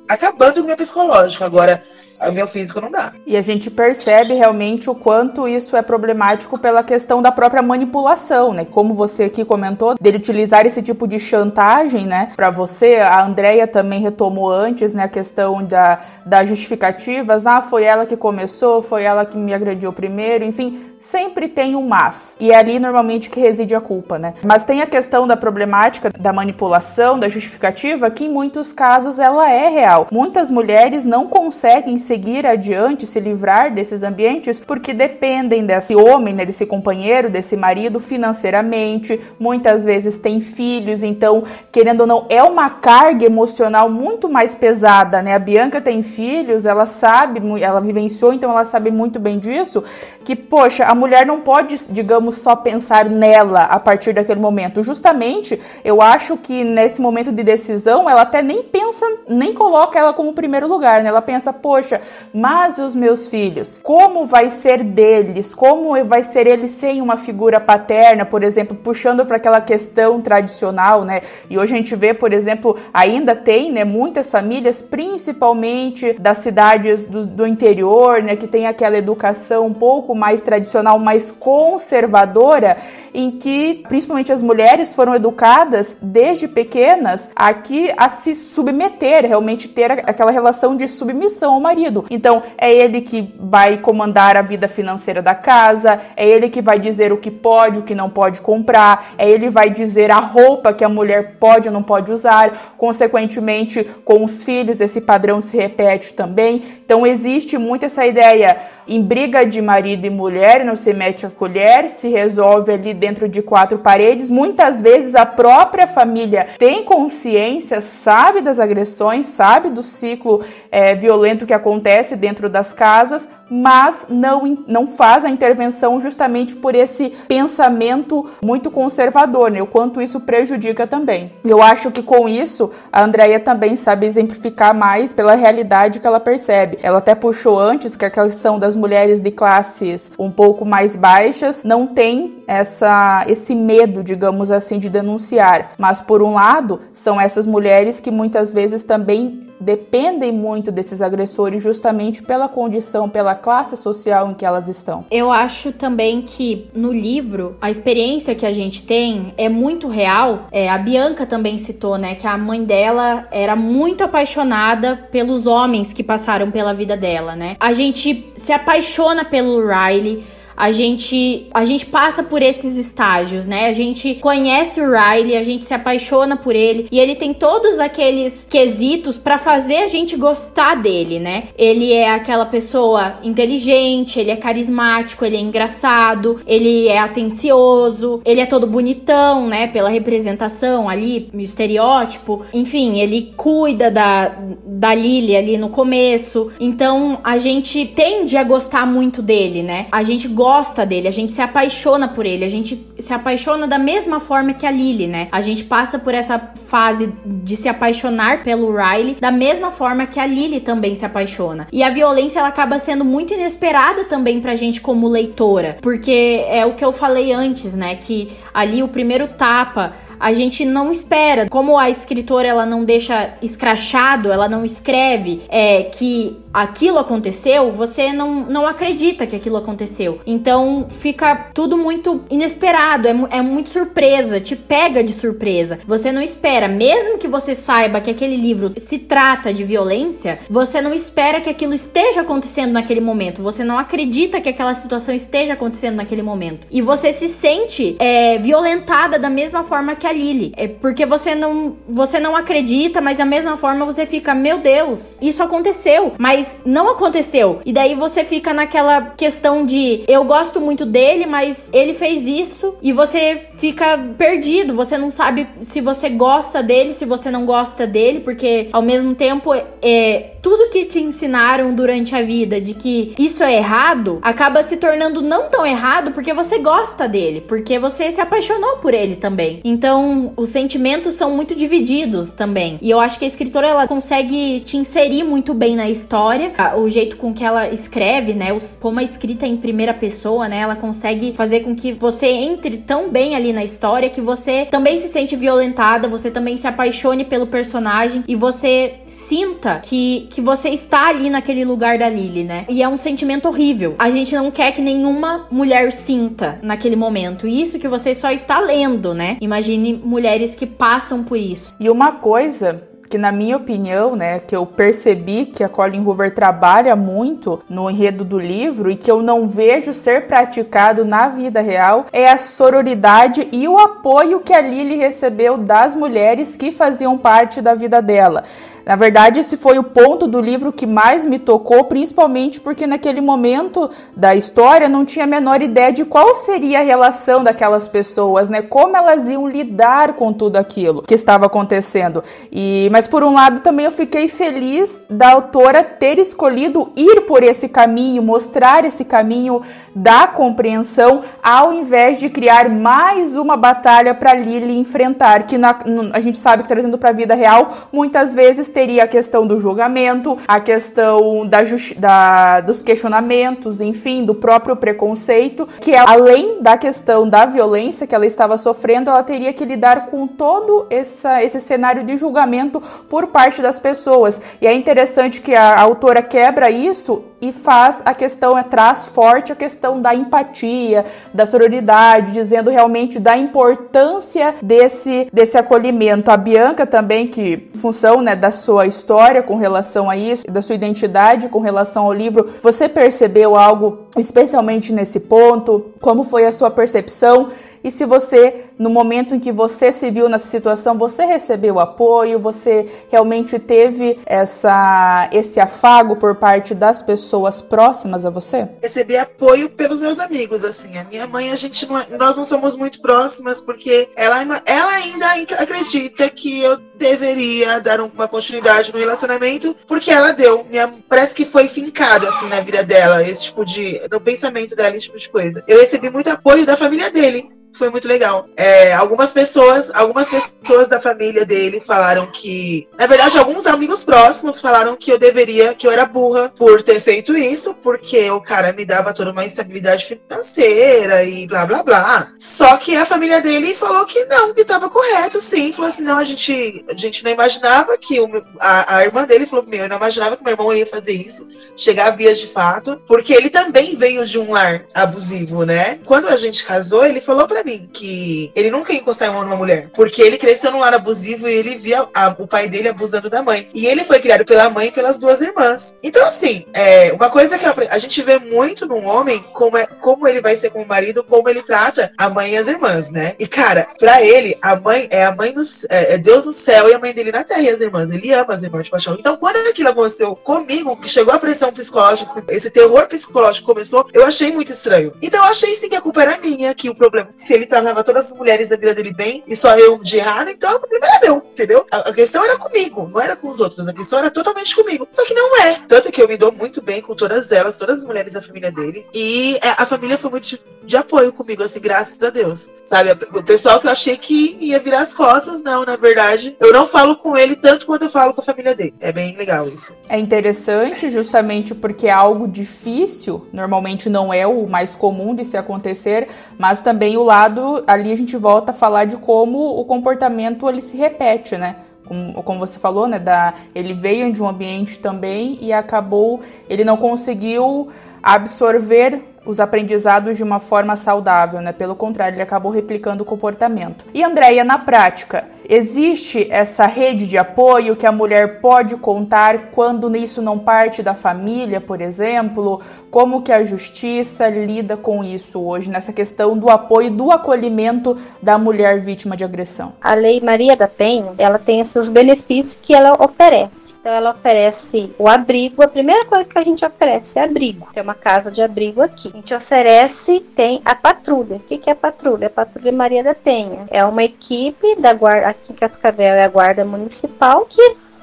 acabando 0.08 0.62
o 0.62 0.64
meu 0.64 0.76
psicológico. 0.76 1.44
Agora 1.44 1.84
o 2.28 2.32
meu 2.32 2.46
físico 2.46 2.80
não 2.80 2.90
dá. 2.90 3.12
E 3.26 3.36
a 3.36 3.42
gente 3.42 3.70
percebe 3.70 4.34
realmente 4.34 4.90
o 4.90 4.94
quanto 4.94 5.48
isso 5.48 5.76
é 5.76 5.82
problemático 5.82 6.58
pela 6.58 6.82
questão 6.82 7.20
da 7.20 7.32
própria 7.32 7.62
manipulação, 7.62 8.52
né? 8.52 8.64
Como 8.64 8.94
você 8.94 9.24
aqui 9.24 9.44
comentou, 9.44 9.94
dele 10.00 10.18
utilizar 10.18 10.66
esse 10.66 10.82
tipo 10.82 11.06
de 11.06 11.18
chantagem, 11.18 12.06
né? 12.06 12.32
Para 12.36 12.50
você, 12.50 12.96
a 12.96 13.24
Andrea 13.24 13.66
também 13.66 14.00
retomou 14.00 14.50
antes, 14.50 14.94
né? 14.94 15.04
A 15.04 15.08
questão 15.08 15.62
da, 15.64 15.98
das 16.24 16.48
justificativas. 16.48 17.46
Ah, 17.46 17.60
foi 17.60 17.84
ela 17.84 18.06
que 18.06 18.16
começou, 18.16 18.82
foi 18.82 19.04
ela 19.04 19.24
que 19.24 19.36
me 19.36 19.52
agrediu 19.54 19.92
primeiro, 19.92 20.44
enfim 20.44 20.93
sempre 21.04 21.48
tem 21.48 21.76
um 21.76 21.86
mas. 21.86 22.34
E 22.40 22.50
é 22.50 22.56
ali 22.56 22.78
normalmente 22.78 23.28
que 23.28 23.38
reside 23.38 23.74
a 23.74 23.80
culpa, 23.80 24.18
né? 24.18 24.32
Mas 24.42 24.64
tem 24.64 24.80
a 24.80 24.86
questão 24.86 25.26
da 25.26 25.36
problemática 25.36 26.10
da 26.18 26.32
manipulação, 26.32 27.18
da 27.18 27.28
justificativa, 27.28 28.10
que 28.10 28.24
em 28.24 28.30
muitos 28.30 28.72
casos 28.72 29.18
ela 29.18 29.50
é 29.50 29.68
real. 29.68 30.06
Muitas 30.10 30.50
mulheres 30.50 31.04
não 31.04 31.26
conseguem 31.26 31.98
seguir 31.98 32.46
adiante, 32.46 33.06
se 33.06 33.20
livrar 33.20 33.72
desses 33.72 34.02
ambientes, 34.02 34.58
porque 34.58 34.94
dependem 34.94 35.66
desse 35.66 35.94
homem, 35.94 36.32
né, 36.32 36.46
desse 36.46 36.64
companheiro, 36.64 37.28
desse 37.28 37.54
marido 37.54 38.00
financeiramente, 38.00 39.20
muitas 39.38 39.84
vezes 39.84 40.16
tem 40.16 40.40
filhos, 40.40 41.02
então, 41.02 41.44
querendo 41.70 42.00
ou 42.00 42.06
não, 42.06 42.26
é 42.30 42.42
uma 42.42 42.70
carga 42.70 43.26
emocional 43.26 43.90
muito 43.90 44.26
mais 44.26 44.54
pesada, 44.54 45.20
né? 45.20 45.34
A 45.34 45.38
Bianca 45.38 45.82
tem 45.82 46.02
filhos, 46.02 46.64
ela 46.64 46.86
sabe, 46.86 47.42
ela 47.60 47.80
vivenciou, 47.80 48.32
então 48.32 48.50
ela 48.50 48.64
sabe 48.64 48.90
muito 48.90 49.20
bem 49.20 49.36
disso, 49.36 49.84
que, 50.24 50.34
poxa, 50.34 50.93
a 50.94 50.96
mulher 50.96 51.26
não 51.26 51.40
pode, 51.40 51.76
digamos, 51.90 52.36
só 52.36 52.54
pensar 52.54 53.06
nela 53.06 53.62
a 53.64 53.80
partir 53.80 54.12
daquele 54.12 54.40
momento. 54.40 54.80
Justamente, 54.80 55.60
eu 55.84 56.00
acho 56.00 56.36
que 56.36 56.62
nesse 56.62 57.02
momento 57.02 57.32
de 57.32 57.42
decisão, 57.42 58.08
ela 58.08 58.22
até 58.22 58.40
nem 58.40 58.62
pensa, 58.62 59.04
nem 59.28 59.52
coloca 59.52 59.98
ela 59.98 60.12
como 60.12 60.32
primeiro 60.32 60.68
lugar, 60.68 61.02
né? 61.02 61.08
Ela 61.08 61.20
pensa, 61.20 61.52
poxa, 61.52 62.00
mas 62.32 62.78
os 62.78 62.94
meus 62.94 63.26
filhos, 63.26 63.80
como 63.82 64.24
vai 64.24 64.48
ser 64.48 64.84
deles? 64.84 65.52
Como 65.52 66.04
vai 66.04 66.22
ser 66.22 66.46
eles 66.46 66.70
sem 66.70 67.02
uma 67.02 67.16
figura 67.16 67.58
paterna, 67.58 68.24
por 68.24 68.44
exemplo, 68.44 68.76
puxando 68.76 69.26
para 69.26 69.36
aquela 69.36 69.60
questão 69.60 70.20
tradicional, 70.20 71.04
né? 71.04 71.22
E 71.50 71.58
hoje 71.58 71.74
a 71.74 71.76
gente 71.76 71.96
vê, 71.96 72.14
por 72.14 72.32
exemplo, 72.32 72.76
ainda 72.92 73.34
tem, 73.34 73.72
né, 73.72 73.82
muitas 73.82 74.30
famílias, 74.30 74.80
principalmente 74.80 76.12
das 76.20 76.38
cidades 76.38 77.06
do, 77.06 77.26
do 77.26 77.46
interior, 77.46 78.22
né, 78.22 78.36
que 78.36 78.46
tem 78.46 78.68
aquela 78.68 78.96
educação 78.96 79.66
um 79.66 79.74
pouco 79.74 80.14
mais 80.14 80.40
tradicional, 80.40 80.83
mais 80.98 81.30
conservadora, 81.30 82.76
em 83.14 83.30
que 83.30 83.84
principalmente 83.88 84.32
as 84.32 84.42
mulheres 84.42 84.94
foram 84.94 85.14
educadas 85.14 85.98
desde 86.02 86.48
pequenas 86.48 87.30
aqui 87.34 87.92
a 87.96 88.08
se 88.08 88.34
submeter, 88.34 89.24
realmente 89.24 89.68
ter 89.68 89.92
aquela 89.92 90.32
relação 90.32 90.76
de 90.76 90.88
submissão 90.88 91.54
ao 91.54 91.60
marido. 91.60 92.04
Então, 92.10 92.42
é 92.58 92.72
ele 92.72 93.00
que 93.00 93.34
vai 93.38 93.78
comandar 93.78 94.36
a 94.36 94.42
vida 94.42 94.66
financeira 94.66 95.22
da 95.22 95.34
casa, 95.34 96.00
é 96.16 96.26
ele 96.26 96.48
que 96.48 96.60
vai 96.60 96.78
dizer 96.78 97.12
o 97.12 97.18
que 97.18 97.30
pode, 97.30 97.78
o 97.78 97.82
que 97.82 97.94
não 97.94 98.10
pode 98.10 98.40
comprar, 98.40 99.12
é 99.16 99.28
ele 99.30 99.48
vai 99.48 99.70
dizer 99.70 100.10
a 100.10 100.18
roupa 100.18 100.72
que 100.72 100.84
a 100.84 100.88
mulher 100.88 101.36
pode 101.38 101.68
ou 101.68 101.74
não 101.74 101.82
pode 101.82 102.10
usar. 102.10 102.74
Consequentemente, 102.76 103.84
com 104.04 104.24
os 104.24 104.42
filhos, 104.42 104.80
esse 104.80 105.00
padrão 105.00 105.40
se 105.40 105.56
repete 105.56 106.14
também. 106.14 106.62
Então, 106.84 107.06
existe 107.06 107.56
muito 107.56 107.84
essa 107.86 108.04
ideia 108.04 108.56
em 108.86 109.00
briga 109.00 109.46
de 109.46 109.62
marido 109.62 110.04
e 110.04 110.10
mulher, 110.10 110.63
não 110.64 110.76
se 110.76 110.92
mete 110.92 111.26
a 111.26 111.30
colher, 111.30 111.88
se 111.88 112.08
resolve 112.08 112.72
ali 112.72 112.94
dentro 112.94 113.28
de 113.28 113.42
quatro 113.42 113.78
paredes. 113.78 114.30
Muitas 114.30 114.80
vezes 114.80 115.14
a 115.14 115.26
própria 115.26 115.86
família 115.86 116.46
tem 116.58 116.84
consciência, 116.84 117.80
sabe 117.80 118.40
das 118.40 118.58
agressões, 118.58 119.26
sabe 119.26 119.70
do 119.70 119.82
ciclo 119.82 120.42
é, 120.70 120.94
violento 120.94 121.46
que 121.46 121.54
acontece 121.54 122.16
dentro 122.16 122.48
das 122.48 122.72
casas, 122.72 123.28
mas 123.48 124.06
não, 124.08 124.58
não 124.66 124.86
faz 124.86 125.24
a 125.24 125.30
intervenção 125.30 126.00
justamente 126.00 126.56
por 126.56 126.74
esse 126.74 127.10
pensamento 127.28 128.28
muito 128.42 128.70
conservador, 128.70 129.50
né? 129.50 129.62
O 129.62 129.66
quanto 129.66 130.00
isso 130.00 130.20
prejudica 130.20 130.86
também. 130.86 131.30
Eu 131.44 131.62
acho 131.62 131.90
que 131.90 132.02
com 132.02 132.28
isso 132.28 132.70
a 132.92 133.04
Andrea 133.04 133.38
também 133.38 133.76
sabe 133.76 134.06
exemplificar 134.06 134.74
mais 134.74 135.12
pela 135.12 135.34
realidade 135.34 136.00
que 136.00 136.06
ela 136.06 136.20
percebe. 136.20 136.78
Ela 136.82 136.98
até 136.98 137.14
puxou 137.14 137.58
antes 137.58 137.94
que 137.96 138.04
a 138.04 138.10
questão 138.10 138.58
das 138.58 138.76
mulheres 138.76 139.20
de 139.20 139.30
classes 139.30 140.12
um 140.18 140.30
pouco 140.30 140.53
mais 140.62 140.94
baixas 140.94 141.64
não 141.64 141.86
tem 141.86 142.36
essa 142.46 143.24
esse 143.26 143.54
medo, 143.54 144.04
digamos 144.04 144.50
assim, 144.50 144.78
de 144.78 144.90
denunciar, 144.90 145.72
mas 145.78 146.02
por 146.02 146.20
um 146.20 146.34
lado 146.34 146.80
são 146.92 147.18
essas 147.18 147.46
mulheres 147.46 148.00
que 148.00 148.10
muitas 148.10 148.52
vezes 148.52 148.82
também 148.82 149.44
dependem 149.60 150.32
muito 150.32 150.70
desses 150.70 151.00
agressores 151.00 151.62
justamente 151.62 152.22
pela 152.22 152.48
condição, 152.48 153.08
pela 153.08 153.34
classe 153.34 153.76
social 153.76 154.30
em 154.30 154.34
que 154.34 154.44
elas 154.44 154.68
estão. 154.68 155.04
Eu 155.10 155.32
acho 155.32 155.72
também 155.72 156.22
que 156.22 156.68
no 156.74 156.92
livro 156.92 157.56
a 157.60 157.70
experiência 157.70 158.34
que 158.34 158.44
a 158.44 158.52
gente 158.52 158.82
tem 158.82 159.32
é 159.36 159.48
muito 159.48 159.88
real. 159.88 160.48
É, 160.52 160.68
a 160.68 160.78
Bianca 160.78 161.24
também 161.24 161.56
citou, 161.58 161.96
né, 161.96 162.14
que 162.14 162.26
a 162.26 162.36
mãe 162.36 162.64
dela 162.64 163.26
era 163.30 163.56
muito 163.56 164.04
apaixonada 164.04 165.08
pelos 165.10 165.46
homens 165.46 165.92
que 165.92 166.02
passaram 166.02 166.50
pela 166.50 166.74
vida 166.74 166.96
dela, 166.96 167.34
né? 167.34 167.56
A 167.58 167.72
gente 167.72 168.32
se 168.36 168.52
apaixona 168.52 169.24
pelo 169.24 169.66
Riley 169.66 170.24
a 170.56 170.70
gente 170.70 171.48
a 171.52 171.64
gente 171.64 171.86
passa 171.86 172.22
por 172.22 172.42
esses 172.42 172.76
estágios, 172.76 173.46
né? 173.46 173.66
A 173.66 173.72
gente 173.72 174.14
conhece 174.16 174.80
o 174.80 174.90
Riley, 174.90 175.36
a 175.36 175.42
gente 175.42 175.64
se 175.64 175.74
apaixona 175.74 176.36
por 176.36 176.54
ele 176.54 176.88
e 176.90 176.98
ele 176.98 177.14
tem 177.14 177.34
todos 177.34 177.78
aqueles 177.78 178.46
quesitos 178.48 179.18
para 179.18 179.38
fazer 179.38 179.78
a 179.78 179.86
gente 179.86 180.16
gostar 180.16 180.76
dele, 180.76 181.18
né? 181.18 181.44
Ele 181.56 181.92
é 181.92 182.10
aquela 182.10 182.46
pessoa 182.46 183.14
inteligente, 183.22 184.18
ele 184.18 184.30
é 184.30 184.36
carismático, 184.36 185.24
ele 185.24 185.36
é 185.36 185.40
engraçado, 185.40 186.40
ele 186.46 186.88
é 186.88 186.98
atencioso, 186.98 188.20
ele 188.24 188.40
é 188.40 188.46
todo 188.46 188.66
bonitão, 188.66 189.46
né? 189.46 189.66
Pela 189.66 189.88
representação 189.88 190.88
ali, 190.88 191.28
o 191.32 191.40
estereótipo. 191.40 192.44
Enfim, 192.52 193.00
ele 193.00 193.32
cuida 193.36 193.90
da, 193.90 194.36
da 194.64 194.94
Lily 194.94 195.36
ali 195.36 195.58
no 195.58 195.68
começo. 195.68 196.50
Então 196.60 197.18
a 197.24 197.38
gente 197.38 197.84
tende 197.86 198.36
a 198.36 198.44
gostar 198.44 198.86
muito 198.86 199.20
dele, 199.20 199.62
né? 199.62 199.86
A 199.90 200.02
gente 200.02 200.28
gosta 200.28 200.43
gosta 200.44 200.84
dele, 200.84 201.08
a 201.08 201.10
gente 201.10 201.32
se 201.32 201.40
apaixona 201.40 202.06
por 202.06 202.26
ele, 202.26 202.44
a 202.44 202.50
gente 202.50 202.86
se 202.98 203.14
apaixona 203.14 203.66
da 203.66 203.78
mesma 203.78 204.20
forma 204.20 204.52
que 204.52 204.66
a 204.66 204.70
Lily, 204.70 205.06
né? 205.06 205.26
A 205.32 205.40
gente 205.40 205.64
passa 205.64 205.98
por 205.98 206.12
essa 206.12 206.38
fase 206.66 207.10
de 207.24 207.56
se 207.56 207.66
apaixonar 207.66 208.42
pelo 208.42 208.70
Riley 208.76 209.16
da 209.18 209.30
mesma 209.30 209.70
forma 209.70 210.06
que 210.06 210.20
a 210.20 210.26
Lily 210.26 210.60
também 210.60 210.96
se 210.96 211.06
apaixona. 211.06 211.66
E 211.72 211.82
a 211.82 211.88
violência 211.88 212.40
ela 212.40 212.48
acaba 212.48 212.78
sendo 212.78 213.06
muito 213.06 213.32
inesperada 213.32 214.04
também 214.04 214.38
pra 214.38 214.54
gente 214.54 214.82
como 214.82 215.08
leitora, 215.08 215.78
porque 215.80 216.44
é 216.46 216.66
o 216.66 216.74
que 216.74 216.84
eu 216.84 216.92
falei 216.92 217.32
antes, 217.32 217.74
né? 217.74 217.96
Que 217.96 218.30
ali 218.52 218.82
o 218.82 218.88
primeiro 218.88 219.26
tapa 219.26 219.94
a 220.18 220.32
gente 220.32 220.64
não 220.64 220.90
espera. 220.90 221.48
Como 221.48 221.78
a 221.78 221.90
escritora 221.90 222.48
ela 222.48 222.66
não 222.66 222.84
deixa 222.84 223.34
escrachado, 223.42 224.32
ela 224.32 224.48
não 224.48 224.64
escreve 224.64 225.42
é, 225.48 225.84
que 225.84 226.44
aquilo 226.54 227.00
aconteceu, 227.00 227.72
você 227.72 228.12
não, 228.12 228.46
não 228.46 228.64
acredita 228.64 229.26
que 229.26 229.34
aquilo 229.34 229.56
aconteceu. 229.56 230.20
Então 230.24 230.86
fica 230.88 231.34
tudo 231.52 231.76
muito 231.76 232.22
inesperado, 232.30 233.08
é, 233.08 233.38
é 233.38 233.42
muito 233.42 233.70
surpresa, 233.70 234.40
te 234.40 234.54
pega 234.54 235.02
de 235.02 235.12
surpresa. 235.12 235.80
Você 235.84 236.12
não 236.12 236.22
espera, 236.22 236.68
mesmo 236.68 237.18
que 237.18 237.26
você 237.26 237.56
saiba 237.56 238.00
que 238.00 238.10
aquele 238.10 238.36
livro 238.36 238.72
se 238.76 238.98
trata 238.98 239.52
de 239.52 239.64
violência, 239.64 240.38
você 240.48 240.80
não 240.80 240.94
espera 240.94 241.40
que 241.40 241.50
aquilo 241.50 241.74
esteja 241.74 242.20
acontecendo 242.20 242.72
naquele 242.72 243.00
momento. 243.00 243.42
Você 243.42 243.64
não 243.64 243.76
acredita 243.76 244.40
que 244.40 244.48
aquela 244.48 244.74
situação 244.74 245.12
esteja 245.12 245.54
acontecendo 245.54 245.96
naquele 245.96 246.22
momento. 246.22 246.68
E 246.70 246.80
você 246.80 247.12
se 247.12 247.28
sente 247.28 247.96
é, 247.98 248.38
violentada 248.38 249.18
da 249.18 249.28
mesma 249.28 249.64
forma 249.64 249.96
que 249.96 250.03
a 250.06 250.12
Lily. 250.12 250.52
É 250.56 250.68
porque 250.68 251.06
você 251.06 251.34
não, 251.34 251.76
você 251.88 252.18
não 252.18 252.36
acredita, 252.36 253.00
mas 253.00 253.18
da 253.18 253.24
mesma 253.24 253.56
forma 253.56 253.84
você 253.84 254.06
fica, 254.06 254.34
meu 254.34 254.58
Deus, 254.58 255.18
isso 255.20 255.42
aconteceu. 255.42 256.12
Mas 256.18 256.60
não 256.64 256.90
aconteceu. 256.90 257.60
E 257.64 257.72
daí 257.72 257.94
você 257.94 258.24
fica 258.24 258.52
naquela 258.52 259.00
questão 259.16 259.64
de 259.64 260.04
eu 260.08 260.24
gosto 260.24 260.60
muito 260.60 260.84
dele, 260.84 261.26
mas 261.26 261.70
ele 261.72 261.94
fez 261.94 262.26
isso 262.26 262.76
e 262.82 262.92
você 262.92 263.40
fica 263.58 263.98
perdido. 264.16 264.74
Você 264.74 264.98
não 264.98 265.10
sabe 265.10 265.46
se 265.60 265.80
você 265.80 266.08
gosta 266.08 266.62
dele, 266.62 266.92
se 266.92 267.04
você 267.04 267.30
não 267.30 267.46
gosta 267.46 267.86
dele, 267.86 268.20
porque 268.20 268.68
ao 268.72 268.82
mesmo 268.82 269.14
tempo 269.14 269.52
é 269.82 270.30
tudo 270.42 270.68
que 270.70 270.84
te 270.84 271.00
ensinaram 271.00 271.74
durante 271.74 272.14
a 272.14 272.20
vida 272.20 272.60
de 272.60 272.74
que 272.74 273.14
isso 273.18 273.42
é 273.42 273.56
errado 273.56 274.18
acaba 274.20 274.62
se 274.62 274.76
tornando 274.76 275.22
não 275.22 275.48
tão 275.48 275.64
errado 275.64 276.12
porque 276.12 276.34
você 276.34 276.58
gosta 276.58 277.08
dele, 277.08 277.40
porque 277.40 277.78
você 277.78 278.10
se 278.10 278.20
apaixonou 278.20 278.76
por 278.76 278.92
ele 278.92 279.16
também. 279.16 279.60
Então, 279.64 279.93
os 280.36 280.48
sentimentos 280.48 281.14
são 281.14 281.34
muito 281.34 281.54
divididos 281.54 282.30
também. 282.30 282.78
E 282.80 282.90
eu 282.90 283.00
acho 283.00 283.18
que 283.18 283.24
a 283.24 283.28
escritora 283.28 283.66
ela 283.66 283.86
consegue 283.86 284.60
te 284.60 284.76
inserir 284.76 285.24
muito 285.24 285.54
bem 285.54 285.76
na 285.76 285.88
história, 285.88 286.52
o 286.76 286.88
jeito 286.88 287.16
com 287.16 287.32
que 287.32 287.44
ela 287.44 287.68
escreve, 287.68 288.34
né, 288.34 288.48
como 288.80 289.00
a 289.00 289.02
escrita 289.02 289.46
é 289.46 289.48
em 289.48 289.56
primeira 289.56 289.94
pessoa, 289.94 290.48
né, 290.48 290.58
ela 290.58 290.76
consegue 290.76 291.32
fazer 291.36 291.60
com 291.60 291.74
que 291.74 291.92
você 291.92 292.26
entre 292.26 292.78
tão 292.78 293.08
bem 293.08 293.34
ali 293.34 293.52
na 293.52 293.64
história 293.64 294.10
que 294.10 294.20
você 294.20 294.66
também 294.70 294.98
se 294.98 295.08
sente 295.08 295.36
violentada, 295.36 296.08
você 296.08 296.30
também 296.30 296.56
se 296.56 296.66
apaixone 296.66 297.24
pelo 297.24 297.46
personagem 297.46 298.24
e 298.26 298.34
você 298.34 298.94
sinta 299.06 299.80
que 299.80 300.26
que 300.30 300.40
você 300.40 300.70
está 300.70 301.08
ali 301.08 301.30
naquele 301.30 301.64
lugar 301.64 301.98
da 301.98 302.08
Lily, 302.08 302.44
né? 302.44 302.64
E 302.68 302.82
é 302.82 302.88
um 302.88 302.96
sentimento 302.96 303.48
horrível. 303.48 303.94
A 303.98 304.10
gente 304.10 304.34
não 304.34 304.50
quer 304.50 304.72
que 304.72 304.80
nenhuma 304.80 305.46
mulher 305.50 305.92
sinta 305.92 306.58
naquele 306.62 306.96
momento. 306.96 307.46
Isso 307.46 307.78
que 307.78 307.88
você 307.88 308.14
só 308.14 308.30
está 308.30 308.60
lendo, 308.60 309.14
né? 309.14 309.36
Imagine 309.40 309.83
mulheres 309.92 310.54
que 310.54 310.66
passam 310.66 311.22
por 311.22 311.36
isso. 311.36 311.74
E 311.78 311.90
uma 311.90 312.12
coisa 312.12 312.82
que 313.14 313.18
na 313.18 313.30
minha 313.30 313.56
opinião, 313.56 314.16
né, 314.16 314.40
que 314.40 314.56
eu 314.56 314.66
percebi 314.66 315.46
que 315.46 315.62
a 315.62 315.68
Colin 315.68 316.04
Hoover 316.04 316.34
trabalha 316.34 316.96
muito 316.96 317.62
no 317.68 317.88
enredo 317.88 318.24
do 318.24 318.38
livro 318.40 318.90
e 318.90 318.96
que 318.96 319.08
eu 319.08 319.22
não 319.22 319.46
vejo 319.46 319.94
ser 319.94 320.26
praticado 320.26 321.04
na 321.04 321.28
vida 321.28 321.60
real 321.60 322.06
é 322.12 322.28
a 322.28 322.38
sororidade 322.38 323.48
e 323.52 323.68
o 323.68 323.78
apoio 323.78 324.40
que 324.40 324.52
a 324.52 324.60
Lily 324.60 324.96
recebeu 324.96 325.56
das 325.56 325.94
mulheres 325.94 326.56
que 326.56 326.72
faziam 326.72 327.16
parte 327.16 327.62
da 327.62 327.74
vida 327.74 328.02
dela 328.02 328.42
Na 328.86 328.96
verdade, 328.96 329.40
esse 329.40 329.56
foi 329.56 329.78
o 329.78 329.82
ponto 329.82 330.26
do 330.26 330.40
livro 330.40 330.72
que 330.72 330.86
mais 330.86 331.24
me 331.24 331.38
tocou, 331.38 331.84
principalmente 331.84 332.60
porque 332.60 332.86
naquele 332.86 333.20
momento 333.20 333.90
da 334.14 334.34
história 334.34 334.88
não 334.88 335.04
tinha 335.04 335.24
a 335.24 335.28
menor 335.28 335.62
ideia 335.62 335.92
de 335.92 336.04
qual 336.04 336.34
seria 336.34 336.80
a 336.80 336.82
relação 336.82 337.42
daquelas 337.42 337.88
pessoas, 337.88 338.48
né? 338.48 338.60
Como 338.60 338.96
elas 338.96 339.26
iam 339.28 339.48
lidar 339.48 340.14
com 340.14 340.32
tudo 340.32 340.56
aquilo 340.56 341.02
que 341.02 341.14
estava 341.14 341.46
acontecendo. 341.46 342.22
E 342.52 342.88
mas 342.92 343.08
por 343.08 343.22
um 343.22 343.32
lado 343.32 343.60
também 343.60 343.86
eu 343.86 343.90
fiquei 343.90 344.28
feliz 344.28 345.00
da 345.08 345.32
autora 345.32 345.82
ter 345.82 346.18
escolhido 346.18 346.92
ir 346.96 347.22
por 347.22 347.42
esse 347.42 347.68
caminho, 347.68 348.22
mostrar 348.22 348.84
esse 348.84 349.04
caminho 349.04 349.62
da 349.94 350.26
compreensão, 350.26 351.22
ao 351.42 351.72
invés 351.72 352.18
de 352.18 352.28
criar 352.28 352.68
mais 352.68 353.36
uma 353.36 353.56
batalha 353.56 354.12
para 354.12 354.34
Lily 354.34 354.76
enfrentar, 354.76 355.44
que 355.46 355.56
na, 355.56 355.78
a 356.12 356.18
gente 356.18 356.36
sabe 356.36 356.64
que 356.64 356.68
trazendo 356.68 356.98
para 356.98 357.10
a 357.10 357.12
vida 357.12 357.34
real, 357.34 357.72
muitas 357.92 358.34
vezes 358.34 358.68
teria 358.74 359.04
a 359.04 359.08
questão 359.08 359.46
do 359.46 359.58
julgamento, 359.58 360.36
a 360.46 360.60
questão 360.60 361.46
da, 361.46 361.58
da, 361.96 362.60
dos 362.60 362.82
questionamentos, 362.82 363.80
enfim, 363.80 364.24
do 364.24 364.34
próprio 364.34 364.74
preconceito, 364.74 365.66
que 365.80 365.92
é, 365.92 365.98
além 365.98 366.60
da 366.60 366.76
questão 366.76 367.28
da 367.28 367.46
violência 367.46 368.06
que 368.06 368.14
ela 368.14 368.26
estava 368.26 368.58
sofrendo, 368.58 369.08
ela 369.08 369.22
teria 369.22 369.52
que 369.52 369.64
lidar 369.64 370.06
com 370.06 370.26
todo 370.26 370.86
essa, 370.90 371.42
esse 371.42 371.60
cenário 371.60 372.04
de 372.04 372.16
julgamento 372.16 372.82
por 373.08 373.28
parte 373.28 373.62
das 373.62 373.78
pessoas. 373.78 374.40
E 374.60 374.66
é 374.66 374.74
interessante 374.74 375.40
que 375.40 375.54
a, 375.54 375.74
a 375.74 375.80
autora 375.80 376.20
quebra 376.20 376.68
isso 376.68 377.24
e 377.48 377.52
faz 377.52 378.00
a 378.04 378.14
questão, 378.14 378.56
é, 378.56 378.62
traz 378.62 379.06
forte 379.06 379.52
a 379.52 379.56
questão 379.56 380.00
da 380.00 380.14
empatia, 380.14 381.04
da 381.32 381.44
sororidade, 381.44 382.32
dizendo 382.32 382.70
realmente 382.70 383.20
da 383.20 383.36
importância 383.36 384.54
desse, 384.62 385.28
desse 385.30 385.58
acolhimento. 385.58 386.30
A 386.30 386.36
Bianca 386.36 386.86
também, 386.86 387.26
que 387.26 387.68
em 387.74 387.78
função 387.78 388.22
né, 388.22 388.34
da 388.34 388.50
sua 388.50 388.86
história 388.86 389.42
com 389.42 389.56
relação 389.56 390.08
a 390.08 390.16
isso, 390.16 390.46
da 390.50 390.62
sua 390.62 390.74
identidade 390.74 391.50
com 391.50 391.60
relação 391.60 392.06
ao 392.06 392.12
livro, 392.12 392.48
você 392.62 392.88
percebeu 392.88 393.56
algo 393.56 394.06
especialmente 394.16 394.92
nesse 394.92 395.20
ponto? 395.20 395.92
Como 396.00 396.22
foi 396.24 396.46
a 396.46 396.52
sua 396.52 396.70
percepção? 396.70 397.50
E 397.84 397.90
se 397.90 398.06
você, 398.06 398.64
no 398.78 398.88
momento 398.88 399.34
em 399.34 399.38
que 399.38 399.52
você 399.52 399.92
se 399.92 400.10
viu 400.10 400.26
nessa 400.26 400.48
situação, 400.48 400.96
você 400.96 401.26
recebeu 401.26 401.78
apoio, 401.78 402.38
você 402.38 402.90
realmente 403.10 403.58
teve 403.58 404.18
essa, 404.24 405.28
esse 405.30 405.60
afago 405.60 406.16
por 406.16 406.34
parte 406.36 406.74
das 406.74 407.02
pessoas 407.02 407.60
próximas 407.60 408.24
a 408.24 408.30
você? 408.30 408.66
Recebi 408.82 409.18
apoio 409.18 409.68
pelos 409.68 410.00
meus 410.00 410.18
amigos, 410.18 410.64
assim. 410.64 410.96
A 410.96 411.04
minha 411.04 411.26
mãe, 411.26 411.50
a 411.52 411.56
gente 411.56 411.86
não, 411.86 411.98
é, 411.98 412.06
nós 412.16 412.34
não 412.38 412.44
somos 412.46 412.74
muito 412.74 413.02
próximas 413.02 413.60
porque 413.60 414.08
ela, 414.16 414.40
ela 414.64 414.92
ainda 414.92 415.26
acredita 415.58 416.30
que 416.30 416.60
eu 416.60 416.78
deveria 416.96 417.80
dar 417.80 418.00
uma 418.00 418.28
continuidade 418.28 418.92
no 418.92 418.98
relacionamento, 418.98 419.76
porque 419.86 420.10
ela 420.10 420.32
deu. 420.32 420.64
Minha, 420.64 420.92
parece 421.08 421.34
que 421.34 421.44
foi 421.44 421.68
fincado 421.68 422.26
assim 422.26 422.48
na 422.48 422.60
vida 422.60 422.82
dela, 422.82 423.22
esse 423.22 423.44
tipo 423.44 423.64
de. 423.64 424.00
no 424.10 424.20
pensamento 424.20 424.74
dela, 424.74 424.96
esse 424.96 425.06
tipo 425.06 425.18
de 425.18 425.28
coisa. 425.28 425.64
Eu 425.66 425.80
recebi 425.80 426.10
muito 426.10 426.30
apoio 426.30 426.66
da 426.66 426.76
família 426.76 427.10
dele 427.10 427.54
foi 427.74 427.90
muito 427.90 428.08
legal. 428.08 428.48
É, 428.56 428.94
algumas 428.94 429.32
pessoas, 429.32 429.90
algumas 429.92 430.28
pessoas 430.30 430.88
da 430.88 431.00
família 431.00 431.44
dele 431.44 431.80
falaram 431.80 432.30
que, 432.30 432.88
na 432.98 433.06
verdade, 433.06 433.38
alguns 433.38 433.66
amigos 433.66 434.04
próximos 434.04 434.60
falaram 434.60 434.96
que 434.96 435.10
eu 435.10 435.18
deveria, 435.18 435.74
que 435.74 435.86
eu 435.86 435.90
era 435.90 436.06
burra 436.06 436.52
por 436.56 436.82
ter 436.82 437.00
feito 437.00 437.36
isso, 437.36 437.74
porque 437.82 438.30
o 438.30 438.40
cara 438.40 438.72
me 438.72 438.84
dava 438.84 439.12
toda 439.12 439.32
uma 439.32 439.44
instabilidade 439.44 440.06
financeira 440.06 441.24
e 441.24 441.46
blá 441.46 441.66
blá 441.66 441.82
blá. 441.82 442.32
Só 442.38 442.76
que 442.76 442.96
a 442.96 443.04
família 443.04 443.40
dele 443.40 443.74
falou 443.74 444.06
que 444.06 444.24
não, 444.26 444.54
que 444.54 444.60
estava 444.60 444.88
correto, 444.88 445.40
sim. 445.40 445.72
Falou 445.72 445.88
assim, 445.88 446.04
não, 446.04 446.18
a 446.18 446.24
gente, 446.24 446.83
a 446.88 446.96
gente 446.96 447.24
não 447.24 447.30
imaginava 447.30 447.96
que 447.98 448.20
o, 448.20 448.44
a, 448.60 448.96
a 448.96 449.04
irmã 449.04 449.24
dele 449.24 449.46
falou, 449.46 449.64
meu, 449.66 449.80
eu 449.80 449.88
não 449.88 449.96
imaginava 449.96 450.36
que 450.36 450.44
meu 450.44 450.52
irmão 450.52 450.72
ia 450.72 450.86
fazer 450.86 451.12
isso, 451.12 451.46
chegar 451.76 452.06
a 452.06 452.10
vias 452.10 452.38
de 452.38 452.46
fato, 452.46 453.00
porque 453.06 453.32
ele 453.32 453.50
também 453.50 453.94
veio 453.96 454.26
de 454.26 454.38
um 454.38 454.50
lar 454.50 454.84
abusivo, 454.94 455.64
né? 455.64 455.98
Quando 456.04 456.28
a 456.28 456.36
gente 456.36 456.64
casou, 456.64 457.04
ele 457.04 457.20
falou 457.20 457.46
para 457.46 457.64
mim 457.64 457.88
que 457.92 458.52
ele 458.54 458.70
nunca 458.70 458.92
ia 458.92 458.98
encostar 458.98 459.28
em 459.28 459.32
uma 459.32 459.56
mulher. 459.56 459.88
Porque 459.94 460.22
ele 460.22 460.38
cresceu 460.38 460.70
num 460.70 460.80
lar 460.80 460.94
abusivo 460.94 461.48
e 461.48 461.54
ele 461.54 461.74
via 461.76 462.06
a, 462.14 462.34
o 462.38 462.46
pai 462.46 462.68
dele 462.68 462.88
abusando 462.88 463.30
da 463.30 463.42
mãe. 463.42 463.68
E 463.74 463.86
ele 463.86 464.04
foi 464.04 464.20
criado 464.20 464.44
pela 464.44 464.70
mãe 464.70 464.88
e 464.88 464.92
pelas 464.92 465.18
duas 465.18 465.40
irmãs. 465.40 465.94
Então, 466.02 466.24
assim, 466.26 466.66
é, 466.72 467.12
uma 467.12 467.30
coisa 467.30 467.58
que 467.58 467.64
a 467.66 467.98
gente 467.98 468.22
vê 468.22 468.38
muito 468.38 468.86
num 468.86 469.06
homem, 469.06 469.44
como, 469.52 469.76
é, 469.76 469.86
como 469.86 470.26
ele 470.26 470.40
vai 470.40 470.56
ser 470.56 470.70
como 470.70 470.86
marido, 470.86 471.24
como 471.24 471.48
ele 471.48 471.62
trata 471.62 472.12
a 472.18 472.28
mãe 472.28 472.52
e 472.52 472.56
as 472.56 472.68
irmãs, 472.68 473.10
né? 473.10 473.34
E, 473.38 473.46
cara, 473.46 473.88
pra 473.98 474.22
ele, 474.22 474.56
a 474.60 474.76
mãe 474.76 475.08
é 475.10 475.24
a 475.24 475.34
mãe 475.34 475.52
do 475.52 475.62
é, 475.90 476.14
é 476.14 476.18
Deus 476.18 476.46
no 476.46 476.52
céu 476.52 476.73
e 476.88 476.94
a 476.94 476.98
mãe 476.98 477.12
dele 477.12 477.32
na 477.32 477.44
terra 477.44 477.62
e 477.62 477.68
as 477.68 477.80
irmãs. 477.80 478.10
Ele 478.10 478.32
ama 478.32 478.54
as 478.54 478.62
irmãs 478.62 478.84
de 478.84 478.90
paixão. 478.90 479.16
Então, 479.18 479.36
quando 479.36 479.56
aquilo 479.68 479.88
aconteceu 479.88 480.34
comigo, 480.36 480.96
que 480.96 481.08
chegou 481.08 481.32
a 481.32 481.38
pressão 481.38 481.72
psicológica, 481.72 482.44
esse 482.48 482.70
terror 482.70 483.06
psicológico 483.06 483.66
começou, 483.66 484.06
eu 484.12 484.24
achei 484.24 484.52
muito 484.52 484.72
estranho. 484.72 485.12
Então, 485.22 485.44
eu 485.44 485.50
achei 485.50 485.74
sim 485.74 485.88
que 485.88 485.96
a 485.96 486.00
culpa 486.00 486.22
era 486.22 486.38
minha, 486.38 486.74
que 486.74 486.90
o 486.90 486.94
problema, 486.94 487.30
se 487.36 487.52
ele 487.52 487.66
tratava 487.66 488.02
todas 488.02 488.28
as 488.28 488.34
mulheres 488.36 488.68
da 488.68 488.76
vida 488.76 488.94
dele 488.94 489.12
bem 489.12 489.44
e 489.46 489.56
só 489.56 489.76
eu 489.78 490.02
de 490.02 490.16
errado, 490.16 490.48
então 490.50 490.74
o 490.76 490.80
problema 490.80 491.06
era 491.06 491.20
meu, 491.20 491.36
entendeu? 491.36 491.86
A, 491.90 492.08
a, 492.08 492.12
questão 492.12 492.44
era 492.44 492.56
comigo, 492.56 493.08
não 493.12 493.20
era 493.20 493.36
com 493.36 493.48
os 493.48 493.60
outros, 493.60 493.86
a 493.86 493.92
questão 493.92 494.18
era 494.18 494.30
totalmente 494.30 494.74
comigo. 494.74 495.06
Só 495.10 495.24
que 495.24 495.34
não 495.34 495.60
é. 495.62 495.80
Tanto 495.88 496.10
que 496.10 496.20
eu 496.20 496.28
me 496.28 496.36
dou 496.36 496.52
muito 496.52 496.82
bem 496.82 497.00
com 497.00 497.14
todas 497.14 497.52
elas, 497.52 497.78
todas 497.78 498.00
as 498.00 498.04
mulheres 498.04 498.32
da 498.32 498.42
família 498.42 498.72
dele. 498.72 499.06
E 499.12 499.56
é, 499.62 499.74
a 499.76 499.86
família 499.86 500.18
foi 500.18 500.30
muito 500.30 500.58
de 500.82 500.96
apoio 500.96 501.32
comigo, 501.32 501.62
assim, 501.62 501.80
graças 501.80 502.22
a 502.22 502.30
Deus. 502.30 502.68
Sabe? 502.84 503.10
O 503.32 503.42
pessoal 503.42 503.80
que 503.80 503.86
eu 503.86 503.90
achei 503.90 504.16
que 504.16 504.56
ia 504.60 504.78
virar 504.78 505.00
as 505.00 505.14
costas, 505.14 505.62
não, 505.62 505.84
na 505.84 505.96
verdade, 505.96 506.56
eu 506.64 506.72
não 506.72 506.86
falo 506.86 507.16
com 507.16 507.36
ele 507.36 507.56
tanto 507.56 507.86
quanto 507.86 508.02
eu 508.02 508.10
falo 508.10 508.32
com 508.32 508.40
a 508.40 508.44
família 508.44 508.74
dele. 508.74 508.94
É 509.00 509.12
bem 509.12 509.36
legal 509.36 509.68
isso. 509.68 509.94
É 510.08 510.18
interessante, 510.18 511.10
justamente 511.10 511.74
porque 511.74 512.06
é 512.08 512.12
algo 512.12 512.48
difícil, 512.48 513.46
normalmente 513.52 514.08
não 514.08 514.32
é 514.32 514.46
o 514.46 514.66
mais 514.66 514.94
comum 514.94 515.34
de 515.34 515.44
se 515.44 515.56
acontecer, 515.56 516.28
mas 516.58 516.80
também 516.80 517.16
o 517.16 517.22
lado 517.22 517.82
ali 517.86 518.12
a 518.12 518.16
gente 518.16 518.36
volta 518.36 518.70
a 518.70 518.74
falar 518.74 519.04
de 519.04 519.16
como 519.16 519.78
o 519.78 519.84
comportamento 519.84 520.68
ele 520.68 520.80
se 520.80 520.96
repete, 520.96 521.56
né? 521.56 521.76
Como, 522.06 522.42
como 522.42 522.60
você 522.60 522.78
falou, 522.78 523.08
né? 523.08 523.18
Da, 523.18 523.54
ele 523.74 523.94
veio 523.94 524.32
de 524.32 524.42
um 524.42 524.48
ambiente 524.48 524.98
também 524.98 525.58
e 525.60 525.72
acabou, 525.72 526.42
ele 526.68 526.84
não 526.84 526.96
conseguiu 526.96 527.88
absorver 528.22 529.22
os 529.44 529.60
aprendizados 529.60 530.36
de 530.36 530.42
uma 530.42 530.58
forma 530.58 530.96
saudável, 530.96 531.60
né? 531.60 531.72
Pelo 531.72 531.94
contrário, 531.94 532.34
ele 532.36 532.42
acabou 532.42 532.72
replicando 532.72 533.22
o 533.22 533.26
comportamento. 533.26 534.04
E 534.14 534.22
Andréia, 534.22 534.64
na 534.64 534.78
prática, 534.78 535.44
existe 535.68 536.46
essa 536.50 536.86
rede 536.86 537.26
de 537.26 537.38
apoio 537.38 537.96
que 537.96 538.06
a 538.06 538.12
mulher 538.12 538.60
pode 538.60 538.96
contar 538.96 539.70
quando 539.72 540.14
isso 540.16 540.42
não 540.42 540.58
parte 540.58 541.02
da 541.02 541.14
família, 541.14 541.80
por 541.80 542.00
exemplo? 542.00 542.80
Como 543.10 543.42
que 543.42 543.52
a 543.52 543.64
justiça 543.64 544.48
lida 544.48 544.96
com 544.96 545.22
isso 545.22 545.60
hoje, 545.60 545.90
nessa 545.90 546.12
questão 546.12 546.56
do 546.56 546.68
apoio, 546.68 547.10
do 547.10 547.30
acolhimento 547.30 548.18
da 548.42 548.58
mulher 548.58 548.98
vítima 548.98 549.36
de 549.36 549.44
agressão? 549.44 549.92
A 550.00 550.14
Lei 550.14 550.40
Maria 550.40 550.76
da 550.76 550.88
Penha, 550.88 551.32
ela 551.38 551.58
tem 551.58 551.82
seus 551.84 552.08
benefícios 552.08 552.78
que 552.80 552.94
ela 552.94 553.22
oferece. 553.22 553.94
Então 554.04 554.12
ela 554.12 554.32
oferece 554.32 555.10
o 555.18 555.26
abrigo, 555.26 555.82
a 555.82 555.88
primeira 555.88 556.26
coisa 556.26 556.44
que 556.44 556.58
a 556.58 556.62
gente 556.62 556.84
oferece 556.84 557.38
é 557.38 557.44
abrigo. 557.44 557.88
Tem 557.94 558.02
uma 558.02 558.14
casa 558.14 558.50
de 558.50 558.60
abrigo 558.60 559.00
aqui. 559.00 559.30
A 559.32 559.36
gente 559.36 559.54
oferece, 559.54 560.40
tem 560.54 560.82
a 560.84 560.94
patrulha. 560.94 561.56
O 561.56 561.60
que, 561.60 561.80
é 561.88 561.92
a 561.92 561.96
patrulha? 561.96 562.48
A 562.48 562.50
Patrulha 562.50 562.92
Maria 562.92 563.24
da 563.24 563.34
Penha. 563.34 563.86
É 563.90 564.04
uma 564.04 564.22
equipe 564.22 564.96
da 564.96 565.14
guarda, 565.14 565.53
aqui 565.54 565.72
em 565.72 565.74
Cascavel 565.74 566.34
é 566.34 566.44
a 566.44 566.48
guarda 566.48 566.84
municipal 566.84 567.66
que 567.66 567.80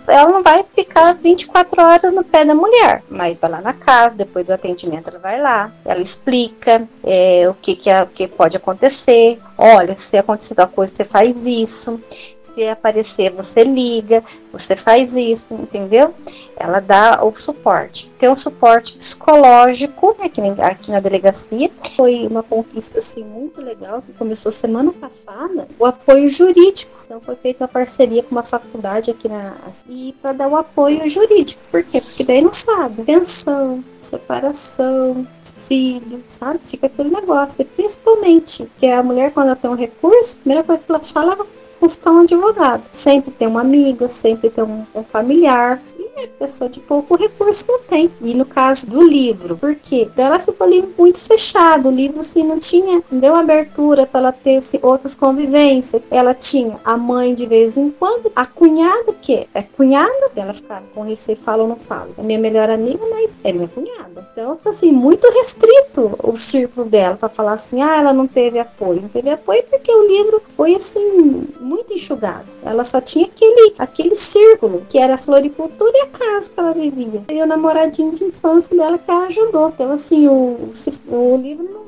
ela 0.08 0.32
não 0.32 0.42
vai 0.42 0.64
ficar 0.76 1.14
24 1.14 1.82
horas 1.82 2.14
no 2.14 2.24
pé 2.24 2.44
da 2.44 2.56
mulher, 2.56 3.04
mas 3.10 3.38
vai 3.40 3.50
lá 3.50 3.62
na 3.62 3.74
casa, 3.74 4.18
depois 4.18 4.46
do 4.46 4.54
atendimento 4.54 5.10
ela 5.10 5.20
vai 5.20 5.40
lá, 5.40 5.72
ela 5.86 6.02
explica 6.02 6.88
é, 7.04 7.48
o 7.48 7.54
que, 7.54 7.76
que, 7.76 7.90
é, 7.90 8.06
que 8.06 8.28
pode 8.28 8.58
acontecer. 8.58 9.40
Olha, 9.64 9.96
se 9.96 10.18
acontecer 10.18 10.56
tal 10.56 10.68
coisa, 10.68 10.96
você 10.96 11.06
faz 11.06 11.46
isso. 11.46 12.02
Se 12.42 12.68
aparecer, 12.68 13.32
você 13.32 13.64
liga, 13.64 14.24
você 14.52 14.76
faz 14.76 15.16
isso, 15.16 15.54
entendeu? 15.54 16.14
Ela 16.58 16.80
dá 16.80 17.24
o 17.24 17.34
suporte. 17.38 18.12
Tem 18.20 18.30
um 18.30 18.36
suporte 18.36 18.98
psicológico 18.98 20.16
aqui, 20.20 20.42
aqui 20.60 20.92
na 20.92 21.00
delegacia. 21.00 21.72
Foi 21.96 22.28
uma 22.28 22.44
conquista 22.44 23.00
assim 23.00 23.24
muito 23.24 23.62
legal 23.62 24.02
que 24.02 24.12
começou 24.14 24.52
semana 24.52 24.92
passada. 24.92 25.68
O 25.80 25.86
apoio 25.86 26.28
jurídico. 26.28 26.92
Então 27.06 27.22
foi 27.22 27.36
feita 27.36 27.64
uma 27.64 27.68
parceria 27.68 28.22
com 28.22 28.32
uma 28.32 28.44
faculdade 28.44 29.12
aqui 29.12 29.28
na 29.28 29.54
e 29.88 30.14
para 30.22 30.34
dar 30.34 30.48
o 30.48 30.56
apoio 30.56 31.08
jurídico. 31.08 31.62
Por 31.72 31.84
quê? 31.84 32.02
Porque 32.02 32.24
daí 32.24 32.42
não 32.42 32.52
sabe. 32.52 33.04
Pensão, 33.04 33.84
separação, 33.96 35.26
filho, 35.44 36.22
sabe? 36.28 36.60
Fica 36.64 36.88
aquele 36.88 37.10
negócio. 37.10 37.62
E 37.62 37.66
principalmente 37.66 38.70
que 38.78 38.88
a 38.88 39.02
mulher 39.02 39.32
quando 39.32 39.51
ela 39.52 39.56
tem 39.56 39.70
um 39.70 39.76
recurso, 39.76 40.38
a 40.38 40.40
primeira 40.40 40.64
coisa 40.64 40.82
que 40.84 40.92
ela 40.92 41.02
fala 41.02 41.38
consultar 41.82 42.12
um 42.12 42.20
advogado. 42.20 42.84
Sempre 42.92 43.32
tem 43.32 43.48
uma 43.48 43.62
amiga, 43.62 44.08
sempre 44.08 44.52
tem 44.52 44.64
um, 44.64 44.86
um 44.94 45.04
familiar. 45.04 45.82
E 45.98 46.24
é 46.24 46.28
pessoa 46.28 46.70
de 46.70 46.80
pouco 46.80 47.16
recurso 47.16 47.66
não 47.68 47.80
tem. 47.80 48.12
E 48.22 48.36
no 48.36 48.46
caso 48.46 48.88
do 48.88 49.02
livro, 49.02 49.58
por 49.58 49.74
quê? 49.74 50.08
Então 50.12 50.26
ela 50.26 50.40
ficou 50.40 50.68
ali 50.68 50.88
muito 50.96 51.20
fechado. 51.20 51.90
O 51.90 51.92
livro 51.92 52.20
assim 52.20 52.44
não 52.44 52.60
tinha, 52.60 53.02
não 53.12 53.20
deu 53.20 53.36
abertura 53.36 54.06
para 54.06 54.20
ela 54.20 54.32
ter 54.32 54.58
assim, 54.58 54.78
outras 54.84 55.16
convivências. 55.16 56.04
Ela 56.12 56.36
tinha 56.36 56.80
a 56.86 56.96
mãe 56.98 57.34
de 57.34 57.48
vez 57.48 57.78
em 57.78 57.90
quando, 57.90 58.32
a 58.36 58.46
cunhada 58.46 59.14
que 59.14 59.48
é 59.52 59.64
cunhada, 59.64 60.32
ela 60.36 60.54
ficava 60.54 60.86
com 60.94 61.02
receio, 61.02 61.38
fala 61.38 61.64
ou 61.64 61.70
não 61.70 61.78
fala. 61.78 62.10
É 62.16 62.22
minha 62.22 62.40
melhor 62.40 62.70
amiga, 62.70 63.04
mas 63.10 63.40
é 63.44 63.52
minha 63.52 63.68
cunhada. 63.68 64.01
Então, 64.20 64.58
assim, 64.66 64.92
muito 64.92 65.28
restrito 65.32 66.18
o 66.24 66.36
círculo 66.36 66.88
dela 66.88 67.16
para 67.16 67.30
falar 67.30 67.54
assim, 67.54 67.82
ah, 67.82 67.98
ela 67.98 68.14
não 68.14 68.28
teve 68.28 68.60
apoio. 68.60 69.02
Não 69.02 69.10
teve 69.10 69.30
apoio 69.30 69.64
porque 69.70 69.92
o 69.92 70.08
livro 70.08 70.42
foi 70.50 70.76
assim 70.76 71.48
muito 71.60 71.94
enxugado. 71.94 72.48
Ela 72.64 72.84
só 72.84 73.00
tinha 73.00 73.26
aquele 73.26 73.74
aquele 73.78 74.16
círculo 74.16 74.86
que 74.90 74.98
era 74.98 75.16
a 75.16 75.18
floricultura 75.18 75.92
e 75.96 76.02
a 76.02 76.08
casa 76.08 76.50
que 76.50 76.60
ela 76.60 76.74
vivia. 76.74 77.24
E 77.30 77.42
o 77.42 77.46
namoradinho 77.46 78.12
de 78.12 78.24
infância 78.24 78.76
dela 78.76 78.98
que 78.98 79.10
a 79.10 79.26
ajudou. 79.26 79.70
Então, 79.70 79.92
assim, 79.92 80.28
o, 80.28 80.70
o 81.10 81.38
livro 81.38 81.64
não 81.64 81.82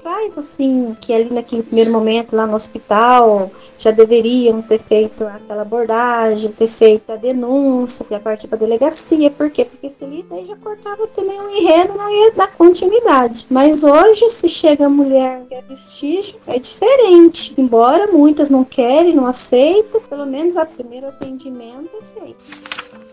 traz 0.00 0.36
assim 0.38 0.96
que 1.00 1.12
ali 1.12 1.32
naquele 1.32 1.62
primeiro 1.62 1.92
momento 1.92 2.34
lá 2.34 2.46
no 2.46 2.54
hospital 2.54 3.50
já 3.78 3.90
deveriam 3.90 4.62
ter 4.62 4.78
feito 4.78 5.24
aquela 5.24 5.62
abordagem, 5.62 6.50
ter 6.52 6.66
feito 6.66 7.12
a 7.12 7.16
denúncia, 7.16 8.04
ter 8.04 8.16
a 8.16 8.20
partir 8.20 8.48
para 8.48 8.58
delegacia, 8.58 9.30
por 9.30 9.50
quê? 9.50 9.64
Porque 9.64 9.88
se 9.88 10.04
ali 10.04 10.24
daí 10.28 10.44
já 10.44 10.56
cortava 10.56 11.06
também 11.08 11.40
um 11.40 11.50
enredo, 11.70 11.94
não 11.96 12.10
ia 12.10 12.32
dar 12.32 12.52
continuidade. 12.56 13.46
Mas 13.48 13.84
hoje 13.84 14.28
se 14.30 14.48
chega 14.48 14.86
a 14.86 14.88
mulher 14.88 15.44
que 15.48 15.54
é 15.54 15.62
vestígio, 15.62 16.40
é 16.46 16.58
diferente. 16.58 17.54
Embora 17.56 18.08
muitas 18.08 18.50
não 18.50 18.64
querem, 18.64 19.14
não 19.14 19.26
aceitam, 19.26 20.00
pelo 20.02 20.26
menos 20.26 20.56
a 20.56 20.66
primeiro 20.66 21.08
atendimento 21.08 21.96
é 22.00 22.04
feito. 22.04 23.09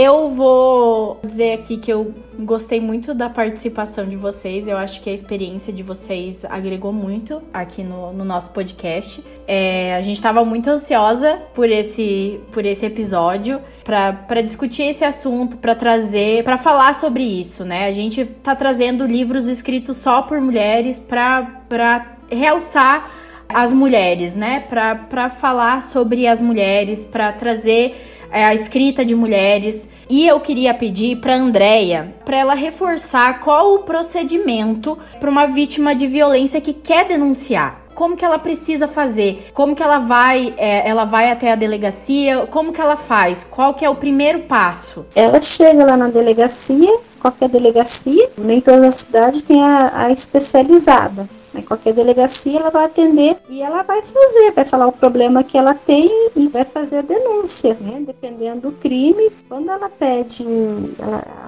Eu 0.00 0.30
vou 0.30 1.18
dizer 1.24 1.54
aqui 1.54 1.76
que 1.76 1.92
eu 1.92 2.14
gostei 2.38 2.80
muito 2.80 3.12
da 3.12 3.28
participação 3.28 4.06
de 4.06 4.14
vocês. 4.14 4.68
Eu 4.68 4.76
acho 4.76 5.00
que 5.00 5.10
a 5.10 5.12
experiência 5.12 5.72
de 5.72 5.82
vocês 5.82 6.44
agregou 6.44 6.92
muito 6.92 7.42
aqui 7.52 7.82
no, 7.82 8.12
no 8.12 8.24
nosso 8.24 8.52
podcast. 8.52 9.20
É, 9.44 9.96
a 9.96 10.00
gente 10.00 10.14
estava 10.14 10.44
muito 10.44 10.70
ansiosa 10.70 11.40
por 11.52 11.68
esse, 11.68 12.38
por 12.52 12.64
esse 12.64 12.86
episódio 12.86 13.60
para 13.82 14.40
discutir 14.40 14.84
esse 14.84 15.04
assunto, 15.04 15.56
para 15.56 15.74
trazer, 15.74 16.44
para 16.44 16.56
falar 16.56 16.94
sobre 16.94 17.24
isso, 17.24 17.64
né? 17.64 17.88
A 17.88 17.92
gente 17.92 18.24
tá 18.24 18.54
trazendo 18.54 19.04
livros 19.04 19.48
escritos 19.48 19.96
só 19.96 20.22
por 20.22 20.40
mulheres 20.40 21.00
para 21.00 22.06
realçar 22.30 23.10
as 23.48 23.72
mulheres, 23.72 24.36
né? 24.36 24.60
Para 24.60 25.28
falar 25.28 25.82
sobre 25.82 26.28
as 26.28 26.40
mulheres, 26.40 27.04
para 27.04 27.32
trazer 27.32 27.96
é, 28.30 28.44
a 28.44 28.54
escrita 28.54 29.04
de 29.04 29.14
mulheres. 29.14 29.88
E 30.08 30.26
eu 30.26 30.40
queria 30.40 30.74
pedir 30.74 31.16
para 31.16 31.36
Andreia 31.36 32.14
para 32.24 32.36
ela 32.36 32.54
reforçar 32.54 33.40
qual 33.40 33.74
o 33.74 33.78
procedimento 33.80 34.98
para 35.18 35.30
uma 35.30 35.46
vítima 35.46 35.94
de 35.94 36.06
violência 36.06 36.60
que 36.60 36.72
quer 36.72 37.06
denunciar 37.06 37.88
como 37.98 38.16
que 38.16 38.24
ela 38.24 38.38
precisa 38.38 38.86
fazer, 38.86 39.48
como 39.52 39.74
que 39.74 39.82
ela 39.82 39.98
vai, 39.98 40.54
é, 40.56 40.88
ela 40.88 41.04
vai 41.04 41.32
até 41.32 41.50
a 41.50 41.56
delegacia, 41.56 42.46
como 42.46 42.72
que 42.72 42.80
ela 42.80 42.96
faz, 42.96 43.42
qual 43.50 43.74
que 43.74 43.84
é 43.84 43.90
o 43.90 43.96
primeiro 43.96 44.42
passo? 44.42 45.04
Ela 45.16 45.40
chega 45.40 45.84
lá 45.84 45.96
na 45.96 46.06
delegacia, 46.06 46.96
qualquer 47.18 47.48
delegacia, 47.48 48.30
nem 48.38 48.60
todas 48.60 48.84
as 48.84 48.94
cidades 48.94 49.42
têm 49.42 49.60
a, 49.60 50.04
a 50.04 50.12
especializada. 50.12 51.28
Em 51.58 51.62
qualquer 51.62 51.92
delegacia 51.92 52.60
ela 52.60 52.70
vai 52.70 52.84
atender 52.84 53.36
e 53.48 53.62
ela 53.62 53.82
vai 53.82 54.02
fazer, 54.02 54.52
vai 54.54 54.64
falar 54.64 54.86
o 54.86 54.92
problema 54.92 55.42
que 55.42 55.56
ela 55.56 55.74
tem 55.74 56.30
e 56.36 56.48
vai 56.48 56.64
fazer 56.64 56.98
a 56.98 57.02
denúncia, 57.02 57.76
né? 57.80 58.02
Dependendo 58.04 58.70
do 58.70 58.72
crime. 58.72 59.30
Quando 59.48 59.70
ela 59.70 59.88
pede 59.88 60.44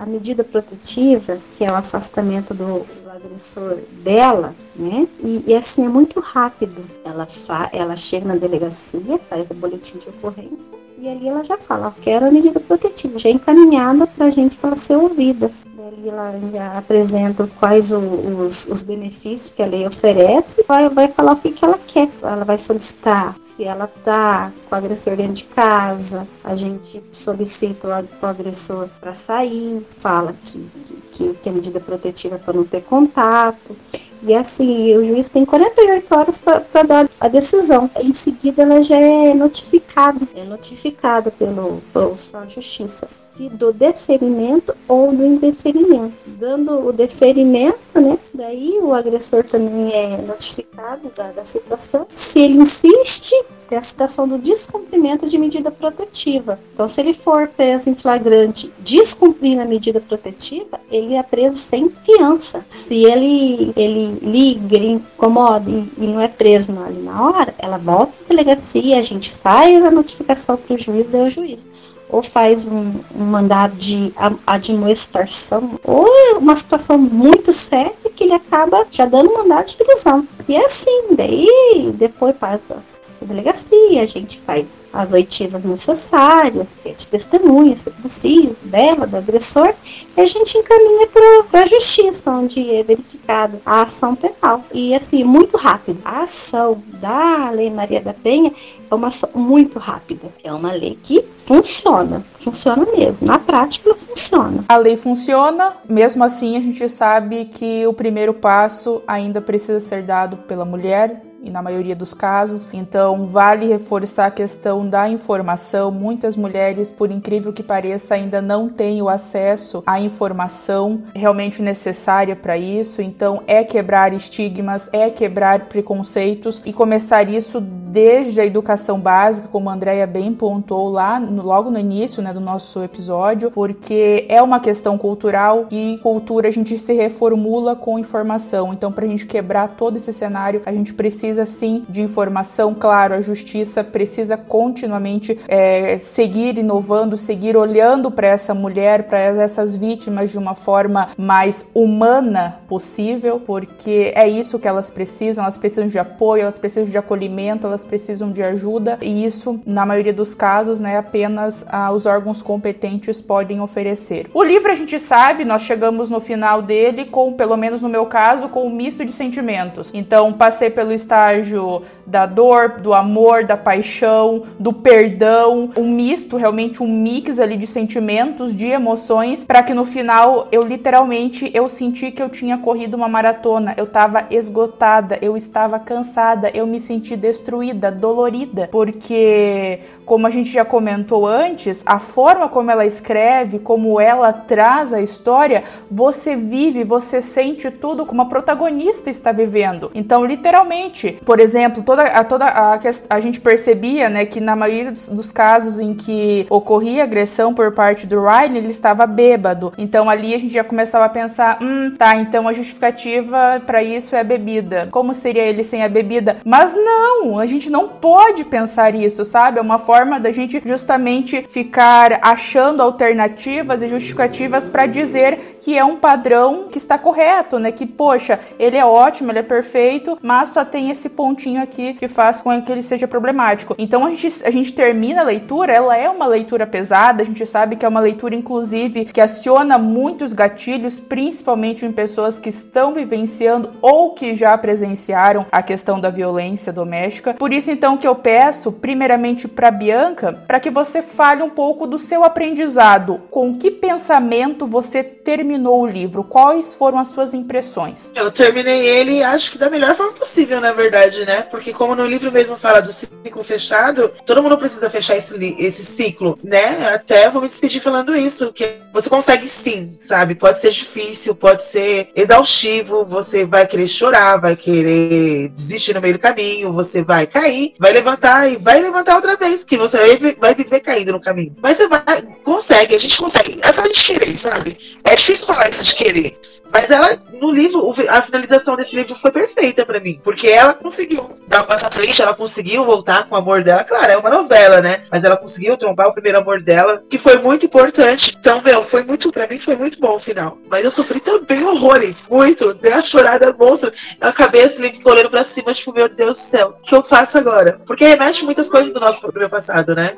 a, 0.01 0.07
medida 0.07 0.43
protetiva, 0.43 1.39
que 1.55 1.65
é 1.65 1.71
o 1.71 1.77
afastamento 1.77 2.53
do, 2.53 2.81
do 2.81 3.11
agressor 3.11 3.79
dela, 4.03 4.55
né? 4.75 5.07
E, 5.23 5.51
e, 5.53 5.55
assim 5.55 5.85
é 5.85 5.89
muito 5.89 6.21
rápido. 6.21 6.85
Ela, 7.05 7.27
ela 7.73 7.97
chega 7.97 8.27
na 8.27 8.37
delegacia, 8.37 9.19
faz 9.29 9.51
o 9.51 9.55
boletim 9.55 9.99
de 9.99 10.09
ocorrência 10.09 10.75
e 11.01 11.09
ali 11.09 11.29
ela 11.29 11.43
já 11.43 11.57
fala, 11.57 11.87
eu 11.87 12.03
quero 12.03 12.27
a 12.27 12.31
medida 12.31 12.61
protetiva, 12.61 13.19
já 13.19 13.31
encaminhada 13.31 14.07
para 14.07 14.27
a 14.27 14.31
gente 14.31 14.59
para 14.59 14.77
ser 14.77 14.97
ouvida. 14.97 15.51
Ali 15.91 16.09
ela 16.09 16.33
já 16.53 16.79
apresenta 16.79 17.51
quais 17.59 17.91
os, 17.91 18.67
os 18.67 18.83
benefícios 18.85 19.51
que 19.51 19.61
a 19.61 19.67
lei 19.67 19.85
oferece, 19.85 20.65
vai, 20.69 20.89
vai 20.89 21.09
falar 21.09 21.33
o 21.33 21.37
que, 21.37 21.51
que 21.51 21.65
ela 21.65 21.79
quer. 21.85 22.09
Ela 22.23 22.45
vai 22.45 22.57
solicitar 22.59 23.35
se 23.41 23.65
ela 23.65 23.89
tá 23.89 24.53
com 24.69 24.75
o 24.77 24.79
agressor 24.79 25.17
dentro 25.17 25.33
de 25.33 25.45
casa, 25.47 26.29
a 26.45 26.55
gente 26.55 27.03
solicita 27.11 27.89
o, 27.89 28.25
o 28.25 28.27
agressor 28.29 28.89
para 29.01 29.15
sair, 29.15 29.85
fala 29.89 30.33
que, 30.33 30.65
que, 31.11 31.35
que, 31.35 31.49
é 31.49 31.53
medida 31.53 31.81
protetiva 31.81 32.39
para 32.39 32.55
não 32.55 32.65
ter 32.65 32.83
contato. 32.83 33.75
E 34.23 34.35
assim, 34.35 34.97
o 34.97 35.05
juiz 35.05 35.29
tem 35.29 35.45
48 35.45 36.15
horas 36.15 36.39
para 36.39 36.83
dar 36.83 37.09
a 37.19 37.29
decisão. 37.29 37.89
Em 38.01 38.13
seguida, 38.13 38.63
ela 38.63 38.83
já 38.83 38.99
é 38.99 39.35
notificada, 39.35 40.21
é 40.35 40.45
notificada 40.45 41.31
pelo 41.31 41.81
profissional 41.93 42.47
de 42.47 42.55
justiça, 42.55 43.07
se 43.11 43.49
do 43.49 43.73
deferimento 43.73 44.75
ou 44.87 45.13
do 45.13 45.25
indeferimento. 45.25 46.15
Dando 46.27 46.87
o 46.87 46.93
deferimento, 46.93 48.01
né? 48.01 48.19
Daí 48.33 48.79
o 48.83 48.93
agressor 48.93 49.45
também 49.45 49.93
é 49.93 50.19
notificado 50.19 51.11
da, 51.17 51.33
da 51.33 51.45
situação. 51.45 52.07
Se 52.15 52.41
ele 52.41 52.59
insiste, 52.59 53.35
tem 53.71 53.79
a 53.79 53.83
citação 53.83 54.27
do 54.27 54.37
descumprimento 54.37 55.29
de 55.29 55.39
medida 55.39 55.71
protetiva. 55.71 56.59
Então, 56.75 56.89
se 56.89 57.01
ele 57.01 57.15
for 57.15 57.47
preso 57.47 57.89
em 57.89 57.95
flagrante 57.95 58.75
descumprindo 58.81 59.63
a 59.63 59.65
medida 59.65 60.01
protetiva, 60.01 60.81
ele 60.91 61.15
é 61.15 61.23
preso 61.23 61.57
sem 61.57 61.89
fiança. 61.89 62.65
Se 62.69 63.05
ele, 63.05 63.73
ele 63.77 64.19
liga, 64.21 64.77
incomoda 64.77 65.71
e, 65.71 65.89
e 65.97 66.07
não 66.09 66.21
é 66.21 66.27
preso 66.27 66.73
ali 66.83 67.01
na 67.01 67.31
hora, 67.31 67.55
ela 67.59 67.79
volta 67.79 68.13
à 68.25 68.29
delegacia, 68.29 68.99
a 68.99 69.03
gente 69.03 69.31
faz 69.31 69.85
a 69.85 69.91
notificação 69.91 70.57
para 70.57 70.75
o 70.75 70.79
juiz, 70.79 71.07
e 71.13 71.17
o 71.17 71.31
juiz 71.31 71.69
ou 72.13 72.23
faz 72.23 72.67
um, 72.67 72.95
um 73.15 73.25
mandado 73.25 73.77
de 73.77 74.13
admoestação, 74.45 75.79
ou 75.85 76.05
é 76.09 76.39
uma 76.39 76.57
situação 76.57 76.99
muito 76.99 77.53
séria 77.53 77.95
que 78.17 78.25
ele 78.25 78.33
acaba 78.33 78.85
já 78.91 79.07
dando 79.07 79.33
mandado 79.33 79.67
de 79.67 79.77
prisão. 79.77 80.27
E 80.49 80.57
é 80.57 80.65
assim, 80.65 81.15
daí 81.17 81.93
depois 81.95 82.35
passa 82.37 82.83
delegacia, 83.27 84.03
a 84.03 84.07
gente 84.07 84.39
faz 84.39 84.85
as 84.93 85.13
oitivas 85.13 85.65
necessárias, 85.65 86.79
que 86.83 86.89
é 86.89 86.93
de 86.93 87.07
testemunha, 87.07 87.77
se 87.77 87.91
preciso, 87.91 88.67
dela, 88.67 89.07
do 89.07 89.17
agressor, 89.17 89.75
e 90.17 90.21
a 90.21 90.27
gente 90.27 90.57
encaminha 90.57 91.07
para 91.51 91.63
a 91.63 91.67
justiça, 91.67 92.31
onde 92.31 92.71
é 92.75 92.83
verificado 92.83 93.61
a 93.65 93.83
ação 93.83 94.15
penal. 94.15 94.65
E 94.73 94.95
assim, 94.95 95.25
muito 95.25 95.57
rápido. 95.57 96.01
A 96.05 96.23
ação 96.23 96.83
da 97.01 97.51
Lei 97.51 97.71
Maria 97.71 98.01
da 98.01 98.15
Penha 98.15 98.53
é 98.91 98.95
uma 98.95 99.09
ação 99.09 99.31
muito 99.35 99.79
rápida. 99.79 100.29
É 100.43 100.53
uma 100.53 100.73
lei 100.73 100.99
que 101.03 101.25
funciona, 101.35 102.25
funciona 102.35 102.87
mesmo. 102.87 103.27
Na 103.27 103.39
prática, 103.39 103.89
ela 103.89 103.99
funciona. 103.99 104.65
A 104.69 104.77
lei 104.77 104.97
funciona, 104.97 105.77
mesmo 105.89 106.25
assim, 106.25 106.57
a 106.57 106.61
gente 106.61 106.89
sabe 106.89 107.47
que 107.47 107.87
o 107.87 107.93
primeiro 107.93 108.35
passo 108.35 109.03
ainda 109.07 109.41
precisa 109.41 109.81
ser 109.81 110.03
dado 110.03 110.37
pela 110.39 110.65
mulher, 110.65 111.23
e 111.43 111.51
na 111.51 111.63
maioria 111.63 111.95
dos 111.95 112.15
casos. 112.15 112.69
Então, 112.73 113.25
vale 113.25 113.67
reforçar 113.67 114.27
a 114.27 114.31
questão 114.31 114.87
da 114.87 115.09
informação. 115.09 115.91
Muitas 115.91 116.37
mulheres, 116.37 116.93
por 116.93 117.11
incrível 117.11 117.53
que 117.53 117.63
pareça, 117.63 118.15
ainda 118.15 118.41
não 118.41 118.69
têm 118.69 119.03
o 119.03 119.09
acesso 119.09 119.83
à 119.87 120.01
informação 120.01 121.03
realmente 121.15 121.63
necessária 121.63 122.37
para 122.37 122.57
isso. 122.57 123.01
Então, 123.03 123.43
é 123.47 123.65
quebrar 123.65 124.13
estigmas, 124.13 124.91
é 124.93 125.11
quebrar 125.11 125.67
preconceitos 125.67 126.61
e 126.65 126.73
começar 126.73 127.29
isso 127.29 127.61
desde 127.61 128.41
a 128.41 128.47
educação 128.47 129.01
básica, 129.01 129.49
como 129.49 129.69
a 129.69 129.73
Andrea 129.73 130.07
bem 130.07 130.33
pontuou 130.33 130.89
lá 130.89 131.19
no, 131.19 131.43
logo 131.43 131.71
no 131.71 131.79
início 131.79 132.23
né, 132.23 132.33
do 132.33 132.41
nosso 132.41 132.83
episódio, 132.85 133.51
porque 133.51 134.27
é 134.29 134.41
uma 134.41 134.61
questão 134.61 134.97
cultural 134.97 135.67
e 135.71 135.99
cultura 136.03 136.49
a 136.49 136.53
gente 136.53 136.79
se 136.79 136.93
reformula 136.93 137.75
com 137.75 137.99
informação. 137.99 138.73
Então, 138.73 138.93
para 138.93 139.05
a 139.05 139.09
gente 139.09 139.27
quebrar 139.27 139.69
todo 139.77 139.97
esse 139.97 140.13
cenário, 140.13 140.63
a 140.65 140.73
gente 140.73 140.95
precisa 140.95 141.30
precisa 141.31 141.47
sim 141.47 141.85
de 141.89 142.03
informação, 142.03 142.75
claro, 142.75 143.15
a 143.15 143.21
justiça 143.21 143.85
precisa 143.85 144.37
continuamente 144.37 145.39
é, 145.47 145.97
seguir 145.99 146.59
inovando, 146.59 147.17
seguir 147.17 147.57
olhando 147.57 148.11
para 148.11 148.27
essa 148.27 148.53
mulher, 148.53 149.05
para 149.05 149.21
essas 149.21 149.77
vítimas 149.77 150.31
de 150.31 150.39
uma 150.39 150.57
forma 150.57 151.09
mais 151.17 151.69
humana 151.73 152.59
possível, 152.67 153.39
porque 153.39 154.13
é 154.17 154.29
isso 154.29 154.59
que 154.59 154.67
elas 154.67 154.91
precisam, 154.91 155.45
elas 155.45 155.57
precisam 155.57 155.87
de 155.87 155.99
apoio, 155.99 156.43
elas 156.43 156.59
precisam 156.59 156.91
de 156.91 156.99
acolhimento, 156.99 157.67
elas 157.67 157.85
precisam 157.85 158.33
de 158.33 158.43
ajuda, 158.43 158.99
e 159.01 159.25
isso, 159.25 159.61
na 159.65 159.87
maioria 159.87 160.13
dos 160.13 160.35
casos, 160.35 160.81
né, 160.81 160.99
apenas 160.99 161.65
ah, 161.69 161.93
os 161.93 162.07
órgãos 162.07 162.43
competentes 162.43 163.21
podem 163.21 163.61
oferecer. 163.61 164.29
O 164.35 164.43
livro 164.43 164.73
a 164.73 164.75
gente 164.75 164.99
sabe, 164.99 165.45
nós 165.45 165.63
chegamos 165.63 166.11
no 166.11 166.19
final 166.19 166.61
dele 166.61 167.05
com, 167.05 167.33
pelo 167.33 167.57
menos 167.57 167.81
no 167.81 167.89
meu 167.89 168.07
caso, 168.07 168.49
com 168.49 168.67
um 168.67 168.71
misto 168.71 169.05
de 169.05 169.13
sentimentos. 169.13 169.91
Então, 169.95 170.33
passei 170.33 170.71
pelo 170.71 170.93
estado 170.93 171.20
estágio 171.21 171.83
da 172.11 172.27
dor, 172.27 172.81
do 172.81 172.93
amor, 172.93 173.45
da 173.45 173.57
paixão, 173.57 174.43
do 174.59 174.73
perdão, 174.73 175.71
um 175.79 175.89
misto, 175.89 176.37
realmente 176.37 176.83
um 176.83 176.89
mix 176.89 177.39
ali 177.39 177.57
de 177.57 177.67
sentimentos, 177.67 178.55
de 178.55 178.67
emoções, 178.67 179.45
para 179.45 179.63
que 179.63 179.73
no 179.73 179.85
final 179.85 180.49
eu 180.51 180.63
literalmente 180.63 181.51
eu 181.55 181.69
senti 181.69 182.11
que 182.11 182.21
eu 182.21 182.29
tinha 182.29 182.59
corrido 182.59 182.95
uma 182.95 183.09
maratona, 183.09 183.75
eu 183.77 183.85
estava 183.85 184.27
esgotada, 184.31 185.19
eu 185.23 185.37
estava 185.37 185.79
cansada, 185.79 186.51
eu 186.53 186.67
me 186.67 186.81
senti 186.81 187.17
destruída, 187.17 187.93
dolorida, 187.93 188.69
porque 188.73 189.79
como 190.05 190.27
a 190.27 190.31
gente 190.31 190.51
já 190.51 190.65
comentou 190.65 191.25
antes, 191.25 191.85
a 191.87 192.01
forma 192.01 192.49
como 192.49 192.71
ela 192.71 192.85
escreve, 192.85 193.61
como 193.61 194.01
ela 194.01 194.33
traz 194.33 194.93
a 194.93 195.01
história, 195.01 195.63
você 195.89 196.35
vive, 196.35 196.83
você 196.83 197.23
sente 197.23 197.71
tudo 197.71 198.05
como 198.05 198.23
a 198.23 198.27
protagonista 198.27 199.09
está 199.09 199.31
vivendo. 199.31 199.91
Então, 199.95 200.25
literalmente, 200.25 201.21
por 201.25 201.39
exemplo, 201.39 201.85
toda 201.85 202.00
a, 202.07 202.25
toda 202.25 202.47
a, 202.47 202.79
a 203.09 203.21
gente 203.21 203.41
percebia, 203.41 204.09
né, 204.09 204.25
que 204.25 204.41
na 204.41 204.57
maioria 204.57 204.93
dos, 204.93 205.09
dos 205.09 205.33
casos 205.33 205.81
em 205.81 205.95
que 205.95 206.47
ocorria 206.51 207.05
agressão 207.05 207.55
por 207.55 207.73
parte 207.73 208.07
do 208.07 208.21
Ryan, 208.21 208.57
ele 208.57 208.71
estava 208.71 209.07
bêbado. 209.07 209.73
Então, 209.79 210.09
ali 210.09 210.35
a 210.35 210.39
gente 210.39 210.53
já 210.53 210.65
começava 210.65 211.05
a 211.05 211.09
pensar, 211.09 211.59
hum, 211.63 211.93
tá, 211.97 212.17
então 212.17 212.49
a 212.49 212.53
justificativa 212.53 213.63
para 213.65 213.83
isso 213.83 214.15
é 214.15 214.21
a 214.21 214.25
bebida. 214.25 214.89
Como 214.91 215.15
seria 215.15 215.43
ele 215.43 215.65
sem 215.65 215.83
a 215.83 215.89
bebida? 215.89 216.39
Mas 216.45 216.75
não, 216.75 217.39
a 217.39 217.47
gente 217.47 217.71
não 217.71 217.89
pode 217.89 218.45
pensar 218.45 218.95
isso, 218.95 219.25
sabe? 219.25 219.59
É 219.59 219.63
uma 219.63 219.79
forma 219.79 220.19
da 220.19 220.33
gente 220.33 220.63
justamente 220.65 221.43
ficar 221.49 222.19
achando 222.23 222.83
alternativas 222.83 223.83
e 223.83 223.89
justificativas 223.89 224.69
para 224.69 224.87
dizer 224.87 225.59
que 225.61 225.77
é 225.77 225.85
um 225.85 225.97
padrão 225.97 226.69
que 226.71 226.79
está 226.79 226.99
correto, 226.99 227.59
né? 227.59 227.73
Que, 227.73 227.87
poxa, 227.87 228.39
ele 228.59 228.77
é 228.77 228.85
ótimo, 228.85 229.31
ele 229.31 229.41
é 229.41 229.43
perfeito, 229.43 230.19
mas 230.23 230.51
só 230.51 230.65
tem 230.65 230.91
esse 230.91 231.09
pontinho 231.09 231.63
aqui 231.63 231.80
que 231.99 232.09
faz 232.09 232.41
com 232.41 232.61
que 232.63 232.73
ele 232.73 232.83
seja 232.83 233.07
problemático. 233.07 233.75
Então 233.79 234.07
a 234.07 234.11
gente, 234.11 234.45
a 234.45 234.51
gente 234.51 234.73
termina 234.73 235.21
a 235.21 235.25
leitura, 235.25 235.73
ela 235.73 235.97
é 235.97 236.09
uma 236.09 236.27
leitura 236.27 236.67
pesada, 236.67 237.23
a 237.23 237.27
gente 237.27 237.45
sabe 237.47 237.77
que 237.77 237.85
é 237.85 237.89
uma 237.89 238.01
leitura, 238.01 238.35
inclusive, 238.35 239.05
que 239.05 239.21
aciona 239.21 239.79
muitos 239.79 240.33
gatilhos, 240.33 240.99
principalmente 240.99 241.85
em 241.85 241.93
pessoas 241.93 242.39
que 242.39 242.49
estão 242.49 242.93
vivenciando 242.93 243.71
ou 243.83 244.15
que 244.15 244.35
já 244.35 244.57
presenciaram 244.57 245.47
a 245.53 245.63
questão 245.63 246.01
da 246.01 246.11
violência 246.11 246.73
doméstica. 246.73 247.35
Por 247.35 247.53
isso, 247.53 247.71
então, 247.71 247.97
que 247.97 248.09
eu 248.09 248.15
peço, 248.15 248.73
primeiramente, 248.73 249.47
para 249.47 249.71
Bia 249.71 249.91
Bianca 249.91 250.33
para 250.47 250.61
que 250.61 250.71
você 250.71 251.03
fale 251.03 251.43
um 251.43 251.51
pouco 251.51 251.85
do 251.85 251.99
seu 251.99 252.23
aprendizado. 252.23 253.21
Com 253.29 253.57
que 253.57 253.71
pensamento 253.71 254.65
você 254.65 255.03
terminou 255.03 255.83
o 255.83 255.87
livro? 255.87 256.23
Quais 256.23 256.75
foram 256.75 256.99
as 256.99 257.09
suas 257.09 257.35
impressões? 257.35 258.13
Eu 258.15 258.31
terminei 258.31 258.87
ele, 258.87 259.23
acho 259.23 259.51
que 259.51 259.59
da 259.59 259.69
melhor 259.69 259.95
forma 259.97 260.13
possível, 260.13 260.61
na 260.61 260.73
verdade, 260.73 261.27
né? 261.27 261.43
Porque 261.43 261.70
como 261.73 261.95
no 261.95 262.07
livro 262.07 262.33
mesmo 262.33 262.57
fala 262.57 262.81
do 262.81 262.93
ciclo 262.93 263.43
fechado, 263.43 264.11
todo 264.25 264.43
mundo 264.43 264.59
precisa 264.59 264.91
fechar 264.91 265.17
esse, 265.17 265.57
esse 265.59 265.85
ciclo, 265.85 266.39
né? 266.43 266.95
Até 266.95 267.31
vou 267.31 267.43
me 267.43 267.49
despedir 267.49 267.81
falando 267.81 268.17
isso, 268.17 268.53
que 268.53 268.67
você 268.93 269.09
consegue 269.09 269.47
sim, 269.47 269.97
sabe? 269.99 270.35
Pode 270.35 270.59
ser 270.59 270.71
difícil, 270.71 271.35
pode 271.35 271.63
ser 271.63 272.11
exaustivo, 272.15 273.05
você 273.05 273.45
vai 273.45 273.67
querer 273.67 273.89
chorar, 273.89 274.41
vai 274.41 274.57
querer 274.57 275.49
desistir 275.51 275.95
no 275.95 276.01
meio 276.01 276.15
do 276.15 276.21
caminho, 276.21 276.73
você 276.73 277.03
vai 277.03 277.27
cair, 277.27 277.75
vai 277.79 277.93
levantar 277.93 278.51
e 278.51 278.57
vai 278.57 278.81
levantar 278.81 279.17
outra 279.17 279.37
vez, 279.37 279.61
porque 279.61 279.77
você 279.77 279.97
vai, 280.39 280.55
viver 280.55 280.81
caindo 280.81 281.13
no 281.13 281.21
caminho. 281.21 281.55
Mas 281.63 281.77
você 281.77 281.89
vai, 281.89 282.03
consegue, 282.45 282.95
a 282.95 282.99
gente 282.99 283.19
consegue. 283.19 283.59
É 283.63 283.73
só 283.73 283.85
gente 283.85 284.05
querer, 284.05 284.37
sabe? 284.37 284.77
É 285.05 285.15
difícil 285.15 285.47
falar 285.47 285.69
isso 285.69 285.83
de 285.83 285.95
querer. 285.95 286.39
Mas 286.73 286.91
ela, 286.91 287.19
no 287.33 287.51
livro, 287.51 287.93
a 288.09 288.23
finalização 288.23 288.77
desse 288.77 288.95
livro 288.95 289.15
foi 289.15 289.31
perfeita 289.31 289.85
para 289.85 290.01
mim. 290.01 290.21
Porque 290.23 290.49
ela 290.49 290.75
conseguiu 290.75 291.31
dar 291.49 291.63
um 291.63 291.67
passo 291.67 291.87
à 291.87 291.91
frente, 291.91 292.23
ela 292.23 292.35
conseguiu 292.35 292.85
voltar 292.85 293.27
com 293.27 293.35
o 293.35 293.39
amor 293.39 293.63
dela. 293.63 293.85
Claro, 293.85 294.13
é 294.13 294.17
uma 294.17 294.31
novela, 294.31 294.81
né? 294.81 295.03
Mas 295.11 295.25
ela 295.25 295.37
conseguiu 295.37 295.77
trombar 295.77 296.09
o 296.09 296.13
primeiro 296.13 296.39
amor 296.39 296.63
dela, 296.63 297.03
que 297.11 297.19
foi 297.19 297.39
muito 297.39 297.67
importante. 297.67 298.37
Então, 298.39 298.63
meu, 298.63 298.85
foi 298.87 299.03
muito, 299.03 299.31
pra 299.33 299.47
mim 299.49 299.61
foi 299.65 299.77
muito 299.77 299.99
bom 300.01 300.17
o 300.17 300.21
final. 300.21 300.59
Mas 300.69 300.85
eu 300.85 300.93
sofri 300.93 301.21
também 301.21 301.65
horrores. 301.65 302.17
Muito. 302.31 302.75
Dei 302.75 302.93
a 302.93 303.03
chorada 303.03 303.55
monstro. 303.59 303.93
Eu 304.21 304.29
acabei 304.29 304.63
esse 304.63 304.77
livro 304.77 305.01
olhando 305.05 305.31
pra 305.31 305.47
cima, 305.55 305.75
tipo, 305.75 305.93
meu 305.93 306.09
Deus 306.09 306.37
do 306.37 306.51
céu, 306.51 306.75
o 306.81 306.87
que 306.87 306.95
eu 306.95 307.03
faço 307.05 307.37
agora? 307.37 307.81
Porque 307.87 308.05
remete 308.05 308.45
muitas 308.45 308.69
coisas 308.69 308.93
do 308.93 309.01
nosso 309.01 309.21
do 309.21 309.39
meu 309.39 309.51
passado, 309.51 309.95
né? 309.95 310.17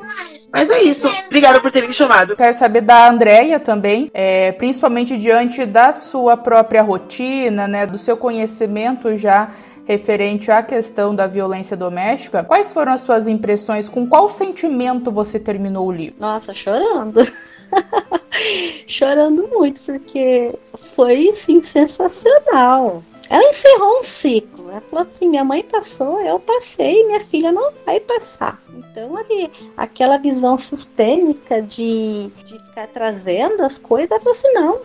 Mas 0.52 0.68
é 0.68 0.82
isso. 0.82 1.08
Obrigada 1.26 1.60
por 1.60 1.70
terem 1.72 1.88
me 1.88 1.94
chamado. 1.94 2.36
Quero 2.36 2.52
saber 2.52 2.82
da 2.82 3.08
Andrea 3.08 3.58
também, 3.58 4.10
é, 4.12 4.52
principalmente 4.52 5.16
diante 5.16 5.64
da 5.64 5.92
sua 5.92 6.36
própria 6.42 6.82
rotina, 6.82 7.66
né, 7.66 7.86
do 7.86 7.96
seu 7.96 8.16
conhecimento 8.16 9.16
já 9.16 9.50
referente 9.84 10.50
à 10.50 10.62
questão 10.62 11.14
da 11.14 11.26
violência 11.26 11.76
doméstica. 11.76 12.44
Quais 12.44 12.72
foram 12.72 12.92
as 12.92 13.00
suas 13.00 13.26
impressões? 13.26 13.88
Com 13.88 14.06
qual 14.06 14.28
sentimento 14.28 15.10
você 15.10 15.38
terminou 15.38 15.86
o 15.86 15.92
livro? 15.92 16.16
Nossa, 16.18 16.54
chorando. 16.54 17.20
chorando 18.86 19.48
muito, 19.48 19.80
porque 19.80 20.54
foi, 20.94 21.32
sim, 21.34 21.62
sensacional. 21.62 23.02
Ela 23.28 23.48
encerrou 23.48 23.98
um 23.98 24.02
ciclo. 24.02 24.70
Ela 24.70 24.82
falou 24.82 25.02
assim: 25.02 25.28
minha 25.28 25.44
mãe 25.44 25.62
passou, 25.62 26.20
eu 26.20 26.38
passei, 26.38 27.04
minha 27.06 27.20
filha 27.20 27.50
não 27.50 27.72
vai 27.84 27.98
passar. 27.98 28.60
Então, 28.76 29.16
ali, 29.16 29.50
aquela 29.76 30.18
visão 30.18 30.58
sistêmica 30.58 31.62
de, 31.62 32.30
de 32.44 32.58
ficar 32.58 32.86
trazendo 32.88 33.62
as 33.62 33.78
coisas, 33.78 34.10
ela 34.10 34.20
falou 34.20 34.36
assim: 34.36 34.52
não, 34.52 34.80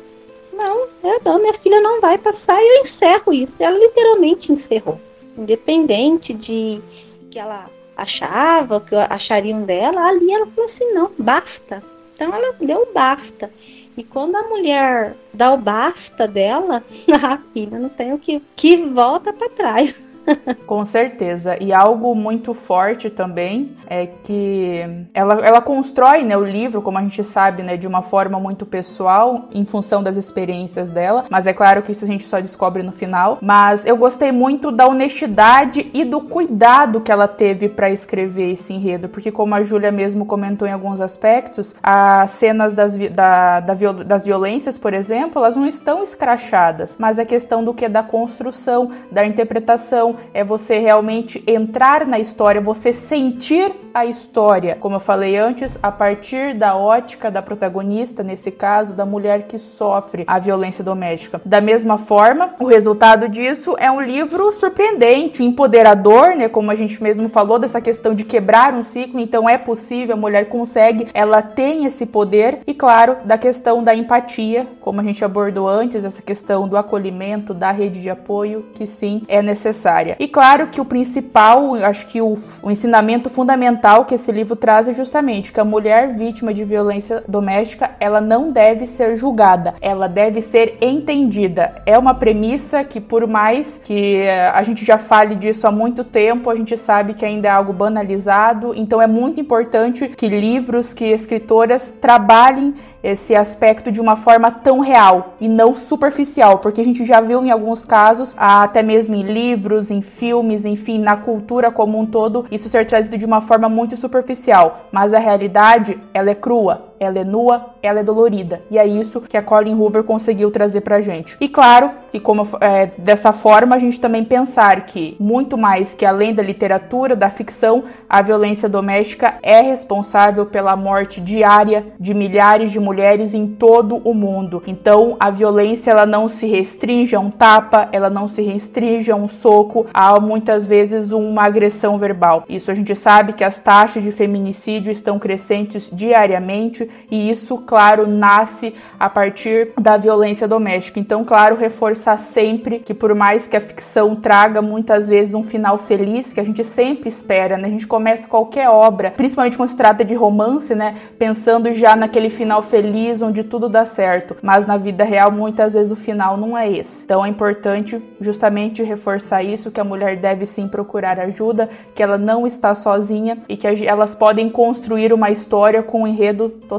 não, 0.58 0.88
é, 1.04 1.20
não, 1.24 1.40
minha 1.40 1.54
filha 1.54 1.80
não 1.80 2.02
vai 2.02 2.18
passar 2.18 2.62
e 2.62 2.76
eu 2.78 2.82
encerro 2.82 3.34
isso. 3.34 3.64
Ela 3.64 3.78
literalmente 3.78 4.52
encerrou. 4.52 5.00
Independente 5.38 6.34
de 6.34 6.82
que 7.30 7.40
ela 7.40 7.68
achava, 7.96 8.82
que 8.82 8.96
achariam 8.96 9.64
dela, 9.64 10.08
ali 10.08 10.34
ela 10.34 10.46
falou 10.48 10.66
assim: 10.66 10.92
não, 10.94 11.12
basta. 11.18 11.84
Então 12.16 12.34
ela 12.34 12.54
deu 12.60 12.90
basta. 12.94 13.52
E 13.96 14.04
quando 14.04 14.36
a 14.36 14.44
mulher 14.44 15.16
dá 15.34 15.54
o 15.54 15.58
basta 15.58 16.28
dela, 16.28 16.84
a 17.10 17.38
filha 17.54 17.80
não 17.80 17.90
tem 17.90 18.14
o 18.14 18.20
que, 18.20 18.42
que 18.56 18.78
volta 18.78 19.32
para 19.34 19.50
trás. 19.50 19.96
Com 20.66 20.84
certeza. 20.86 21.58
E 21.62 21.74
algo 21.74 22.14
muito 22.16 22.54
forte 22.54 23.10
também 23.10 23.76
é 23.90 24.06
que 24.06 24.82
ela, 25.14 25.36
ela 25.46 25.62
constrói 25.62 26.24
né, 26.24 26.38
o 26.38 26.44
livro, 26.44 26.82
como 26.82 26.98
a 26.98 27.02
gente 27.02 27.24
sabe, 27.24 27.64
né, 27.64 27.78
de 27.78 27.88
uma 27.88 28.02
forma 28.02 28.40
muito 28.40 28.66
pessoal, 28.66 29.48
em 29.54 29.66
função 29.66 30.04
das 30.04 30.18
experiências 30.18 30.90
dela. 30.90 31.24
Mas 31.30 31.48
é 31.48 31.54
claro 31.54 31.82
que 31.82 31.92
isso 31.92 32.04
a 32.04 32.08
gente 32.08 32.24
só 32.24 32.40
descobre 32.40 32.84
no 32.84 32.92
final. 32.92 33.38
Mas 33.42 33.86
eu 33.86 33.96
gostei 33.96 34.32
muito 34.32 34.72
da 34.72 34.88
honestidade 34.88 35.90
e 35.94 36.04
do 36.04 36.22
cuidado 36.22 37.02
que 37.02 37.12
ela 37.12 37.28
teve 37.28 37.70
para 37.70 37.90
escrever 37.90 38.52
esse 38.52 38.74
enredo, 38.74 39.08
porque 39.10 39.32
como 39.32 39.56
a 39.56 39.64
Júlia 39.64 39.92
mesmo 39.92 40.26
comentou 40.26 40.68
em 40.68 40.72
alguns 40.72 41.00
aspectos, 41.02 41.76
as 41.82 42.32
cenas 42.32 42.74
das, 42.74 42.98
da, 42.98 43.60
da, 43.60 43.74
das 43.74 44.26
violências, 44.26 44.78
por 44.78 44.94
exemplo, 44.94 45.40
elas 45.40 45.56
não 45.56 45.66
estão 45.66 46.04
escrachadas, 46.04 46.98
mas 47.00 47.20
a 47.20 47.26
questão 47.26 47.64
do 47.64 47.74
que 47.74 47.86
é 47.86 47.90
da 47.90 48.04
construção, 48.04 48.90
da 49.12 49.26
interpretação, 49.26 50.16
é 50.34 50.44
você 50.44 50.78
realmente 50.78 51.44
entrar 51.48 52.06
na 52.06 52.20
história, 52.20 52.62
você 52.62 52.92
sentir 52.94 53.74
a 53.94 54.06
história, 54.06 54.76
como 54.80 54.96
eu 54.96 55.00
falei 55.00 55.38
antes, 55.38 55.78
a 55.82 55.92
partir 55.92 56.54
da 56.54 56.76
ótica 56.76 57.32
da 57.32 57.42
protagonista, 57.42 58.24
nesse 58.24 58.52
caso, 58.52 58.96
da 58.96 59.06
mulher 59.06 59.44
que 59.44 59.58
sofre 59.58 60.24
a 60.28 60.38
violência 60.40 60.84
doméstica. 60.84 61.42
Da 61.44 61.60
mesma 61.60 61.98
forma, 61.98 62.54
o 62.60 62.66
resultado 62.66 63.28
disso 63.28 63.76
é 63.80 63.90
um 63.90 64.02
livro 64.02 64.52
surpreendente, 64.52 65.44
empoderador, 65.44 66.36
né? 66.36 66.48
Como 66.48 66.70
a 66.70 66.76
gente 66.76 67.02
mesmo 67.02 67.28
falou, 67.28 67.58
dessa 67.58 67.82
questão 67.82 68.14
de 68.14 68.24
quebrar 68.24 68.74
um 68.74 68.84
ciclo, 68.84 69.20
então 69.20 69.50
é 69.50 69.58
possível, 69.58 70.16
a 70.16 70.20
mulher 70.20 70.48
consegue, 70.48 71.08
ela 71.14 71.42
tem 71.42 71.86
esse 71.86 72.06
poder, 72.06 72.60
e 72.68 72.74
claro, 72.74 73.18
da 73.26 73.38
questão 73.38 73.84
da 73.84 73.96
empatia, 73.96 74.68
como 74.80 75.02
a 75.02 75.04
gente 75.04 75.26
abordou 75.26 75.68
antes, 75.68 76.06
essa 76.06 76.22
questão 76.22 76.68
do 76.68 76.78
acolhimento, 76.78 77.54
da 77.54 77.72
rede 77.72 78.00
de 78.00 78.10
apoio, 78.10 78.68
que 78.74 78.86
sim 78.86 79.24
é 79.28 79.42
necessária. 79.42 80.07
E 80.20 80.28
claro 80.28 80.68
que 80.68 80.80
o 80.80 80.86
principal, 80.86 81.76
acho 81.76 82.08
que 82.08 82.22
o, 82.22 82.36
o 82.62 82.72
ensinamento 82.72 83.30
fundamental 83.30 84.06
que 84.06 84.16
esse 84.16 84.32
livro 84.32 84.56
traz 84.56 84.88
é 84.88 84.94
justamente 84.94 85.52
que 85.52 85.60
a 85.60 85.66
mulher 85.66 86.16
vítima 86.16 86.54
de 86.54 86.64
violência 86.64 87.24
doméstica, 87.28 87.92
ela 88.00 88.22
não 88.22 88.52
deve 88.52 88.86
ser 88.86 89.16
julgada, 89.16 89.74
ela 89.82 90.08
deve 90.08 90.42
ser 90.42 90.78
entendida. 90.82 91.82
É 91.86 91.98
uma 91.98 92.14
premissa 92.14 92.84
que 92.84 93.00
por 93.00 93.28
mais 93.28 93.80
que 93.84 94.18
eh, 94.18 94.50
a 94.50 94.64
gente 94.64 94.86
já 94.86 94.98
fale 94.98 95.36
disso 95.36 95.68
há 95.68 95.72
muito 95.72 96.04
tempo, 96.04 96.50
a 96.50 96.56
gente 96.56 96.78
sabe 96.78 97.14
que 97.14 97.26
ainda 97.26 97.48
é 97.48 97.52
algo 97.52 97.74
banalizado, 97.74 98.74
então 98.76 99.02
é 99.02 99.08
muito 99.08 99.40
importante 99.42 100.08
que 100.10 100.28
livros, 100.28 100.94
que 100.94 101.06
escritoras 101.06 101.92
trabalhem 102.00 102.74
esse 103.08 103.34
aspecto 103.34 103.90
de 103.90 104.02
uma 104.02 104.18
forma 104.18 104.52
tão 104.52 104.80
real 104.80 105.36
e 105.40 105.48
não 105.48 105.74
superficial, 105.74 106.60
porque 106.60 106.82
a 106.82 106.84
gente 106.84 107.06
já 107.06 107.22
viu 107.22 107.44
em 107.44 107.50
alguns 107.50 107.86
casos, 107.86 108.36
até 108.38 108.84
mesmo 108.84 109.16
em 109.16 109.24
livros, 109.24 109.90
em 109.90 110.02
filmes, 110.02 110.66
enfim, 110.66 111.00
na 111.00 111.16
cultura 111.16 111.72
como 111.72 111.98
um 111.98 112.06
todo, 112.06 112.46
isso 112.52 112.68
ser 112.68 112.86
trazido 112.86 113.18
de 113.18 113.26
uma 113.26 113.40
forma 113.40 113.70
muito 113.70 113.96
superficial, 113.96 114.88
mas 114.92 115.14
a 115.14 115.20
realidade, 115.20 115.98
ela 116.14 116.30
é 116.30 116.36
crua, 116.36 116.87
ela 117.00 117.20
é 117.20 117.24
nua, 117.24 117.72
ela 117.82 118.00
é 118.00 118.04
dolorida. 118.04 118.62
E 118.70 118.78
é 118.78 118.86
isso 118.86 119.22
que 119.22 119.38
a 119.38 119.42
Colin 119.42 119.76
Hoover 119.76 120.04
conseguiu 120.04 120.52
trazer 120.52 120.82
pra 120.82 121.02
gente. 121.02 121.38
E 121.40 121.48
claro 121.48 121.92
que 122.12 122.20
como 122.20 122.48
é, 122.62 122.92
dessa 122.98 123.34
forma 123.34 123.76
a 123.76 123.80
gente 123.80 124.00
também 124.00 124.24
pensar 124.24 124.86
que 124.86 125.16
muito 125.20 125.58
mais 125.58 125.94
que 125.94 126.06
além 126.06 126.34
da 126.34 126.44
literatura, 126.44 127.16
da 127.16 127.30
ficção, 127.30 127.84
a 128.10 128.22
violência 128.22 128.70
doméstica 128.70 129.36
é 129.44 129.62
responsável 129.62 130.46
pela 130.46 130.76
morte 130.76 131.22
diária 131.22 131.86
de 132.00 132.14
milhares 132.14 132.72
de 132.72 132.80
mulheres 132.80 133.34
em 133.34 133.48
todo 133.48 133.98
o 134.04 134.14
mundo. 134.14 134.62
Então, 134.68 135.16
a 135.20 135.30
violência 135.30 135.92
ela 135.92 136.06
não 136.06 136.28
se 136.30 136.46
restringe 136.46 137.16
a 137.16 137.20
um 137.20 137.30
tapa, 137.30 137.90
ela 137.92 138.10
não 138.10 138.28
se 138.28 138.42
restringe 138.42 139.12
a 139.12 139.16
um 139.16 139.28
soco, 139.28 139.86
há 139.94 140.20
muitas 140.20 140.66
vezes 140.66 141.12
uma 141.12 141.44
agressão 141.44 141.98
verbal. 141.98 142.44
Isso 142.50 142.72
a 142.72 142.74
gente 142.74 142.96
sabe 142.96 143.34
que 143.34 143.44
as 143.44 143.60
taxas 143.60 144.04
de 144.04 144.12
feminicídio 144.12 144.92
estão 144.92 145.20
crescentes 145.20 145.90
diariamente 145.92 146.87
e 147.10 147.30
isso, 147.30 147.58
claro, 147.60 148.08
nasce 148.08 148.74
a 149.00 149.10
partir 149.10 149.70
da 149.80 149.98
violência 149.98 150.48
doméstica. 150.48 151.00
Então, 151.00 151.24
claro, 151.24 151.56
reforçar 151.56 152.18
sempre 152.18 152.80
que 152.80 152.94
por 152.94 153.14
mais 153.14 153.48
que 153.48 153.56
a 153.56 153.62
ficção 153.62 154.16
traga 154.16 154.62
muitas 154.62 155.08
vezes 155.08 155.34
um 155.34 155.44
final 155.44 155.78
feliz, 155.78 156.34
que 156.34 156.40
a 156.40 156.44
gente 156.44 156.64
sempre 156.64 157.10
espera, 157.10 157.58
né? 157.58 157.68
A 157.68 157.72
gente 157.72 157.88
começa 157.88 158.28
qualquer 158.28 158.70
obra, 158.70 159.12
principalmente 159.12 159.58
quando 159.58 159.70
se 159.70 159.78
trata 159.78 160.04
de 160.04 160.14
romance, 160.14 160.74
né? 160.74 160.96
Pensando 161.18 161.74
já 161.74 161.96
naquele 161.96 162.30
final 162.30 162.62
feliz 162.62 163.22
onde 163.22 163.44
tudo 163.44 163.70
dá 163.70 163.86
certo. 163.86 164.36
Mas 164.42 164.66
na 164.66 164.78
vida 164.78 165.04
real, 165.04 165.32
muitas 165.32 165.74
vezes 165.74 165.92
o 165.92 165.96
final 165.96 166.38
não 166.38 166.58
é 166.58 166.70
esse. 166.72 167.04
Então 167.06 167.26
é 167.26 167.30
importante 167.30 168.02
justamente 168.20 168.84
reforçar 168.84 169.44
isso, 169.44 169.72
que 169.72 169.80
a 169.80 169.84
mulher 169.84 170.18
deve 170.18 170.46
sim 170.46 170.68
procurar 170.68 171.20
ajuda, 171.20 171.70
que 171.94 172.02
ela 172.02 172.18
não 172.18 172.48
está 172.48 172.74
sozinha 172.74 173.38
e 173.48 173.56
que 173.56 173.68
elas 173.86 174.16
podem 174.16 174.50
construir 174.50 175.14
uma 175.14 175.30
história 175.30 175.84
com 175.84 176.04
um 176.04 176.08
enredo 176.08 176.50
totalmente 176.50 176.77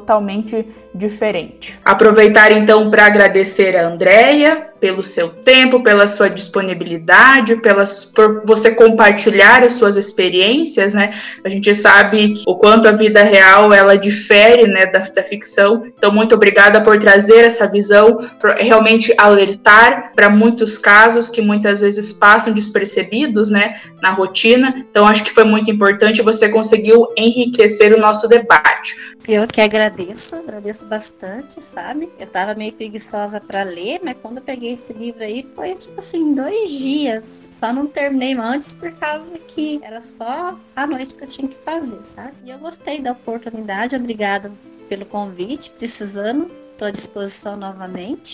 diferente. 0.94 1.78
Aproveitar 1.84 2.50
então 2.52 2.90
para 2.90 3.06
agradecer 3.06 3.76
a 3.76 3.86
Andrea 3.86 4.68
pelo 4.80 5.02
seu 5.02 5.28
tempo, 5.28 5.82
pela 5.82 6.06
sua 6.06 6.28
disponibilidade, 6.28 7.56
pelas, 7.56 8.04
por 8.04 8.40
você 8.44 8.70
compartilhar 8.70 9.62
as 9.62 9.72
suas 9.72 9.96
experiências, 9.96 10.94
né? 10.94 11.12
A 11.44 11.48
gente 11.48 11.74
sabe 11.74 12.34
o 12.46 12.56
quanto 12.56 12.86
a 12.86 12.92
vida 12.92 13.22
real 13.22 13.72
ela 13.72 13.96
difere, 13.96 14.66
né, 14.66 14.86
da, 14.86 15.00
da 15.00 15.22
ficção. 15.22 15.84
Então, 15.86 16.12
muito 16.12 16.34
obrigada 16.34 16.80
por 16.80 16.98
trazer 16.98 17.44
essa 17.44 17.66
visão, 17.66 18.28
por 18.40 18.50
realmente 18.50 19.12
alertar 19.18 20.12
para 20.14 20.30
muitos 20.30 20.78
casos 20.78 21.28
que 21.28 21.42
muitas 21.42 21.80
vezes 21.80 22.12
passam 22.12 22.52
despercebidos, 22.52 23.50
né, 23.50 23.80
na 24.00 24.10
rotina. 24.10 24.84
Então, 24.90 25.06
acho 25.06 25.24
que 25.24 25.30
foi 25.30 25.44
muito 25.44 25.70
importante. 25.70 26.22
Você 26.22 26.48
conseguiu 26.48 27.06
enriquecer 27.16 27.92
o 27.92 28.00
nosso 28.00 28.28
debate. 28.28 28.94
Eu 29.30 29.46
que 29.46 29.60
agradeço, 29.60 30.36
agradeço 30.36 30.86
bastante, 30.86 31.62
sabe? 31.62 32.08
Eu 32.18 32.26
tava 32.26 32.54
meio 32.54 32.72
preguiçosa 32.72 33.38
para 33.38 33.62
ler, 33.62 34.00
mas 34.02 34.16
quando 34.22 34.38
eu 34.38 34.42
peguei 34.42 34.72
esse 34.72 34.94
livro 34.94 35.22
aí 35.22 35.46
foi 35.54 35.74
tipo 35.74 35.98
assim, 35.98 36.32
dois 36.32 36.70
dias. 36.70 37.50
Só 37.52 37.70
não 37.70 37.86
terminei 37.86 38.32
antes 38.32 38.72
por 38.72 38.90
causa 38.92 39.38
que 39.38 39.80
era 39.82 40.00
só 40.00 40.58
a 40.74 40.86
noite 40.86 41.14
que 41.14 41.24
eu 41.24 41.28
tinha 41.28 41.46
que 41.46 41.58
fazer, 41.58 42.02
sabe? 42.04 42.36
E 42.42 42.50
eu 42.50 42.58
gostei 42.58 43.02
da 43.02 43.12
oportunidade, 43.12 43.94
obrigado 43.94 44.50
pelo 44.88 45.04
convite, 45.04 45.72
precisando, 45.72 46.46
tô 46.78 46.86
à 46.86 46.90
disposição 46.90 47.54
novamente. 47.54 48.32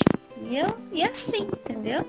E 0.49 0.57
eu, 0.57 0.79
e 0.93 1.03
assim, 1.03 1.43
entendeu? 1.43 2.07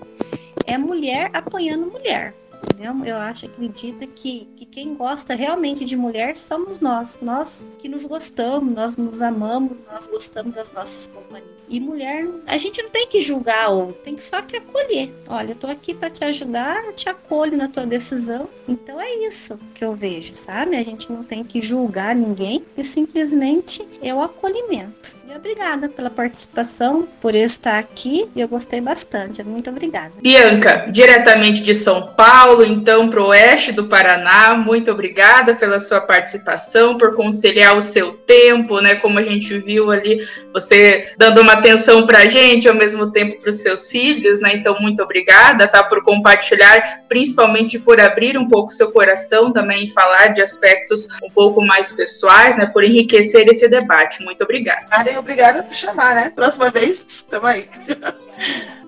É 0.67 0.77
mulher 0.77 1.31
apoiando 1.33 1.87
mulher 1.87 2.35
entendeu? 2.75 3.05
Eu 3.05 3.17
acho, 3.17 3.45
acredito 3.45 4.05
que, 4.07 4.45
que 4.55 4.65
quem 4.65 4.95
gosta 4.95 5.33
realmente 5.33 5.85
de 5.85 5.95
mulher 5.95 6.35
somos 6.35 6.79
nós, 6.79 7.19
nós 7.21 7.71
que 7.79 7.87
nos 7.87 8.05
gostamos, 8.05 8.73
nós 8.73 8.97
nos 8.97 9.21
amamos, 9.21 9.79
nós 9.91 10.09
gostamos 10.09 10.55
das 10.55 10.71
nossas 10.71 11.07
companhias. 11.07 11.55
E 11.69 11.79
mulher, 11.79 12.27
a 12.47 12.57
gente 12.57 12.81
não 12.81 12.89
tem 12.89 13.07
que 13.07 13.19
julgar 13.19 13.69
ou 13.69 13.91
tem 13.91 14.15
que 14.15 14.23
só 14.23 14.41
que 14.41 14.57
acolher. 14.57 15.13
Olha, 15.29 15.51
eu 15.51 15.55
tô 15.55 15.67
aqui 15.67 15.93
para 15.93 16.09
te 16.09 16.23
ajudar, 16.23 16.83
eu 16.85 16.93
te 16.93 17.09
acolho 17.09 17.57
na 17.57 17.67
tua 17.67 17.85
decisão. 17.85 18.47
Então 18.67 18.99
é 19.01 19.13
isso 19.25 19.57
que 19.73 19.83
eu 19.83 19.93
vejo, 19.93 20.33
sabe? 20.33 20.75
A 20.75 20.83
gente 20.83 21.11
não 21.11 21.23
tem 21.23 21.43
que 21.43 21.61
julgar 21.61 22.15
ninguém, 22.15 22.63
e 22.77 22.83
simplesmente 22.83 23.85
é 24.01 24.13
o 24.13 24.21
acolhimento. 24.21 25.15
E 25.27 25.35
obrigada 25.35 25.89
pela 25.89 26.09
participação, 26.09 27.07
por 27.19 27.33
estar 27.33 27.79
aqui. 27.79 28.29
Eu 28.35 28.47
gostei 28.47 28.79
bastante. 28.79 29.43
Muito 29.43 29.69
obrigada. 29.69 30.13
Bianca, 30.21 30.87
diretamente 30.91 31.61
de 31.61 31.73
São 31.73 32.13
Paulo, 32.15 32.63
então 32.63 33.09
para 33.09 33.21
o 33.21 33.27
oeste 33.27 33.71
do 33.71 33.87
Paraná, 33.87 34.55
muito 34.55 34.91
obrigada 34.91 35.55
pela 35.55 35.79
sua 35.79 36.01
participação, 36.01 36.97
por 36.97 37.15
conciliar 37.15 37.75
o 37.75 37.81
seu 37.81 38.13
tempo, 38.13 38.79
né? 38.79 38.95
Como 38.95 39.17
a 39.17 39.23
gente 39.23 39.57
viu 39.57 39.91
ali, 39.91 40.25
você 40.53 41.13
dando 41.17 41.41
uma 41.41 41.54
atenção 41.57 42.05
para 42.05 42.19
a 42.19 42.29
gente, 42.29 42.67
ao 42.67 42.75
mesmo 42.75 43.11
tempo 43.11 43.39
para 43.39 43.49
os 43.49 43.61
seus 43.61 43.89
filhos, 43.89 44.39
né? 44.41 44.55
Então, 44.55 44.79
muito 44.79 45.01
obrigada, 45.01 45.67
tá? 45.67 45.83
Por 45.83 46.03
compartilhar, 46.03 47.03
principalmente 47.07 47.79
por 47.79 47.99
abrir 47.99 48.37
um 48.37 48.47
pouco 48.47 48.71
seu 48.71 48.91
coração 48.91 49.51
também 49.51 49.85
e 49.85 49.89
falar 49.89 50.27
de 50.27 50.41
aspectos 50.41 51.07
um 51.23 51.29
pouco 51.29 51.61
mais 51.61 51.91
pessoais, 51.91 52.57
né? 52.57 52.65
Por 52.65 52.83
enriquecer 52.83 53.47
esse 53.47 53.67
debate. 53.67 54.23
Muito 54.23 54.43
obrigada. 54.43 54.85
Obrigada 55.17 55.63
por 55.63 55.73
chamar, 55.73 56.15
né? 56.15 56.31
Próxima 56.33 56.69
vez, 56.69 57.23
tamo 57.29 57.47
aí. 57.47 57.67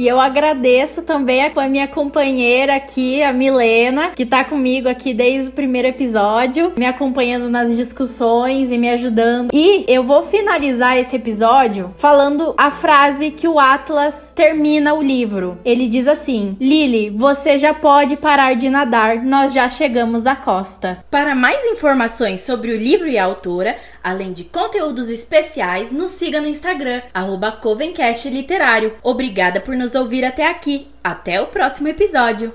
E 0.00 0.08
eu 0.08 0.18
agradeço 0.18 1.02
também 1.02 1.44
a 1.44 1.68
minha 1.68 1.86
companheira 1.86 2.74
aqui, 2.74 3.22
a 3.22 3.34
Milena, 3.34 4.12
que 4.16 4.24
tá 4.24 4.42
comigo 4.42 4.88
aqui 4.88 5.12
desde 5.12 5.50
o 5.50 5.52
primeiro 5.52 5.88
episódio, 5.88 6.72
me 6.74 6.86
acompanhando 6.86 7.50
nas 7.50 7.76
discussões 7.76 8.70
e 8.70 8.78
me 8.78 8.88
ajudando. 8.88 9.50
E 9.52 9.84
eu 9.86 10.02
vou 10.02 10.22
finalizar 10.22 10.96
esse 10.96 11.16
episódio 11.16 11.94
falando 11.98 12.54
a 12.56 12.70
frase 12.70 13.30
que 13.30 13.46
o 13.46 13.60
Atlas 13.60 14.32
termina 14.34 14.94
o 14.94 15.02
livro. 15.02 15.58
Ele 15.66 15.86
diz 15.86 16.08
assim: 16.08 16.56
Lily, 16.58 17.10
você 17.10 17.58
já 17.58 17.74
pode 17.74 18.16
parar 18.16 18.54
de 18.54 18.70
nadar, 18.70 19.22
nós 19.22 19.52
já 19.52 19.68
chegamos 19.68 20.26
à 20.26 20.34
costa. 20.34 21.04
Para 21.10 21.34
mais 21.34 21.62
informações 21.66 22.40
sobre 22.40 22.72
o 22.72 22.74
livro 22.74 23.06
e 23.06 23.18
a 23.18 23.24
autora, 23.26 23.76
além 24.02 24.32
de 24.32 24.44
conteúdos 24.44 25.10
especiais, 25.10 25.90
nos 25.90 26.12
siga 26.12 26.40
no 26.40 26.48
Instagram, 26.48 27.02
arroba 27.12 27.52
Covencast 27.52 28.30
Literário. 28.30 28.94
Obrigada 29.02 29.60
por 29.60 29.76
nos 29.76 29.89
nos 29.90 29.94
ouvir 29.96 30.24
até 30.24 30.48
aqui. 30.48 30.88
Até 31.02 31.40
o 31.40 31.48
próximo 31.48 31.88
episódio. 31.88 32.54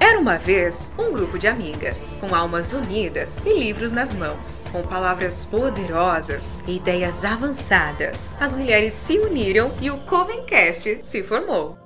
Era 0.00 0.18
uma 0.18 0.38
vez 0.38 0.94
um 0.98 1.12
grupo 1.12 1.38
de 1.38 1.46
amigas, 1.46 2.18
com 2.20 2.34
almas 2.34 2.72
unidas 2.72 3.44
e 3.44 3.58
livros 3.58 3.92
nas 3.92 4.12
mãos, 4.12 4.66
com 4.72 4.82
palavras 4.82 5.44
poderosas 5.44 6.64
e 6.66 6.76
ideias 6.76 7.24
avançadas. 7.24 8.36
As 8.40 8.54
mulheres 8.54 8.92
se 8.92 9.18
uniram 9.18 9.70
e 9.80 9.90
o 9.90 9.98
Covencast 10.00 10.98
se 11.02 11.22
formou. 11.22 11.83